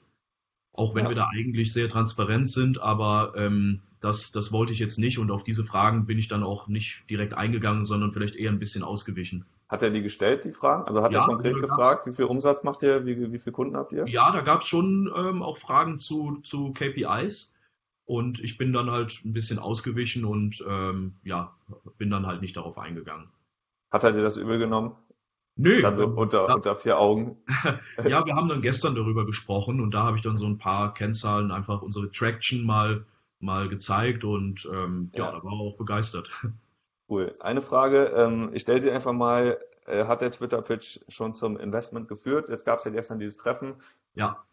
Auch 0.76 0.94
wenn 0.94 1.04
ja. 1.04 1.10
wir 1.10 1.16
da 1.16 1.28
eigentlich 1.32 1.72
sehr 1.72 1.88
transparent 1.88 2.48
sind, 2.48 2.80
aber 2.80 3.32
ähm, 3.36 3.80
das, 4.00 4.30
das 4.32 4.52
wollte 4.52 4.72
ich 4.72 4.78
jetzt 4.78 4.98
nicht 4.98 5.18
und 5.18 5.30
auf 5.30 5.42
diese 5.42 5.64
Fragen 5.64 6.06
bin 6.06 6.18
ich 6.18 6.28
dann 6.28 6.42
auch 6.42 6.68
nicht 6.68 7.02
direkt 7.10 7.34
eingegangen, 7.34 7.84
sondern 7.84 8.12
vielleicht 8.12 8.36
eher 8.36 8.50
ein 8.50 8.58
bisschen 8.58 8.82
ausgewichen. 8.82 9.44
Hat 9.68 9.82
er 9.82 9.90
die 9.90 10.02
gestellt, 10.02 10.44
die 10.44 10.52
Fragen? 10.52 10.86
Also 10.86 11.02
hat 11.02 11.12
ja, 11.12 11.22
er 11.22 11.26
konkret 11.26 11.60
gefragt, 11.60 12.06
wie 12.06 12.12
viel 12.12 12.26
Umsatz 12.26 12.62
macht 12.62 12.82
ihr, 12.82 13.04
wie, 13.04 13.32
wie 13.32 13.38
viele 13.38 13.52
Kunden 13.52 13.76
habt 13.76 13.92
ihr? 13.92 14.06
Ja, 14.06 14.30
da 14.30 14.42
gab 14.42 14.62
es 14.62 14.68
schon 14.68 15.12
ähm, 15.16 15.42
auch 15.42 15.58
Fragen 15.58 15.98
zu, 15.98 16.36
zu 16.42 16.72
KPIs. 16.72 17.52
Und 18.04 18.38
ich 18.38 18.56
bin 18.56 18.72
dann 18.72 18.92
halt 18.92 19.20
ein 19.24 19.32
bisschen 19.32 19.58
ausgewichen 19.58 20.24
und 20.24 20.64
ähm, 20.68 21.14
ja, 21.24 21.52
bin 21.98 22.08
dann 22.08 22.26
halt 22.26 22.40
nicht 22.40 22.56
darauf 22.56 22.78
eingegangen. 22.78 23.28
Hat 23.90 24.04
er 24.04 24.12
dir 24.12 24.22
das 24.22 24.36
übel 24.36 24.58
genommen? 24.58 24.94
Nö. 25.56 25.80
Dann 25.80 25.94
so 25.96 26.06
unter, 26.06 26.48
ja. 26.48 26.54
unter 26.54 26.74
vier 26.74 26.98
Augen. 26.98 27.38
ja, 28.04 28.24
wir 28.26 28.34
haben 28.34 28.48
dann 28.48 28.60
gestern 28.60 28.94
darüber 28.94 29.24
gesprochen 29.24 29.80
und 29.80 29.92
da 29.92 30.04
habe 30.04 30.16
ich 30.16 30.22
dann 30.22 30.36
so 30.36 30.46
ein 30.46 30.58
paar 30.58 30.92
Kennzahlen, 30.92 31.50
einfach 31.50 31.82
unsere 31.82 32.10
Traction 32.10 32.64
mal, 32.64 33.06
mal 33.40 33.68
gezeigt 33.68 34.24
und 34.24 34.68
ähm, 34.70 35.10
ja. 35.14 35.24
ja, 35.24 35.32
da 35.32 35.44
war 35.44 35.52
er 35.52 35.60
auch 35.60 35.76
begeistert. 35.76 36.30
Cool. 37.08 37.36
Eine 37.38 37.60
Frage, 37.60 38.06
ähm, 38.16 38.50
ich 38.52 38.62
stelle 38.62 38.80
sie 38.80 38.90
einfach 38.90 39.12
mal, 39.12 39.60
äh, 39.86 40.06
hat 40.06 40.22
der 40.22 40.32
Twitter-Pitch 40.32 40.98
schon 41.08 41.36
zum 41.36 41.56
Investment 41.56 42.08
geführt? 42.08 42.48
Jetzt 42.48 42.64
gab 42.64 42.80
es 42.80 42.84
ja 42.84 42.90
gestern 42.90 43.20
dieses 43.20 43.36
Treffen. 43.36 43.74
Ja. 44.14 44.44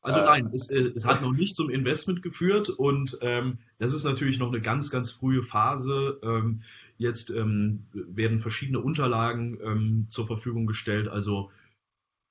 Also 0.00 0.20
äh, 0.20 0.24
nein, 0.24 0.50
es, 0.54 0.70
äh, 0.70 0.92
es, 0.94 1.04
hat 1.04 1.22
noch 1.22 1.32
nicht 1.32 1.56
zum 1.56 1.68
Investment 1.68 2.22
geführt 2.22 2.70
und 2.70 3.18
ähm, 3.20 3.58
das 3.80 3.92
ist 3.92 4.04
natürlich 4.04 4.38
noch 4.38 4.48
eine 4.52 4.60
ganz, 4.60 4.90
ganz 4.90 5.10
frühe 5.10 5.42
Phase. 5.42 6.20
Ähm, 6.22 6.62
jetzt 6.98 7.30
ähm, 7.30 7.86
werden 7.92 8.38
verschiedene 8.38 8.80
Unterlagen 8.80 9.58
ähm, 9.62 10.06
zur 10.08 10.26
Verfügung 10.26 10.66
gestellt. 10.66 11.08
Also 11.08 11.50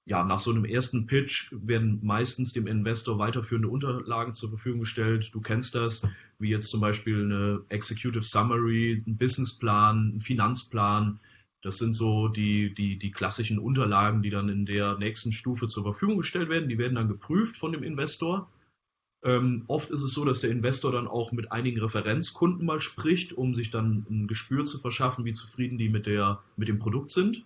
ja, 0.08 0.24
nach 0.24 0.40
so 0.40 0.52
einem 0.52 0.66
ersten 0.66 1.08
Pitch 1.08 1.52
werden 1.52 2.00
meistens 2.04 2.54
dem 2.54 2.68
Investor 2.68 3.18
weiterführende 3.18 3.70
Unterlagen 3.70 4.36
zur 4.36 4.50
Verfügung 4.50 4.82
gestellt. 4.82 5.30
Du 5.34 5.42
kennst 5.42 5.74
das, 5.74 6.08
wie 6.38 6.50
jetzt 6.50 6.70
zum 6.70 6.80
Beispiel 6.80 7.24
eine 7.24 7.62
Executive 7.70 8.24
Summary, 8.24 9.04
ein 9.06 9.18
Businessplan, 9.18 10.18
ein 10.18 10.22
Finanzplan, 10.22 11.20
das 11.66 11.80
sind 11.80 11.96
so 11.96 12.28
die, 12.28 12.76
die, 12.76 13.00
die 13.00 13.10
klassischen 13.10 13.58
Unterlagen, 13.58 14.22
die 14.22 14.30
dann 14.30 14.50
in 14.50 14.68
der 14.68 15.00
nächsten 15.00 15.34
Stufe 15.34 15.68
zur 15.68 15.82
Verfügung 15.82 16.20
gestellt 16.20 16.48
werden. 16.48 16.70
Die 16.70 16.78
werden 16.78 16.94
dann 16.94 17.08
geprüft 17.08 17.58
von 17.58 17.72
dem 17.72 17.82
Investor. 17.82 18.48
Ähm, 19.26 19.64
oft 19.68 19.90
ist 19.90 20.04
es 20.04 20.14
so, 20.14 20.24
dass 20.24 20.42
der 20.42 20.52
Investor 20.52 20.92
dann 20.92 21.08
auch 21.08 21.32
mit 21.32 21.52
einigen 21.52 21.82
Referenzkunden 21.82 22.64
mal 22.64 22.80
spricht, 22.80 23.34
um 23.34 23.56
sich 23.56 23.72
dann 23.72 24.06
ein 24.08 24.28
Gespür 24.28 24.66
zu 24.66 24.78
verschaffen, 24.78 25.26
wie 25.26 25.34
zufrieden 25.34 25.80
die 25.80 25.90
mit, 25.90 26.06
der, 26.06 26.44
mit 26.58 26.68
dem 26.68 26.78
Produkt 26.78 27.10
sind. 27.10 27.44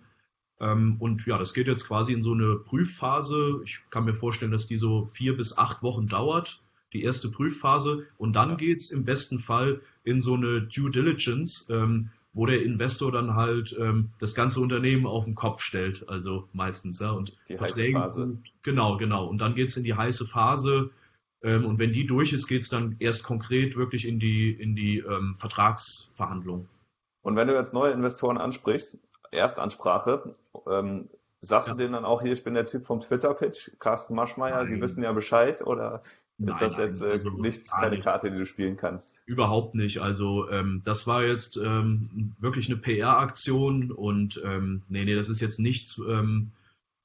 Ähm, 0.60 0.96
und 0.98 1.26
ja, 1.26 1.38
das 1.38 1.54
geht 1.54 1.66
jetzt 1.66 1.88
quasi 1.88 2.12
in 2.12 2.22
so 2.22 2.34
eine 2.34 2.56
Prüfphase. 2.56 3.62
Ich 3.64 3.80
kann 3.88 4.04
mir 4.04 4.12
vorstellen, 4.12 4.52
dass 4.52 4.66
die 4.66 4.76
so 4.76 5.06
vier 5.06 5.34
bis 5.34 5.56
acht 5.56 5.82
Wochen 5.82 6.06
dauert, 6.06 6.60
die 6.92 7.02
erste 7.02 7.30
Prüfphase. 7.30 8.06
Und 8.18 8.34
dann 8.34 8.58
geht 8.58 8.80
es 8.80 8.90
im 8.90 9.06
besten 9.06 9.38
Fall 9.38 9.80
in 10.04 10.20
so 10.20 10.34
eine 10.34 10.60
Due 10.60 10.90
Diligence. 10.90 11.66
Ähm, 11.70 12.10
wo 12.32 12.46
der 12.46 12.62
Investor 12.62 13.10
dann 13.10 13.34
halt 13.34 13.76
ähm, 13.78 14.10
das 14.20 14.34
ganze 14.34 14.60
Unternehmen 14.60 15.06
auf 15.06 15.24
den 15.24 15.34
Kopf 15.34 15.62
stellt, 15.62 16.08
also 16.08 16.48
meistens, 16.52 17.00
ja. 17.00 17.10
Und 17.10 17.36
die 17.48 17.58
heiße 17.58 17.90
Phase. 17.90 18.38
Genau, 18.62 18.96
genau. 18.98 19.26
Und 19.26 19.38
dann 19.38 19.54
geht 19.54 19.68
es 19.68 19.76
in 19.76 19.82
die 19.82 19.94
heiße 19.94 20.26
Phase. 20.26 20.90
Ähm, 21.42 21.64
und 21.64 21.78
wenn 21.78 21.92
die 21.92 22.06
durch 22.06 22.32
ist, 22.32 22.46
geht 22.46 22.62
es 22.62 22.68
dann 22.68 22.96
erst 22.98 23.24
konkret 23.24 23.76
wirklich 23.76 24.06
in 24.06 24.18
die, 24.18 24.52
in 24.52 24.76
die 24.76 24.98
ähm, 24.98 25.34
Vertragsverhandlung. 25.36 26.68
Und 27.22 27.36
wenn 27.36 27.48
du 27.48 27.54
jetzt 27.54 27.74
neue 27.74 27.92
Investoren 27.92 28.38
ansprichst, 28.38 28.98
Erstansprache, 29.30 30.32
ähm, 30.68 31.08
sagst 31.40 31.68
ja. 31.68 31.74
du 31.74 31.78
denen 31.78 31.92
dann 31.92 32.04
auch 32.04 32.22
hier, 32.22 32.32
ich 32.32 32.44
bin 32.44 32.54
der 32.54 32.66
Typ 32.66 32.84
vom 32.84 33.00
Twitter-Pitch, 33.00 33.70
Carsten 33.78 34.14
Maschmeyer. 34.14 34.66
Sie 34.66 34.80
wissen 34.80 35.02
ja 35.02 35.12
Bescheid 35.12 35.62
oder 35.66 36.02
Nein, 36.40 36.54
ist 36.54 36.62
das 36.62 36.72
nein, 36.78 36.86
jetzt 36.86 37.02
äh, 37.02 37.10
also 37.10 37.30
nichts, 37.30 37.70
keine 37.70 37.90
nicht. 37.90 38.04
Karte, 38.04 38.30
die 38.30 38.38
du 38.38 38.46
spielen 38.46 38.78
kannst? 38.78 39.20
Überhaupt 39.26 39.74
nicht. 39.74 39.98
Also 39.98 40.48
ähm, 40.48 40.80
das 40.86 41.06
war 41.06 41.22
jetzt 41.22 41.58
ähm, 41.58 42.34
wirklich 42.38 42.70
eine 42.70 42.78
PR-Aktion 42.78 43.92
und 43.92 44.40
ähm, 44.42 44.82
nee, 44.88 45.04
nee, 45.04 45.14
das 45.14 45.28
ist 45.28 45.40
jetzt 45.40 45.60
nichts, 45.60 45.98
ähm, 45.98 46.52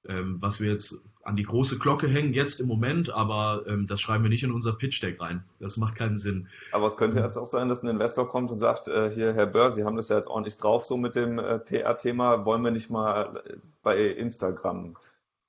ähm, 0.08 0.38
was 0.39 0.62
wir 0.62 0.72
jetzt 0.72 1.01
an 1.24 1.36
die 1.36 1.43
große 1.43 1.80
Glocke 1.80 2.08
hängen, 2.08 2.34
jetzt 2.34 2.60
im 2.60 2.68
Moment, 2.68 3.10
aber 3.10 3.64
ähm, 3.68 3.88
das 3.88 3.99
schreiben 3.99 4.24
wir 4.24 4.30
nicht 4.30 4.43
in 4.43 4.51
unser 4.51 4.74
Pitch-Deck 4.74 5.20
rein. 5.20 5.43
Das 5.60 5.78
macht 5.78 5.95
keinen 5.95 6.20
Sinn. 6.20 6.47
Aber 6.72 6.86
es 6.86 6.97
könnte 6.97 7.20
jetzt 7.20 7.38
auch 7.38 7.47
sein, 7.47 7.68
dass 7.68 7.82
ein 7.82 7.89
Investor 7.89 8.30
kommt 8.30 8.51
und 8.51 8.60
sagt, 8.60 8.88
äh, 8.88 9.10
hier, 9.10 9.34
Herr 9.34 9.47
Böhr, 9.47 9.72
Sie 9.72 9.84
haben 9.84 9.95
das 9.95 10.10
ja 10.10 10.18
jetzt 10.18 10.28
ordentlich 10.28 10.58
drauf, 10.58 10.86
so 10.86 10.97
mit 10.97 11.16
dem 11.16 11.39
äh, 11.39 11.58
PR-Thema, 11.58 12.45
wollen 12.45 12.64
wir 12.64 12.72
nicht 12.72 12.91
mal 12.91 13.41
bei 13.82 13.97
Instagram 13.97 14.95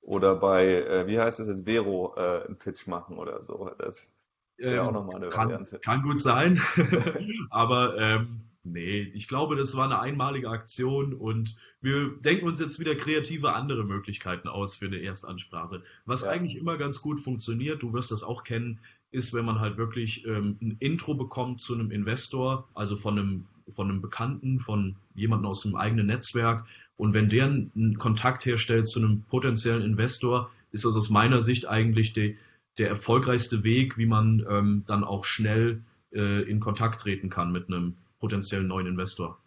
oder 0.01 0.35
bei, 0.35 0.65
äh, 0.65 1.07
wie 1.07 1.19
heißt 1.19 1.39
es 1.39 1.47
jetzt, 1.47 1.65
Vero 1.65 2.15
äh, 2.17 2.45
einen 2.45 2.57
Pitch 2.57 2.87
machen 2.87 3.17
oder 3.17 3.41
so. 3.41 3.69
Das 3.77 4.11
wäre 4.57 4.77
ähm, 4.77 4.87
auch 4.87 4.91
nochmal 4.91 5.17
eine 5.17 5.29
kann, 5.29 5.49
Variante. 5.49 5.79
Kann 5.79 6.01
gut 6.01 6.19
sein, 6.19 6.59
aber 7.51 7.97
ähm, 7.99 8.46
nee, 8.71 9.01
ich 9.13 9.27
glaube, 9.27 9.55
das 9.55 9.75
war 9.75 9.85
eine 9.85 9.99
einmalige 9.99 10.49
Aktion 10.49 11.13
und 11.13 11.55
wir 11.81 12.09
denken 12.19 12.47
uns 12.47 12.59
jetzt 12.59 12.79
wieder 12.79 12.95
kreative 12.95 13.53
andere 13.53 13.83
Möglichkeiten 13.83 14.47
aus 14.47 14.75
für 14.75 14.87
eine 14.87 15.01
Erstansprache. 15.01 15.83
Was 16.05 16.21
ja. 16.21 16.29
eigentlich 16.29 16.57
immer 16.57 16.77
ganz 16.77 17.01
gut 17.01 17.21
funktioniert, 17.21 17.81
du 17.81 17.93
wirst 17.93 18.11
das 18.11 18.23
auch 18.23 18.43
kennen, 18.43 18.79
ist, 19.11 19.33
wenn 19.33 19.45
man 19.45 19.59
halt 19.59 19.77
wirklich 19.77 20.25
ähm, 20.25 20.57
ein 20.61 20.77
Intro 20.79 21.13
bekommt 21.13 21.61
zu 21.61 21.73
einem 21.73 21.91
Investor, 21.91 22.67
also 22.73 22.97
von 22.97 23.17
einem, 23.17 23.45
von 23.69 23.89
einem 23.89 24.01
Bekannten, 24.01 24.59
von 24.59 24.95
jemandem 25.15 25.49
aus 25.49 25.61
dem 25.61 25.75
eigenen 25.75 26.07
Netzwerk 26.07 26.65
und 26.97 27.13
wenn 27.13 27.29
der 27.29 27.45
einen 27.45 27.97
Kontakt 27.99 28.45
herstellt 28.45 28.87
zu 28.87 28.99
einem 28.99 29.21
potenziellen 29.21 29.83
Investor, 29.83 30.51
ist 30.71 30.83
das 30.83 30.95
aus 30.95 31.09
meiner 31.09 31.41
Sicht 31.41 31.67
eigentlich 31.67 32.13
die, 32.13 32.37
der 32.79 32.89
erfolgreichste 32.89 33.63
Weg, 33.63 33.97
wie 33.97 34.07
man 34.07 34.45
ähm, 34.49 34.83
dann 34.87 35.03
auch 35.03 35.23
schnell 35.23 35.81
äh, 36.11 36.41
in 36.49 36.59
Kontakt 36.59 37.01
treten 37.01 37.29
kann 37.29 37.51
mit 37.51 37.67
einem 37.67 37.95
potenziellen 38.19 38.67
neuen 38.67 38.87
Investor. 38.87 39.37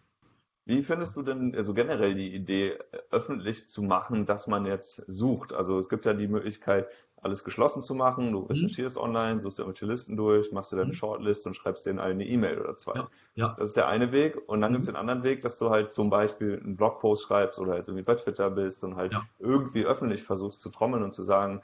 Wie 0.65 0.83
findest 0.83 1.15
du 1.15 1.23
denn 1.23 1.55
also 1.55 1.73
generell 1.73 2.13
die 2.13 2.33
Idee, 2.33 2.77
öffentlich 3.09 3.67
zu 3.67 3.81
machen, 3.81 4.25
dass 4.25 4.47
man 4.47 4.65
jetzt 4.65 5.03
sucht? 5.07 5.53
Also 5.53 5.79
es 5.79 5.89
gibt 5.89 6.05
ja 6.05 6.13
die 6.13 6.27
Möglichkeit, 6.27 6.87
alles 7.21 7.43
geschlossen 7.43 7.81
zu 7.81 7.95
machen. 7.95 8.31
Du 8.31 8.41
mhm. 8.41 8.45
recherchierst 8.47 8.95
mhm. 8.95 9.03
online, 9.03 9.39
suchst 9.39 9.59
dir 9.59 9.63
irgendwelche 9.63 9.85
Listen 9.85 10.17
durch, 10.17 10.51
machst 10.51 10.71
dir 10.71 10.77
deine 10.77 10.89
mhm. 10.89 10.95
Shortlist 10.95 11.47
und 11.47 11.55
schreibst 11.55 11.85
denen 11.85 11.99
eine 11.99 12.25
E-Mail 12.25 12.59
oder 12.59 12.75
zwei. 12.75 12.95
Ja, 12.95 13.09
ja. 13.35 13.55
Das 13.57 13.69
ist 13.69 13.77
der 13.77 13.87
eine 13.87 14.11
Weg. 14.11 14.37
Und 14.47 14.61
dann 14.61 14.71
mhm. 14.71 14.75
gibt 14.75 14.83
es 14.83 14.87
den 14.87 14.95
anderen 14.95 15.23
Weg, 15.23 15.41
dass 15.41 15.57
du 15.57 15.69
halt 15.69 15.91
zum 15.91 16.09
Beispiel 16.09 16.59
einen 16.63 16.75
Blogpost 16.75 17.23
schreibst 17.23 17.59
oder 17.59 17.73
halt 17.73 17.87
irgendwie 17.87 18.05
bei 18.05 18.15
Twitter 18.15 18.49
bist 18.49 18.83
und 18.83 18.95
halt 18.95 19.13
ja. 19.13 19.23
irgendwie 19.39 19.85
öffentlich 19.85 20.23
versuchst 20.23 20.61
zu 20.61 20.69
trommeln 20.69 21.03
und 21.03 21.13
zu 21.13 21.23
sagen, 21.23 21.61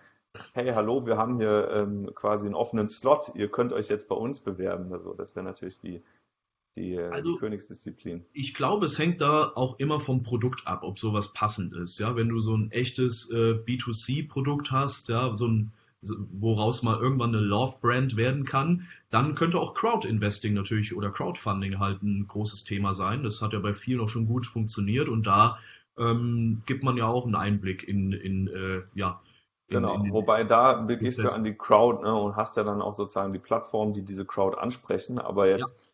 hey, 0.54 0.72
hallo, 0.74 1.06
wir 1.06 1.18
haben 1.18 1.38
hier 1.38 1.70
ähm, 1.72 2.12
quasi 2.14 2.46
einen 2.46 2.56
offenen 2.56 2.90
Slot, 2.90 3.32
ihr 3.34 3.50
könnt 3.50 3.74
euch 3.74 3.90
jetzt 3.90 4.08
bei 4.08 4.16
uns 4.16 4.40
bewerben. 4.40 4.92
Also 4.94 5.14
das 5.14 5.36
wäre 5.36 5.46
natürlich 5.46 5.80
die, 5.80 6.04
die, 6.78 6.94
äh, 6.94 7.10
also, 7.10 7.34
die 7.34 7.40
Königsdisziplin. 7.40 8.26
Ich 8.32 8.54
glaube, 8.54 8.86
es 8.86 8.98
hängt 8.98 9.20
da 9.20 9.52
auch 9.56 9.80
immer 9.80 10.00
vom 10.00 10.24
Produkt 10.24 10.66
ab, 10.66 10.84
ob 10.84 11.00
sowas 11.00 11.34
passend 11.34 11.74
ist. 11.74 12.00
Ja, 12.00 12.16
wenn 12.16 12.30
du 12.30 12.40
so 12.40 12.56
ein 12.56 12.72
echtes 12.72 13.30
äh, 13.32 13.54
B2C-Produkt 13.54 14.72
hast, 14.72 15.10
ja, 15.10 15.36
so 15.36 15.48
ein 15.48 15.72
woraus 16.02 16.84
mal 16.84 17.00
irgendwann 17.00 17.36
eine 17.36 17.44
Love-Brand 17.44 18.16
werden 18.18 18.46
kann, 18.46 18.88
dann 19.10 19.34
könnte 19.34 19.60
auch 19.60 19.74
Crowd-Investing 19.74 20.54
natürlich 20.54 20.96
oder 20.96 21.10
Crowdfunding 21.10 21.80
halt 21.80 22.04
ein 22.04 22.28
großes 22.28 22.64
Thema 22.64 22.94
sein. 22.94 23.24
Das 23.24 23.42
hat 23.42 23.54
ja 23.54 23.60
bei 23.60 23.74
vielen 23.74 24.02
auch 24.02 24.10
schon 24.10 24.28
gut 24.28 24.46
funktioniert 24.46 25.10
und 25.10 25.26
da 25.26 25.58
ähm, 25.98 26.62
gibt 26.68 26.84
man 26.84 26.98
ja 26.98 27.08
auch 27.08 27.26
einen 27.26 27.36
Einblick 27.36 27.88
in, 27.88 28.14
in 28.14 28.48
äh, 28.48 28.84
ja, 28.94 29.20
Genau, 29.70 29.96
in, 29.96 30.06
in 30.06 30.14
wobei 30.14 30.46
da 30.46 30.86
gehst 30.86 31.20
du 31.20 31.28
an 31.28 31.44
die 31.44 31.54
Crowd 31.54 32.02
ne, 32.02 32.16
und 32.16 32.38
hast 32.38 32.56
ja 32.56 32.64
dann 32.64 32.82
auch 32.82 32.96
sozusagen 32.96 33.34
die 33.34 33.40
Plattformen, 33.40 33.94
die 33.94 34.02
diese 34.02 34.24
Crowd 34.24 34.58
ansprechen. 34.58 35.20
Aber 35.20 35.50
jetzt 35.50 35.76
ja. 35.78 35.87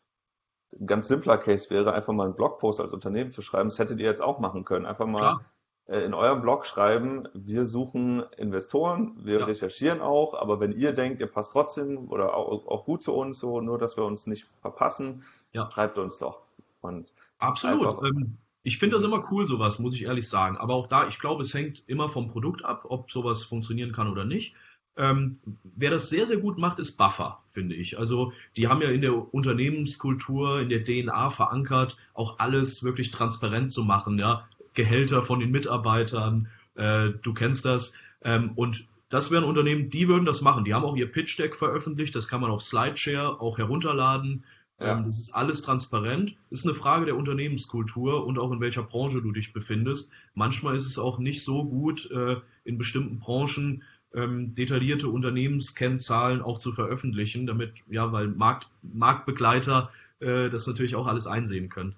Ein 0.80 0.88
ganz 0.88 1.08
simpler 1.08 1.38
Case 1.38 1.70
wäre, 1.70 1.94
einfach 1.94 2.14
mal 2.14 2.26
einen 2.26 2.36
Blogpost 2.36 2.82
als 2.82 2.94
Unternehmen 2.94 3.32
zu 3.32 3.42
schreiben. 3.42 3.70
Das 3.70 3.80
hättet 3.80 4.00
ihr 4.00 4.06
jetzt 4.06 4.22
auch 4.22 4.40
machen 4.40 4.66
können. 4.66 4.86
Einfach 4.86 5.06
mal 5.06 5.40
äh, 5.86 6.00
in 6.00 6.14
eurem 6.14 6.42
Blog 6.42 6.66
schreiben, 6.66 7.28
wir 7.34 7.66
suchen 7.66 8.24
Investoren, 8.38 9.18
wir 9.18 9.40
ja. 9.40 9.46
recherchieren 9.46 10.02
auch, 10.02 10.34
aber 10.34 10.60
wenn 10.60 10.72
ihr 10.72 10.94
denkt, 10.94 11.20
ihr 11.20 11.28
passt 11.28 11.52
trotzdem 11.52 12.10
oder 12.10 12.36
auch, 12.36 12.68
auch 12.68 12.86
gut 12.86 13.02
zu 13.02 13.14
uns, 13.14 13.40
so 13.40 13.60
nur 13.60 13.78
dass 13.78 13.98
wir 13.98 14.06
uns 14.06 14.26
nicht 14.26 14.46
verpassen, 14.62 15.24
ja. 15.52 15.70
schreibt 15.72 15.98
uns 15.98 16.20
doch. 16.20 16.42
Und 16.82 17.14
Absolut. 17.38 18.02
Ähm, 18.04 18.38
ich 18.66 18.78
finde 18.78 18.96
das 18.96 19.04
immer 19.04 19.28
cool, 19.30 19.46
sowas, 19.46 19.80
muss 19.80 19.96
ich 19.96 20.04
ehrlich 20.04 20.30
sagen. 20.30 20.58
Aber 20.58 20.76
auch 20.76 20.88
da, 20.88 21.08
ich 21.08 21.20
glaube, 21.20 21.42
es 21.42 21.54
hängt 21.54 21.84
immer 21.88 22.08
vom 22.08 22.30
Produkt 22.30 22.64
ab, 22.64 22.86
ob 22.88 23.12
sowas 23.12 23.44
funktionieren 23.44 23.92
kann 23.92 24.10
oder 24.10 24.24
nicht. 24.24 24.56
Ähm, 24.96 25.40
wer 25.64 25.90
das 25.90 26.10
sehr, 26.10 26.28
sehr 26.28 26.38
gut 26.38 26.58
macht, 26.58 26.80
ist 26.80 26.98
Buffer, 26.98 27.40
finde 27.48 27.76
ich. 27.76 27.98
Also 27.98 28.32
die 28.58 28.68
haben 28.68 28.82
ja 28.82 28.90
in 28.90 29.02
der 29.02 29.34
Unternehmenskultur, 29.34 30.62
in 30.62 30.70
der 30.70 30.84
DNA 30.84 31.30
verankert, 31.30 31.98
auch 32.14 32.40
alles 32.40 32.84
wirklich 32.84 33.10
transparent 33.12 33.72
zu 33.72 33.84
machen, 33.84 34.20
ja. 34.20 34.48
Gehälter 34.76 35.24
von 35.24 35.40
den 35.40 35.52
Mitarbeitern, 35.52 36.48
äh, 36.76 37.10
du 37.22 37.34
kennst 37.34 37.66
das. 37.66 37.98
Ähm, 38.24 38.52
und 38.56 38.88
das 39.10 39.30
wären 39.30 39.44
Unternehmen, 39.44 39.90
die 39.92 40.08
würden 40.08 40.26
das 40.26 40.42
machen. 40.42 40.66
Die 40.66 40.74
haben 40.74 40.86
auch 40.86 40.96
ihr 40.96 41.12
Pitch 41.12 41.38
Deck 41.38 41.56
veröffentlicht, 41.56 42.16
das 42.16 42.28
kann 42.28 42.42
man 42.42 42.50
auf 42.50 42.64
Slideshare 42.64 43.40
auch 43.40 43.58
herunterladen. 43.58 44.44
Ja. 44.80 44.98
Ähm, 44.98 45.06
das 45.06 45.20
ist 45.20 45.36
alles 45.36 45.62
transparent. 45.62 46.36
Ist 46.50 46.66
eine 46.66 46.76
Frage 46.76 47.06
der 47.06 47.16
Unternehmenskultur 47.16 48.26
und 48.26 48.40
auch 48.40 48.52
in 48.52 48.60
welcher 48.60 48.84
Branche 48.84 49.22
du 49.22 49.32
dich 49.32 49.54
befindest. 49.54 50.12
Manchmal 50.34 50.76
ist 50.76 50.88
es 50.88 50.98
auch 50.98 51.20
nicht 51.20 51.44
so 51.44 51.64
gut, 51.66 52.10
äh, 52.12 52.38
in 52.64 52.78
bestimmten 52.78 53.20
Branchen 53.20 53.84
ähm, 54.14 54.56
detaillierte 54.56 55.10
Unternehmenskennzahlen 55.10 56.42
auch 56.42 56.60
zu 56.60 56.72
veröffentlichen, 56.72 57.48
damit, 57.48 57.74
ja, 57.90 58.12
weil 58.12 58.28
Markt, 58.28 58.70
Marktbegleiter 58.82 59.92
äh, 60.20 60.50
das 60.50 60.68
natürlich 60.68 60.96
auch 60.96 61.08
alles 61.08 61.28
einsehen 61.28 61.70
können. 61.70 61.96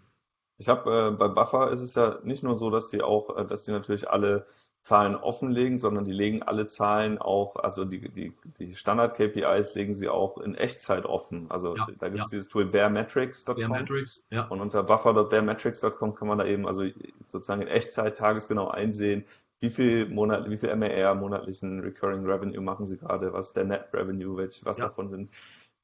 Ich 0.58 0.70
habe 0.70 1.10
äh, 1.10 1.12
bei 1.12 1.28
Buffer 1.28 1.72
ist 1.72 1.82
es 1.82 1.96
ja 1.96 2.20
nicht 2.24 2.44
nur 2.44 2.56
so, 2.56 2.70
dass 2.70 2.88
die 2.88 3.02
auch, 3.02 3.38
äh, 3.38 3.46
dass 3.46 3.64
die 3.64 3.72
natürlich 3.72 4.10
alle 4.10 4.46
Zahlen 4.86 5.16
offenlegen, 5.16 5.80
sondern 5.80 6.06
die 6.06 6.12
legen 6.12 6.44
alle 6.44 6.68
Zahlen 6.68 7.18
auch, 7.18 7.56
also 7.56 7.86
die, 7.86 8.08
die, 8.08 8.34
die 8.60 8.76
Standard-KPIs 8.76 9.74
legen 9.74 9.96
sie 9.96 10.08
auch 10.10 10.38
in 10.38 10.54
Echtzeit 10.54 11.06
offen. 11.06 11.48
Also 11.50 11.76
ja, 11.76 11.88
da 11.98 12.10
gibt 12.10 12.26
es 12.26 12.32
ja. 12.32 12.38
dieses 12.38 12.50
Tool 12.50 12.66
bearmetrics.com. 12.66 13.56
Bearmetrics, 13.56 14.26
ja. 14.30 14.46
Und 14.46 14.62
unter 14.62 14.84
buffer.bearmetrics.com 14.84 16.14
kann 16.14 16.28
man 16.28 16.38
da 16.38 16.46
eben 16.46 16.68
also 16.68 16.84
sozusagen 17.28 17.64
in 17.64 17.68
Echtzeit 17.68 18.16
tagesgenau 18.16 18.68
einsehen, 18.68 19.26
wie 19.60 19.70
viel 19.70 20.08
Monat, 20.10 20.50
wie 20.50 20.58
viel 20.58 20.76
MRR, 20.76 21.16
monatlichen 21.16 21.80
Recurring 21.80 22.26
Revenue 22.26 22.62
machen 22.62 22.86
sie 22.86 22.98
gerade, 22.98 23.34
was 23.34 23.48
ist 23.48 23.58
der 23.58 23.66
Net 23.66 23.88
Revenue, 23.94 24.38
welch, 24.38 24.64
was 24.66 24.78
ja. 24.78 24.86
davon 24.86 25.10
sind 25.10 25.32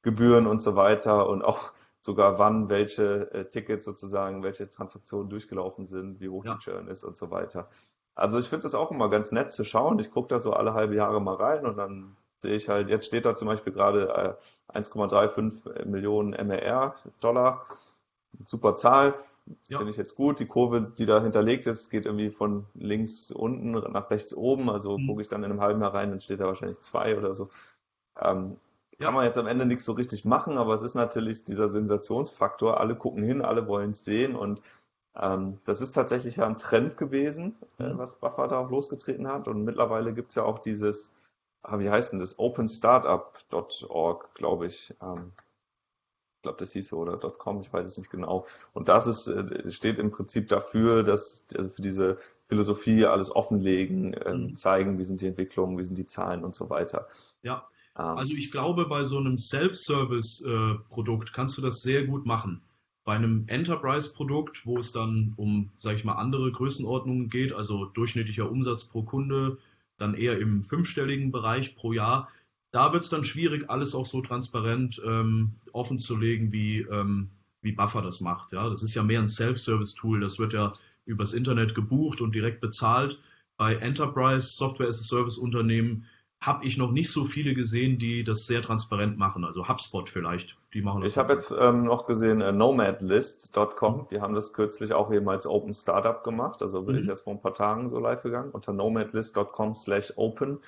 Gebühren 0.02 0.46
und 0.46 0.62
so 0.62 0.74
weiter 0.76 1.28
und 1.28 1.42
auch 1.42 1.72
sogar 2.00 2.38
wann 2.38 2.68
welche 2.68 3.32
äh, 3.32 3.44
Tickets 3.48 3.84
sozusagen, 3.84 4.42
welche 4.42 4.68
Transaktionen 4.68 5.30
durchgelaufen 5.30 5.86
sind, 5.86 6.20
wie 6.20 6.28
hoch 6.28 6.44
ja. 6.44 6.54
die 6.54 6.58
Churn 6.58 6.88
ist 6.88 7.04
und 7.04 7.16
so 7.16 7.30
weiter. 7.30 7.68
Also 8.14 8.38
ich 8.38 8.48
finde 8.48 8.64
das 8.64 8.74
auch 8.74 8.90
immer 8.90 9.08
ganz 9.08 9.32
nett 9.32 9.52
zu 9.52 9.64
schauen. 9.64 9.98
Ich 9.98 10.10
gucke 10.10 10.28
da 10.28 10.40
so 10.40 10.52
alle 10.52 10.74
halbe 10.74 10.94
Jahre 10.94 11.20
mal 11.20 11.36
rein 11.36 11.64
und 11.64 11.76
dann 11.76 12.16
sehe 12.40 12.54
ich 12.54 12.68
halt, 12.68 12.88
jetzt 12.88 13.06
steht 13.06 13.24
da 13.24 13.34
zum 13.34 13.48
Beispiel 13.48 13.72
gerade 13.72 14.36
äh, 14.72 14.78
1,35 14.78 15.86
Millionen 15.86 16.30
MRR 16.30 16.96
Dollar. 17.20 17.64
Super 18.46 18.76
Zahl, 18.76 19.14
ja. 19.68 19.78
finde 19.78 19.90
ich 19.90 19.96
jetzt 19.96 20.14
gut. 20.14 20.40
Die 20.40 20.46
Kurve, 20.46 20.92
die 20.96 21.06
da 21.06 21.22
hinterlegt 21.22 21.66
ist, 21.66 21.90
geht 21.90 22.06
irgendwie 22.06 22.30
von 22.30 22.66
links 22.74 23.30
unten 23.30 23.72
nach 23.72 24.10
rechts 24.10 24.34
oben. 24.34 24.70
Also 24.70 24.98
mhm. 24.98 25.06
gucke 25.06 25.22
ich 25.22 25.28
dann 25.28 25.44
in 25.44 25.50
einem 25.50 25.60
halben 25.60 25.80
Jahr 25.80 25.94
rein, 25.94 26.10
dann 26.10 26.20
steht 26.20 26.40
da 26.40 26.46
wahrscheinlich 26.46 26.80
zwei 26.80 27.16
oder 27.16 27.34
so. 27.34 27.48
Ähm, 28.20 28.56
ja. 28.98 29.06
Kann 29.06 29.14
man 29.14 29.24
jetzt 29.24 29.38
am 29.38 29.46
Ende 29.46 29.66
nichts 29.66 29.84
so 29.84 29.92
richtig 29.92 30.24
machen, 30.24 30.58
aber 30.58 30.74
es 30.74 30.82
ist 30.82 30.94
natürlich 30.94 31.44
dieser 31.44 31.70
Sensationsfaktor. 31.70 32.78
Alle 32.78 32.94
gucken 32.94 33.24
hin, 33.24 33.42
alle 33.42 33.66
wollen 33.66 33.90
es 33.90 34.04
sehen 34.04 34.36
und 34.36 34.62
ähm, 35.14 35.58
das 35.64 35.80
ist 35.80 35.92
tatsächlich 35.92 36.36
ja 36.36 36.46
ein 36.46 36.58
Trend 36.58 36.96
gewesen, 36.96 37.56
äh, 37.78 37.92
mhm. 37.92 37.98
was 37.98 38.16
Buffer 38.16 38.48
da 38.48 38.58
auch 38.58 38.70
losgetreten 38.70 39.28
hat. 39.28 39.48
Und 39.48 39.64
mittlerweile 39.64 40.14
gibt 40.14 40.30
es 40.30 40.36
ja 40.36 40.44
auch 40.44 40.58
dieses, 40.58 41.12
ah, 41.62 41.78
wie 41.78 41.90
heißt 41.90 42.12
denn 42.12 42.18
das, 42.18 42.38
openstartup.org, 42.38 44.34
glaube 44.34 44.66
ich. 44.66 44.94
Ähm, 45.02 45.32
ich 46.42 46.44
glaube, 46.44 46.58
das 46.58 46.72
hieß 46.72 46.88
so 46.88 46.98
oder 46.98 47.16
.com, 47.18 47.60
ich 47.60 47.72
weiß 47.72 47.86
es 47.86 47.98
nicht 47.98 48.10
genau. 48.10 48.46
Und 48.72 48.88
das 48.88 49.06
ist, 49.06 49.28
äh, 49.28 49.70
steht 49.70 50.00
im 50.00 50.10
Prinzip 50.10 50.48
dafür, 50.48 51.04
dass 51.04 51.46
also 51.56 51.68
für 51.68 51.82
diese 51.82 52.18
Philosophie 52.48 53.04
alles 53.04 53.30
offenlegen, 53.30 54.12
äh, 54.14 54.34
mhm. 54.34 54.56
zeigen, 54.56 54.98
wie 54.98 55.04
sind 55.04 55.20
die 55.20 55.28
Entwicklungen, 55.28 55.78
wie 55.78 55.84
sind 55.84 55.96
die 55.96 56.06
Zahlen 56.08 56.42
und 56.42 56.56
so 56.56 56.68
weiter. 56.68 57.06
Ja, 57.44 57.64
ähm, 57.96 58.18
also 58.18 58.34
ich 58.34 58.50
glaube, 58.50 58.86
bei 58.86 59.04
so 59.04 59.18
einem 59.18 59.38
Self-Service-Produkt 59.38 61.28
äh, 61.28 61.32
kannst 61.32 61.56
du 61.58 61.62
das 61.62 61.80
sehr 61.80 62.06
gut 62.06 62.26
machen. 62.26 62.60
Bei 63.04 63.14
einem 63.14 63.44
Enterprise-Produkt, 63.46 64.66
wo 64.66 64.78
es 64.78 64.90
dann 64.90 65.34
um, 65.36 65.70
sage 65.78 65.94
ich 65.94 66.04
mal, 66.04 66.16
andere 66.16 66.50
Größenordnungen 66.50 67.28
geht, 67.28 67.52
also 67.52 67.84
durchschnittlicher 67.84 68.50
Umsatz 68.50 68.82
pro 68.82 69.04
Kunde, 69.04 69.58
dann 69.96 70.14
eher 70.14 70.40
im 70.40 70.64
fünfstelligen 70.64 71.30
Bereich 71.30 71.76
pro 71.76 71.92
Jahr, 71.92 72.30
da 72.72 72.92
wird 72.92 73.04
es 73.04 73.10
dann 73.10 73.22
schwierig, 73.22 73.70
alles 73.70 73.94
auch 73.94 74.06
so 74.06 74.22
transparent 74.22 75.00
ähm, 75.06 75.52
offen 75.72 75.98
zu 75.98 76.16
legen, 76.16 76.52
wie, 76.52 76.80
ähm, 76.80 77.30
wie 77.60 77.72
Buffer 77.72 78.02
das 78.02 78.20
macht. 78.20 78.52
Ja? 78.52 78.68
Das 78.68 78.82
ist 78.82 78.94
ja 78.94 79.02
mehr 79.02 79.20
ein 79.20 79.28
Self-Service-Tool, 79.28 80.20
das 80.20 80.38
wird 80.38 80.54
ja 80.54 80.72
übers 81.04 81.34
Internet 81.34 81.74
gebucht 81.74 82.20
und 82.20 82.34
direkt 82.34 82.60
bezahlt. 82.60 83.20
Bei 83.56 83.76
Enterprise 83.76 84.48
Software 84.56 84.88
as 84.88 85.00
a 85.00 85.04
Service 85.04 85.38
Unternehmen 85.38 86.06
habe 86.40 86.64
ich 86.64 86.76
noch 86.76 86.90
nicht 86.90 87.12
so 87.12 87.24
viele 87.24 87.54
gesehen, 87.54 87.98
die 87.98 88.24
das 88.24 88.46
sehr 88.46 88.62
transparent 88.62 89.16
machen. 89.16 89.44
Also 89.44 89.68
HubSpot 89.68 90.10
vielleicht, 90.10 90.56
die 90.74 90.82
machen 90.82 91.02
das. 91.02 91.12
Ich 91.12 91.18
habe 91.18 91.34
jetzt 91.34 91.54
ähm, 91.56 91.84
noch 91.84 92.06
gesehen 92.06 92.40
äh, 92.40 92.50
nomadlist.com, 92.50 94.08
die 94.10 94.20
haben 94.20 94.34
das 94.34 94.52
kürzlich 94.52 94.92
auch 94.92 95.12
eben 95.12 95.28
als 95.28 95.46
Open 95.46 95.72
Startup 95.72 96.24
gemacht. 96.24 96.60
Also 96.62 96.82
bin 96.82 96.96
mhm. 96.96 97.02
ich 97.02 97.06
jetzt 97.06 97.22
vor 97.22 97.34
ein 97.34 97.40
paar 97.40 97.54
Tagen 97.54 97.90
so 97.90 98.00
live 98.00 98.22
gegangen 98.24 98.50
unter 98.50 98.72
nomadlist.com 98.72 99.76
slash 99.76 100.12
open. 100.16 100.58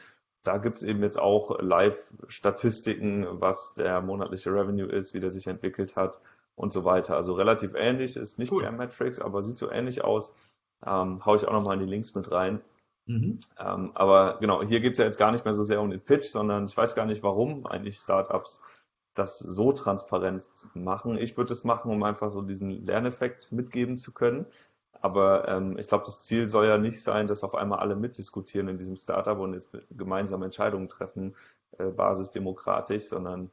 Da 0.45 0.59
gibt 0.59 0.77
es 0.77 0.83
eben 0.83 1.03
jetzt 1.03 1.19
auch 1.19 1.59
Live-Statistiken, 1.61 3.27
was 3.41 3.75
der 3.75 4.03
monatliche 4.03 4.53
Revenue 4.53 4.87
ist, 4.87 5.15
wie 5.15 5.21
der 5.21 5.31
sich 5.31 5.47
entwickelt 5.47 5.97
hat 5.97 6.21
und 6.55 6.73
so 6.73 6.85
weiter. 6.85 7.17
Also 7.17 7.33
relativ 7.33 7.75
ähnlich, 7.75 8.17
ist 8.17 8.39
nicht 8.39 8.53
cool. 8.53 8.63
mehr 8.63 8.73
Metrics, 8.73 9.19
aber 9.19 9.43
sieht 9.43 9.59
so 9.59 9.71
ähnlich 9.71 10.05
aus. 10.05 10.35
Ähm, 10.87 11.25
hau 11.25 11.35
ich 11.35 11.49
auch 11.49 11.53
nochmal 11.53 11.77
in 11.77 11.87
die 11.87 11.91
Links 11.91 12.15
mit 12.15 12.31
rein. 12.31 12.61
Mhm. 13.07 13.41
Ähm, 13.59 13.93
aber 13.95 14.39
genau, 14.39 14.63
hier 14.63 14.81
geht 14.81 14.93
es 14.93 14.99
ja 14.99 15.07
jetzt 15.07 15.19
gar 15.19 15.33
nicht 15.33 15.45
mehr 15.45 15.55
so 15.55 15.63
sehr 15.63 15.81
um 15.81 15.91
den 15.91 16.01
Pitch, 16.01 16.27
sondern 16.27 16.67
ich 16.67 16.77
weiß 16.77 16.95
gar 16.95 17.07
nicht, 17.07 17.23
warum 17.23 17.67
eigentlich 17.67 17.97
Startups 17.97 18.63
das 19.15 19.39
so 19.39 19.73
transparent 19.73 20.47
machen. 20.75 21.17
Ich 21.17 21.37
würde 21.37 21.53
es 21.53 21.65
machen, 21.65 21.91
um 21.91 22.03
einfach 22.03 22.31
so 22.33 22.43
diesen 22.43 22.85
Lerneffekt 22.85 23.53
mitgeben 23.53 23.97
zu 23.97 24.13
können. 24.13 24.47
Aber 25.05 25.47
ähm, 25.49 25.77
ich 25.79 25.87
glaube, 25.87 26.07
das 26.07 26.21
Ziel 26.21 26.49
soll 26.49 26.67
ja 26.67 26.79
nicht 26.79 27.03
sein, 27.03 27.27
dass 27.27 27.45
auf 27.45 27.55
einmal 27.55 27.81
alle 27.81 27.95
mitdiskutieren 27.95 28.69
in 28.69 28.79
diesem 28.79 28.97
Startup 28.97 29.39
und 29.39 29.53
jetzt 29.53 29.69
gemeinsame 29.91 30.47
Entscheidungen 30.47 30.89
treffen, 30.89 31.35
äh, 31.77 31.91
basisdemokratisch, 31.91 33.03
sondern 33.03 33.51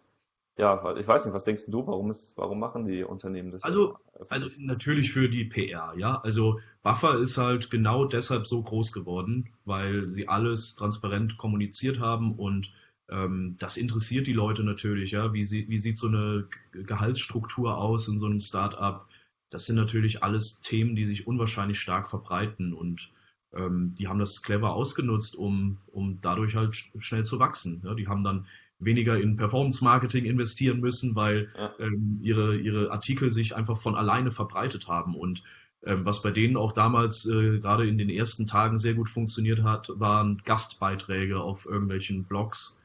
ja, 0.58 0.96
ich 0.96 1.06
weiß 1.06 1.26
nicht, 1.26 1.34
was 1.34 1.44
denkst 1.44 1.66
du, 1.68 1.86
warum 1.86 2.10
ist, 2.10 2.38
warum 2.38 2.58
machen 2.58 2.86
die 2.86 3.04
Unternehmen 3.04 3.52
das? 3.52 3.66
Also, 3.66 3.98
also 4.30 4.48
natürlich 4.60 5.12
für 5.12 5.28
die 5.28 5.44
PR, 5.44 5.94
ja. 5.98 6.22
Also 6.22 6.62
Buffer 6.84 7.20
ist 7.20 7.38
halt 7.38 7.70
genau 7.70 8.06
deshalb 8.06 8.48
so 8.48 8.64
groß 8.64 8.94
geworden, 8.94 9.50
weil 9.66 10.08
sie 10.08 10.30
alles 10.30 10.78
transparent 10.78 11.38
kommuniziert 11.38 12.00
haben 12.00 12.36
und 12.36 12.72
ähm, 13.10 13.58
das 13.60 13.76
interessiert 13.76 14.26
die 14.26 14.32
Leute 14.32 14.64
natürlich, 14.64 15.12
ja. 15.12 15.34
Wie, 15.34 15.44
sie, 15.44 15.68
wie 15.68 15.80
sieht 15.80 15.98
so 15.98 16.08
eine 16.08 16.48
Gehaltsstruktur 16.72 17.78
aus 17.78 18.08
in 18.08 18.20
so 18.20 18.28
einem 18.28 18.40
Startup? 18.40 19.06
Das 19.52 19.66
sind 19.66 19.76
natürlich 19.76 20.24
alles 20.24 20.62
Themen, 20.62 20.96
die 20.96 21.06
sich 21.06 21.28
unwahrscheinlich 21.28 21.80
stark 21.80 22.10
verbreiten 22.10 22.74
und 22.74 23.12
ähm, 23.54 23.96
die 24.00 24.08
haben 24.08 24.20
das 24.20 24.42
clever 24.42 24.74
ausgenutzt, 24.74 25.36
um, 25.36 25.78
um 25.88 26.20
dadurch 26.22 26.56
halt 26.56 26.74
schnell 26.74 27.26
zu 27.26 27.38
wachsen. 27.38 27.82
Ja, 27.86 27.94
die 27.94 28.08
haben 28.08 28.24
dann 28.24 28.48
weniger 28.80 29.20
in 29.20 29.36
Performance-Marketing 29.36 30.26
investieren 30.26 30.80
müssen, 30.80 31.16
weil 31.16 31.52
ja. 31.56 31.74
ähm, 31.80 32.20
ihre, 32.22 32.58
ihre 32.58 32.92
Artikel 32.92 33.30
sich 33.30 33.56
einfach 33.56 33.78
von 33.78 33.96
alleine 33.96 34.32
verbreitet 34.32 34.88
haben. 34.88 35.16
Und 35.16 35.44
ähm, 35.84 36.06
was 36.06 36.22
bei 36.22 36.32
denen 36.32 36.58
auch 36.58 36.72
damals 36.72 37.28
äh, 37.28 37.60
gerade 37.60 37.88
in 37.88 37.98
den 37.98 38.10
ersten 38.10 38.48
Tagen 38.48 38.80
sehr 38.80 38.94
gut 38.94 39.10
funktioniert 39.10 39.64
hat, 39.64 39.90
waren 39.96 40.42
Gastbeiträge 40.46 41.40
auf 41.40 41.66
irgendwelchen 41.66 42.24
Blogs, 42.24 42.80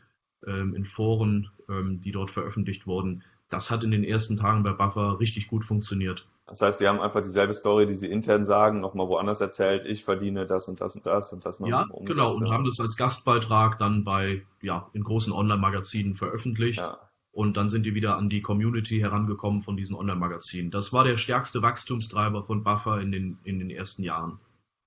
ähm, 0.46 0.74
in 0.74 0.84
Foren, 0.84 1.48
ähm, 1.68 2.00
die 2.00 2.12
dort 2.12 2.30
veröffentlicht 2.30 2.86
wurden. 2.86 3.22
Das 3.48 3.70
hat 3.70 3.84
in 3.84 3.90
den 3.90 4.04
ersten 4.04 4.36
Tagen 4.36 4.64
bei 4.64 4.72
Buffer 4.72 5.20
richtig 5.20 5.46
gut 5.48 5.64
funktioniert. 5.64 6.26
Das 6.46 6.62
heißt, 6.62 6.80
die 6.80 6.86
haben 6.86 7.00
einfach 7.00 7.22
dieselbe 7.22 7.52
Story, 7.52 7.86
die 7.86 7.94
sie 7.94 8.06
intern 8.06 8.44
sagen, 8.44 8.80
nochmal 8.80 9.08
woanders 9.08 9.40
erzählt, 9.40 9.84
ich 9.84 10.04
verdiene 10.04 10.46
das 10.46 10.68
und 10.68 10.80
das 10.80 10.94
und 10.94 11.04
das 11.04 11.32
und 11.32 11.44
das 11.44 11.58
noch. 11.58 11.66
Ja, 11.66 11.86
genau, 12.04 12.32
und 12.34 12.50
haben 12.50 12.64
das 12.64 12.78
als 12.78 12.96
Gastbeitrag 12.96 13.78
dann 13.78 14.04
bei, 14.04 14.46
ja, 14.62 14.88
in 14.92 15.02
großen 15.02 15.32
Online-Magazinen 15.32 16.14
veröffentlicht. 16.14 16.78
Ja. 16.78 16.98
Und 17.32 17.56
dann 17.56 17.68
sind 17.68 17.82
die 17.82 17.94
wieder 17.94 18.16
an 18.16 18.30
die 18.30 18.42
Community 18.42 18.98
herangekommen 19.00 19.60
von 19.60 19.76
diesen 19.76 19.96
Online-Magazinen. 19.96 20.70
Das 20.70 20.92
war 20.92 21.04
der 21.04 21.16
stärkste 21.16 21.62
Wachstumstreiber 21.62 22.42
von 22.42 22.62
Buffer 22.62 23.00
in 23.00 23.10
den, 23.10 23.38
in 23.42 23.58
den 23.58 23.68
ersten 23.68 24.04
Jahren. 24.04 24.38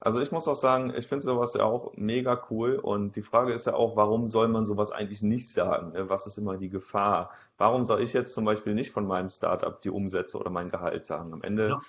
Also 0.02 0.22
ich 0.22 0.32
muss 0.32 0.48
auch 0.48 0.56
sagen, 0.56 0.94
ich 0.96 1.08
finde 1.08 1.26
sowas 1.26 1.54
ja 1.56 1.66
auch 1.66 1.94
mega 1.98 2.42
cool. 2.50 2.76
Und 2.76 3.16
die 3.18 3.22
Frage 3.22 3.52
ist 3.52 3.66
ja 3.66 3.74
auch, 3.74 3.98
warum 3.98 4.30
soll 4.30 4.48
man 4.48 4.66
sowas 4.66 4.92
eigentlich 4.92 5.22
nicht 5.22 5.50
sagen? 5.50 5.92
Ne? 5.92 6.10
Was 6.10 6.26
ist 6.26 6.38
immer 6.38 6.58
die 6.58 6.70
Gefahr? 6.70 7.32
Warum 7.58 7.84
soll 7.84 8.02
ich 8.02 8.14
jetzt 8.14 8.34
zum 8.34 8.46
Beispiel 8.46 8.76
nicht 8.76 8.92
von 8.92 9.06
meinem 9.06 9.30
Startup 9.30 9.82
die 9.82 9.90
Umsätze 9.90 10.38
oder 10.38 10.50
mein 10.50 10.70
Gehalt 10.70 11.06
sagen? 11.06 11.34
Am 11.34 11.42
Ende 11.42 11.68
ja. 11.68 11.82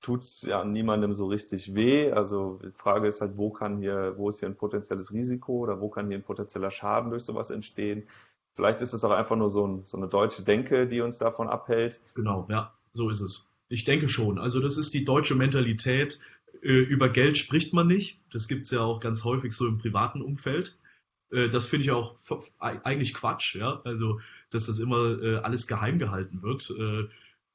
tut 0.00 0.20
es 0.20 0.42
ja 0.42 0.64
niemandem 0.64 1.12
so 1.12 1.26
richtig 1.26 1.74
weh. 1.74 2.12
Also 2.12 2.60
die 2.62 2.70
Frage 2.70 3.08
ist 3.08 3.20
halt, 3.20 3.36
wo 3.36 3.50
kann 3.50 3.78
hier, 3.78 4.14
wo 4.16 4.28
ist 4.28 4.38
hier 4.38 4.48
ein 4.48 4.56
potenzielles 4.56 5.12
Risiko 5.12 5.54
oder 5.54 5.80
wo 5.80 5.88
kann 5.88 6.06
hier 6.06 6.18
ein 6.18 6.24
potenzieller 6.24 6.70
Schaden 6.70 7.10
durch 7.10 7.24
sowas 7.24 7.50
entstehen? 7.50 8.06
Vielleicht 8.52 8.80
ist 8.80 8.92
es 8.92 9.04
auch 9.04 9.10
einfach 9.10 9.36
nur 9.36 9.50
so, 9.50 9.66
ein, 9.66 9.84
so 9.84 9.96
eine 9.96 10.06
deutsche 10.06 10.42
Denke, 10.42 10.86
die 10.86 11.00
uns 11.00 11.18
davon 11.18 11.48
abhält. 11.48 12.00
Genau, 12.14 12.46
ja, 12.48 12.72
so 12.94 13.10
ist 13.10 13.20
es. 13.20 13.50
Ich 13.68 13.84
denke 13.84 14.08
schon. 14.08 14.38
Also 14.38 14.60
das 14.60 14.78
ist 14.78 14.94
die 14.94 15.04
deutsche 15.04 15.34
Mentalität 15.34 16.20
über 16.60 17.08
Geld 17.08 17.36
spricht 17.36 17.72
man 17.72 17.86
nicht. 17.86 18.20
Das 18.32 18.48
gibt 18.48 18.64
es 18.64 18.70
ja 18.70 18.80
auch 18.80 19.00
ganz 19.00 19.24
häufig 19.24 19.52
so 19.52 19.66
im 19.66 19.78
privaten 19.78 20.22
Umfeld. 20.22 20.78
Äh, 21.30 21.48
das 21.48 21.66
finde 21.66 21.84
ich 21.84 21.90
auch 21.90 22.16
eigentlich 22.68 23.14
Quatsch, 23.14 23.56
ja. 23.56 23.80
Also, 23.84 24.20
dass 24.50 24.66
das 24.66 24.78
immer 24.78 25.20
äh, 25.22 25.36
alles 25.36 25.66
geheim 25.66 25.98
gehalten 25.98 26.42
wird. 26.42 26.72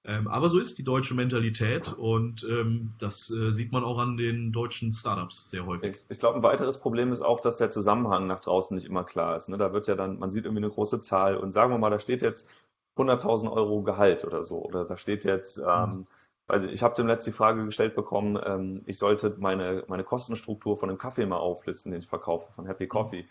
Ähm, 0.04 0.28
aber 0.28 0.49
so 0.49 0.60
ist 0.60 0.80
die 0.80 0.84
deutsche 0.84 1.14
Mentalität 1.14 1.93
und 1.93 2.43
ähm, 2.49 2.95
das 2.97 3.28
sieht 3.28 3.72
man 3.72 3.84
auch 3.84 3.99
an 3.99 4.18
den 4.18 4.52
deutschen 4.52 4.91
Startups 4.91 5.52
sehr 5.52 5.68
häufig. 5.68 5.89
Ich, 5.89 6.06
ich 6.10 6.20
glaube, 6.20 6.38
ein 6.38 6.43
weiteres 6.43 6.80
Problem 6.80 7.12
ist 7.12 7.22
auch, 7.22 7.39
dass 7.39 7.58
der 7.58 7.70
Zusammenhang 7.70 8.26
nach 8.26 8.39
draußen 8.39 8.76
nicht 8.76 8.88
immer 8.88 9.04
klar 9.04 9.36
ist. 9.36 9.47
Ne? 9.47 9.60
Da 9.60 9.74
wird 9.74 9.86
ja 9.86 9.93
dann, 9.93 10.18
man 10.18 10.32
sieht 10.32 10.45
irgendwie 10.45 10.64
eine 10.64 10.74
große 10.74 11.02
Zahl 11.02 11.38
und 11.38 11.52
sagen 11.52 11.72
wir 11.72 11.78
mal, 11.78 11.91
da 11.91 11.99
steht 11.99 12.24
jetzt 12.24 12.49
100.000 12.97 13.52
Euro 13.52 13.84
Gehalt 13.84 14.26
oder 14.26 14.43
so 14.43 14.66
oder 14.66 14.86
da 14.86 14.97
steht 14.97 15.24
jetzt 15.24 15.60
ähm, 15.60 16.08
also 16.52 16.68
ich 16.68 16.84
habe 16.84 16.95
dem 16.95 17.08
letzte 17.08 17.32
die 17.32 17.36
Frage 17.36 17.66
gestellt 17.66 17.95
bekommen, 17.95 18.39
ähm, 18.45 18.82
ich 18.86 18.97
sollte 18.97 19.36
meine, 19.39 19.84
meine 19.88 20.04
Kostenstruktur 20.04 20.76
von 20.76 20.89
dem 20.89 20.97
Kaffee 20.97 21.26
mal 21.26 21.38
auflisten, 21.38 21.91
den 21.91 22.02
ich 22.02 22.08
verkaufe, 22.08 22.52
von 22.52 22.66
Happy 22.66 22.86
mhm. 22.86 22.89
Coffee. 22.89 23.26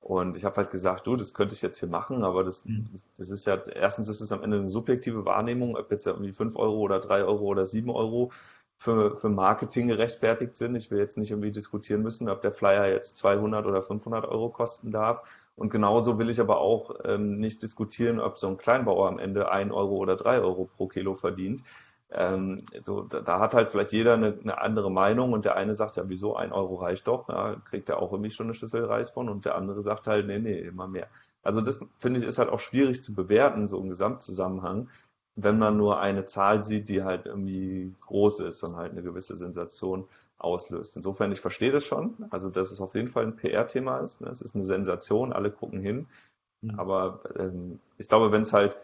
Und 0.00 0.36
ich 0.36 0.44
habe 0.44 0.56
halt 0.56 0.70
gesagt, 0.70 1.06
du, 1.06 1.16
das 1.16 1.32
könnte 1.32 1.54
ich 1.54 1.62
jetzt 1.62 1.78
hier 1.80 1.88
machen, 1.88 2.24
aber 2.24 2.44
das, 2.44 2.64
mhm. 2.66 2.88
das 3.16 3.30
ist 3.30 3.46
ja, 3.46 3.56
erstens 3.56 4.08
ist 4.08 4.20
es 4.20 4.32
am 4.32 4.42
Ende 4.42 4.58
eine 4.58 4.68
subjektive 4.68 5.24
Wahrnehmung, 5.24 5.76
ob 5.76 5.90
jetzt 5.90 6.06
irgendwie 6.06 6.32
5 6.32 6.56
Euro 6.56 6.78
oder 6.80 7.00
3 7.00 7.24
Euro 7.24 7.44
oder 7.44 7.64
7 7.64 7.88
Euro 7.90 8.30
für, 8.76 9.16
für 9.16 9.30
Marketing 9.30 9.88
gerechtfertigt 9.88 10.56
sind. 10.56 10.74
Ich 10.74 10.90
will 10.90 10.98
jetzt 10.98 11.16
nicht 11.16 11.30
irgendwie 11.30 11.52
diskutieren 11.52 12.02
müssen, 12.02 12.28
ob 12.28 12.42
der 12.42 12.50
Flyer 12.50 12.86
jetzt 12.88 13.16
200 13.16 13.64
oder 13.66 13.80
500 13.80 14.26
Euro 14.26 14.50
kosten 14.50 14.90
darf. 14.90 15.22
Und 15.56 15.70
genauso 15.70 16.18
will 16.18 16.28
ich 16.28 16.40
aber 16.40 16.58
auch 16.58 16.96
ähm, 17.04 17.36
nicht 17.36 17.62
diskutieren, 17.62 18.18
ob 18.18 18.38
so 18.38 18.48
ein 18.48 18.58
Kleinbauer 18.58 19.08
am 19.08 19.18
Ende 19.18 19.50
1 19.50 19.72
Euro 19.72 19.94
oder 19.94 20.16
3 20.16 20.40
Euro 20.40 20.64
pro 20.64 20.88
Kilo 20.88 21.14
verdient. 21.14 21.62
Ähm, 22.16 22.64
so, 22.80 23.02
da, 23.02 23.20
da, 23.20 23.40
hat 23.40 23.54
halt 23.54 23.68
vielleicht 23.68 23.92
jeder 23.92 24.14
eine, 24.14 24.38
eine, 24.40 24.60
andere 24.60 24.90
Meinung 24.90 25.32
und 25.32 25.44
der 25.44 25.56
eine 25.56 25.74
sagt 25.74 25.96
ja, 25.96 26.08
wieso 26.08 26.36
ein 26.36 26.52
Euro 26.52 26.76
reicht 26.76 27.08
doch, 27.08 27.26
da 27.26 27.56
kriegt 27.64 27.88
er 27.88 28.00
auch 28.00 28.12
irgendwie 28.12 28.30
schon 28.30 28.46
eine 28.46 28.54
Schüssel 28.54 28.84
Reis 28.84 29.10
von 29.10 29.28
und 29.28 29.44
der 29.44 29.56
andere 29.56 29.82
sagt 29.82 30.06
halt, 30.06 30.26
nee, 30.26 30.38
nee, 30.38 30.60
immer 30.60 30.86
mehr. 30.86 31.08
Also 31.42 31.60
das 31.60 31.80
finde 31.98 32.20
ich 32.20 32.26
ist 32.26 32.38
halt 32.38 32.50
auch 32.50 32.60
schwierig 32.60 33.02
zu 33.02 33.14
bewerten, 33.14 33.66
so 33.66 33.80
im 33.80 33.88
Gesamtzusammenhang, 33.88 34.88
wenn 35.34 35.58
man 35.58 35.76
nur 35.76 36.00
eine 36.00 36.24
Zahl 36.24 36.62
sieht, 36.62 36.88
die 36.88 37.02
halt 37.02 37.26
irgendwie 37.26 37.92
groß 38.02 38.40
ist 38.40 38.62
und 38.62 38.76
halt 38.76 38.92
eine 38.92 39.02
gewisse 39.02 39.36
Sensation 39.36 40.04
auslöst. 40.38 40.96
Insofern, 40.96 41.32
ich 41.32 41.40
verstehe 41.40 41.72
das 41.72 41.84
schon, 41.84 42.14
also 42.30 42.48
dass 42.48 42.70
es 42.70 42.80
auf 42.80 42.94
jeden 42.94 43.08
Fall 43.08 43.24
ein 43.24 43.36
PR-Thema 43.36 43.98
ist. 43.98 44.20
Ne? 44.20 44.28
Es 44.28 44.40
ist 44.40 44.54
eine 44.54 44.64
Sensation, 44.64 45.32
alle 45.32 45.50
gucken 45.50 45.80
hin. 45.80 46.06
Mhm. 46.62 46.78
Aber 46.78 47.20
ähm, 47.36 47.80
ich 47.98 48.08
glaube, 48.08 48.30
wenn 48.30 48.42
es 48.42 48.52
halt 48.52 48.78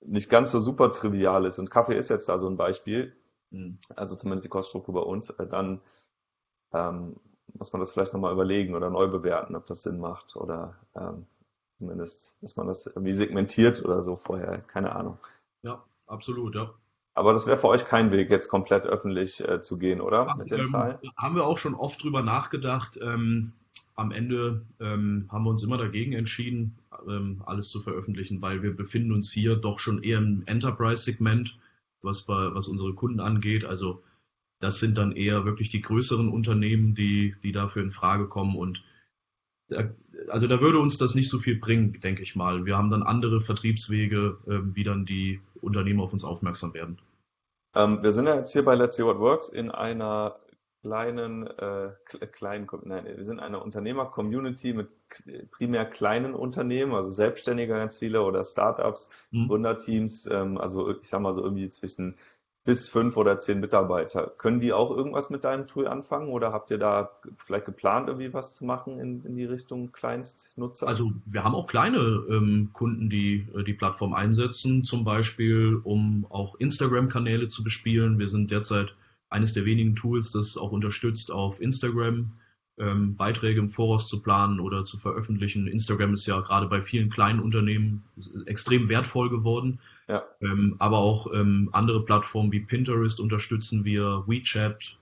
nicht 0.00 0.30
ganz 0.30 0.50
so 0.50 0.60
super 0.60 0.92
trivial 0.92 1.44
ist, 1.44 1.58
und 1.58 1.70
Kaffee 1.70 1.96
ist 1.96 2.10
jetzt 2.10 2.28
da 2.28 2.38
so 2.38 2.48
ein 2.48 2.56
Beispiel, 2.56 3.16
mhm. 3.50 3.78
also 3.96 4.16
zumindest 4.16 4.44
die 4.44 4.50
Koststruktur 4.50 4.94
bei 4.94 5.00
uns, 5.00 5.30
äh, 5.30 5.46
dann 5.46 5.80
ähm, 6.72 7.16
muss 7.54 7.72
man 7.72 7.80
das 7.80 7.92
vielleicht 7.92 8.12
nochmal 8.12 8.32
überlegen 8.32 8.74
oder 8.74 8.90
neu 8.90 9.08
bewerten, 9.08 9.56
ob 9.56 9.66
das 9.66 9.82
Sinn 9.82 9.98
macht 9.98 10.36
oder 10.36 10.78
ähm, 10.94 11.26
zumindest, 11.78 12.36
dass 12.42 12.56
man 12.56 12.66
das 12.66 12.86
irgendwie 12.86 13.14
segmentiert 13.14 13.84
oder 13.84 14.02
so 14.02 14.16
vorher, 14.16 14.58
keine 14.66 14.94
Ahnung. 14.94 15.18
Ja, 15.62 15.82
absolut, 16.06 16.54
ja. 16.54 16.74
Aber 17.18 17.32
das 17.32 17.48
wäre 17.48 17.56
für 17.56 17.66
euch 17.66 17.84
kein 17.84 18.12
Weg, 18.12 18.30
jetzt 18.30 18.48
komplett 18.48 18.86
öffentlich 18.86 19.40
äh, 19.40 19.60
zu 19.60 19.76
gehen, 19.76 20.00
oder? 20.00 20.28
Ach, 20.28 20.36
Mit 20.36 20.52
den 20.52 20.60
ähm, 20.60 20.66
Zahlen? 20.66 20.98
Haben 21.16 21.34
wir 21.34 21.46
auch 21.46 21.58
schon 21.58 21.74
oft 21.74 22.00
drüber 22.00 22.22
nachgedacht. 22.22 22.96
Ähm, 23.02 23.54
am 23.96 24.12
Ende 24.12 24.62
ähm, 24.78 25.26
haben 25.28 25.42
wir 25.42 25.50
uns 25.50 25.64
immer 25.64 25.78
dagegen 25.78 26.12
entschieden, 26.12 26.78
ähm, 27.08 27.42
alles 27.44 27.70
zu 27.70 27.80
veröffentlichen, 27.80 28.40
weil 28.40 28.62
wir 28.62 28.72
befinden 28.72 29.10
uns 29.10 29.32
hier 29.32 29.56
doch 29.56 29.80
schon 29.80 30.04
eher 30.04 30.18
im 30.18 30.44
Enterprise-Segment, 30.46 31.58
was, 32.02 32.28
was 32.28 32.68
unsere 32.68 32.94
Kunden 32.94 33.18
angeht. 33.18 33.64
Also 33.64 34.00
das 34.60 34.78
sind 34.78 34.96
dann 34.96 35.10
eher 35.10 35.44
wirklich 35.44 35.70
die 35.70 35.82
größeren 35.82 36.28
Unternehmen, 36.28 36.94
die, 36.94 37.34
die 37.42 37.50
dafür 37.50 37.82
in 37.82 37.90
Frage 37.90 38.28
kommen. 38.28 38.54
Und 38.54 38.84
da, 39.66 39.90
also 40.28 40.46
da 40.46 40.60
würde 40.60 40.78
uns 40.78 40.98
das 40.98 41.16
nicht 41.16 41.30
so 41.30 41.40
viel 41.40 41.56
bringen, 41.56 41.98
denke 42.00 42.22
ich 42.22 42.36
mal. 42.36 42.64
Wir 42.64 42.76
haben 42.76 42.90
dann 42.90 43.02
andere 43.02 43.40
Vertriebswege, 43.40 44.38
äh, 44.46 44.60
wie 44.76 44.84
dann 44.84 45.04
die 45.04 45.40
Unternehmen 45.60 46.00
auf 46.00 46.12
uns 46.12 46.22
aufmerksam 46.22 46.74
werden. 46.74 46.98
Ähm, 47.74 48.02
wir 48.02 48.12
sind 48.12 48.26
ja 48.26 48.36
jetzt 48.36 48.52
hier 48.52 48.64
bei 48.64 48.74
Let's 48.74 48.96
See 48.96 49.04
What 49.04 49.18
Works 49.18 49.48
in 49.48 49.70
einer 49.70 50.36
kleinen, 50.82 51.46
äh, 51.46 51.90
kleinen, 52.32 52.68
nein, 52.84 53.04
wir 53.04 53.24
sind 53.24 53.40
eine 53.40 53.60
Unternehmer-Community 53.60 54.72
mit 54.72 54.88
primär 55.50 55.84
kleinen 55.84 56.34
Unternehmen, 56.34 56.94
also 56.94 57.10
Selbstständige 57.10 57.74
ganz 57.74 57.98
viele 57.98 58.22
oder 58.22 58.44
Startups, 58.44 59.08
mhm. 59.30 59.48
Gründerteams, 59.48 60.26
ähm, 60.30 60.58
also 60.58 60.90
ich 60.90 61.08
sag 61.08 61.20
mal 61.20 61.34
so 61.34 61.42
irgendwie 61.42 61.70
zwischen 61.70 62.16
bis 62.64 62.88
fünf 62.88 63.16
oder 63.16 63.38
zehn 63.38 63.60
Mitarbeiter. 63.60 64.32
Können 64.36 64.60
die 64.60 64.72
auch 64.72 64.90
irgendwas 64.90 65.30
mit 65.30 65.44
deinem 65.44 65.66
Tool 65.66 65.88
anfangen 65.88 66.28
oder 66.28 66.52
habt 66.52 66.70
ihr 66.70 66.78
da 66.78 67.10
vielleicht 67.38 67.64
geplant, 67.64 68.08
irgendwie 68.08 68.34
was 68.34 68.56
zu 68.56 68.66
machen 68.66 68.98
in, 68.98 69.22
in 69.22 69.36
die 69.36 69.46
Richtung 69.46 69.90
Kleinstnutzer? 69.92 70.86
Also 70.86 71.12
wir 71.24 71.44
haben 71.44 71.54
auch 71.54 71.66
kleine 71.66 71.98
ähm, 72.28 72.70
Kunden, 72.74 73.08
die 73.08 73.46
äh, 73.54 73.64
die 73.64 73.72
Plattform 73.72 74.12
einsetzen, 74.12 74.84
zum 74.84 75.04
Beispiel 75.04 75.80
um 75.82 76.26
auch 76.28 76.56
Instagram-Kanäle 76.56 77.48
zu 77.48 77.64
bespielen. 77.64 78.18
Wir 78.18 78.28
sind 78.28 78.50
derzeit 78.50 78.94
eines 79.30 79.54
der 79.54 79.64
wenigen 79.64 79.94
Tools, 79.94 80.32
das 80.32 80.56
auch 80.56 80.72
unterstützt, 80.72 81.30
auf 81.30 81.60
Instagram 81.60 82.32
ähm, 82.78 83.16
Beiträge 83.16 83.60
im 83.60 83.70
Voraus 83.70 84.08
zu 84.08 84.20
planen 84.20 84.60
oder 84.60 84.84
zu 84.84 84.98
veröffentlichen. 84.98 85.66
Instagram 85.66 86.14
ist 86.14 86.26
ja 86.26 86.40
gerade 86.40 86.66
bei 86.66 86.80
vielen 86.80 87.10
kleinen 87.10 87.40
Unternehmen 87.40 88.04
extrem 88.46 88.88
wertvoll 88.88 89.30
geworden. 89.30 89.80
Ja. 90.08 90.24
Ähm, 90.40 90.76
aber 90.78 90.98
auch 90.98 91.32
ähm, 91.32 91.68
andere 91.72 92.04
Plattformen 92.04 92.52
wie 92.52 92.60
Pinterest 92.60 93.20
unterstützen 93.20 93.84
wir, 93.84 94.24
WeChat, 94.26 94.96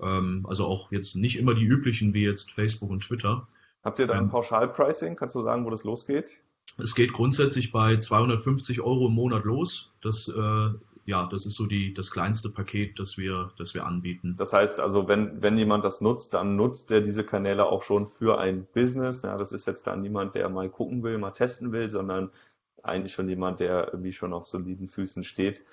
ähm, 0.00 0.44
also 0.48 0.66
auch 0.66 0.92
jetzt 0.92 1.16
nicht 1.16 1.38
immer 1.38 1.54
die 1.54 1.64
üblichen 1.64 2.12
wie 2.12 2.24
jetzt 2.24 2.52
Facebook 2.52 2.90
und 2.90 3.02
Twitter. 3.02 3.46
Habt 3.82 3.98
ihr 3.98 4.06
da 4.06 4.14
ein 4.14 4.24
ähm, 4.24 4.30
Pauschalpricing? 4.30 5.16
Kannst 5.16 5.34
du 5.34 5.40
sagen, 5.40 5.64
wo 5.64 5.70
das 5.70 5.84
losgeht? 5.84 6.42
Es 6.78 6.94
geht 6.94 7.12
grundsätzlich 7.12 7.72
bei 7.72 7.96
250 7.96 8.80
Euro 8.80 9.08
im 9.08 9.14
Monat 9.14 9.44
los. 9.44 9.90
Das 10.00 10.28
äh, 10.28 10.70
ja, 11.04 11.26
das 11.26 11.46
ist 11.46 11.56
so 11.56 11.66
die, 11.66 11.94
das 11.94 12.10
kleinste 12.10 12.48
Paket, 12.48 12.98
das 12.98 13.18
wir, 13.18 13.50
das 13.58 13.74
wir 13.74 13.84
anbieten. 13.84 14.36
Das 14.36 14.52
heißt 14.52 14.78
also, 14.78 15.08
wenn, 15.08 15.42
wenn 15.42 15.58
jemand 15.58 15.84
das 15.84 16.00
nutzt, 16.00 16.34
dann 16.34 16.54
nutzt 16.54 16.92
er 16.92 17.00
diese 17.00 17.24
Kanäle 17.24 17.66
auch 17.66 17.82
schon 17.82 18.06
für 18.06 18.38
ein 18.38 18.66
Business. 18.72 19.22
Ja, 19.22 19.36
das 19.36 19.52
ist 19.52 19.66
jetzt 19.66 19.86
dann 19.86 20.02
niemand, 20.02 20.34
der 20.34 20.48
mal 20.48 20.68
gucken 20.68 21.02
will, 21.02 21.18
mal 21.18 21.32
testen 21.32 21.72
will, 21.72 21.90
sondern 21.90 22.30
eigentlich 22.82 23.12
schon 23.12 23.28
jemand, 23.28 23.60
der 23.60 23.88
irgendwie 23.92 24.12
schon 24.12 24.32
auf 24.32 24.46
soliden 24.46 24.86
Füßen 24.86 25.24
steht. 25.24 25.64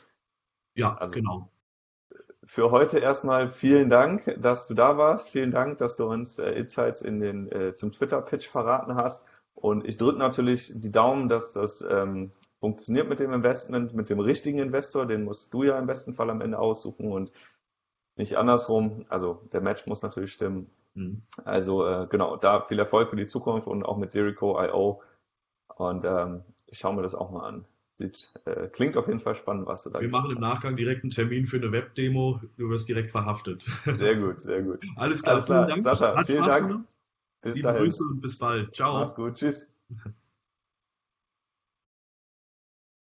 Ja, 0.73 0.95
also, 0.97 1.13
genau. 1.13 1.51
Für 2.43 2.71
heute 2.71 2.97
erstmal 2.97 3.49
vielen 3.49 3.89
Dank, 3.89 4.35
dass 4.39 4.65
du 4.65 4.73
da 4.73 4.97
warst. 4.97 5.29
Vielen 5.29 5.51
Dank, 5.51 5.77
dass 5.77 5.97
du 5.97 6.05
uns 6.05 6.39
äh, 6.39 6.51
Insights 6.53 7.01
in 7.01 7.19
den, 7.19 7.51
äh, 7.51 7.75
zum 7.75 7.91
Twitter-Pitch 7.91 8.47
verraten 8.47 8.95
hast. 8.95 9.27
Und 9.53 9.85
ich 9.85 9.97
drücke 9.97 10.17
natürlich 10.17 10.71
die 10.73 10.91
Daumen, 10.91 11.29
dass 11.29 11.51
das 11.51 11.81
ähm, 11.81 12.31
funktioniert 12.59 13.07
mit 13.07 13.19
dem 13.19 13.33
Investment, 13.33 13.93
mit 13.93 14.09
dem 14.09 14.19
richtigen 14.19 14.59
Investor, 14.59 15.05
den 15.05 15.23
musst 15.23 15.53
du 15.53 15.63
ja 15.63 15.79
im 15.79 15.87
besten 15.87 16.13
Fall 16.13 16.29
am 16.29 16.41
Ende 16.41 16.59
aussuchen 16.59 17.11
und 17.11 17.31
nicht 18.15 18.37
andersrum. 18.37 19.05
Also 19.09 19.41
der 19.53 19.61
Match 19.61 19.87
muss 19.87 20.01
natürlich 20.01 20.33
stimmen. 20.33 20.69
Mhm. 20.93 21.21
Also 21.45 21.85
äh, 21.85 22.07
genau, 22.09 22.35
da 22.35 22.61
viel 22.61 22.79
Erfolg 22.79 23.09
für 23.09 23.15
die 23.15 23.27
Zukunft 23.27 23.67
und 23.67 23.83
auch 23.83 23.97
mit 23.97 24.13
Jericho.io. 24.13 25.01
Und 25.75 26.03
ähm, 26.05 26.41
ich 26.67 26.79
schaue 26.79 26.95
mir 26.95 27.01
das 27.01 27.15
auch 27.15 27.31
mal 27.31 27.47
an. 27.47 27.65
Sieht, 27.97 28.29
äh, 28.45 28.67
klingt 28.67 28.95
auf 28.97 29.07
jeden 29.07 29.19
Fall 29.19 29.35
spannend, 29.35 29.67
was 29.67 29.83
du 29.83 29.89
da 29.89 29.99
Wir 29.99 30.09
machen 30.09 30.31
im 30.31 30.39
Nachgang 30.39 30.75
direkt 30.77 31.03
einen 31.03 31.11
Termin 31.11 31.45
für 31.45 31.57
eine 31.57 31.71
Webdemo. 31.71 32.41
Du 32.57 32.69
wirst 32.69 32.87
direkt 32.87 33.11
verhaftet. 33.11 33.65
Sehr 33.85 34.15
gut, 34.15 34.39
sehr 34.41 34.61
gut. 34.61 34.85
Alles 34.95 35.21
klar, 35.21 35.35
Alles 35.35 35.45
klar. 35.45 35.65
vielen 35.65 35.83
Dank. 35.83 35.97
Sascha, 35.97 36.23
vielen 36.23 36.45
Dank. 36.45 36.85
Bis 37.41 37.55
Liebe 37.55 37.67
dahin. 37.67 37.83
Grüße 37.83 38.03
und 38.03 38.21
bis 38.21 38.37
bald. 38.37 38.75
Ciao. 38.75 38.99
Mach's 38.99 39.15
gut. 39.15 39.35
Tschüss. 39.35 39.71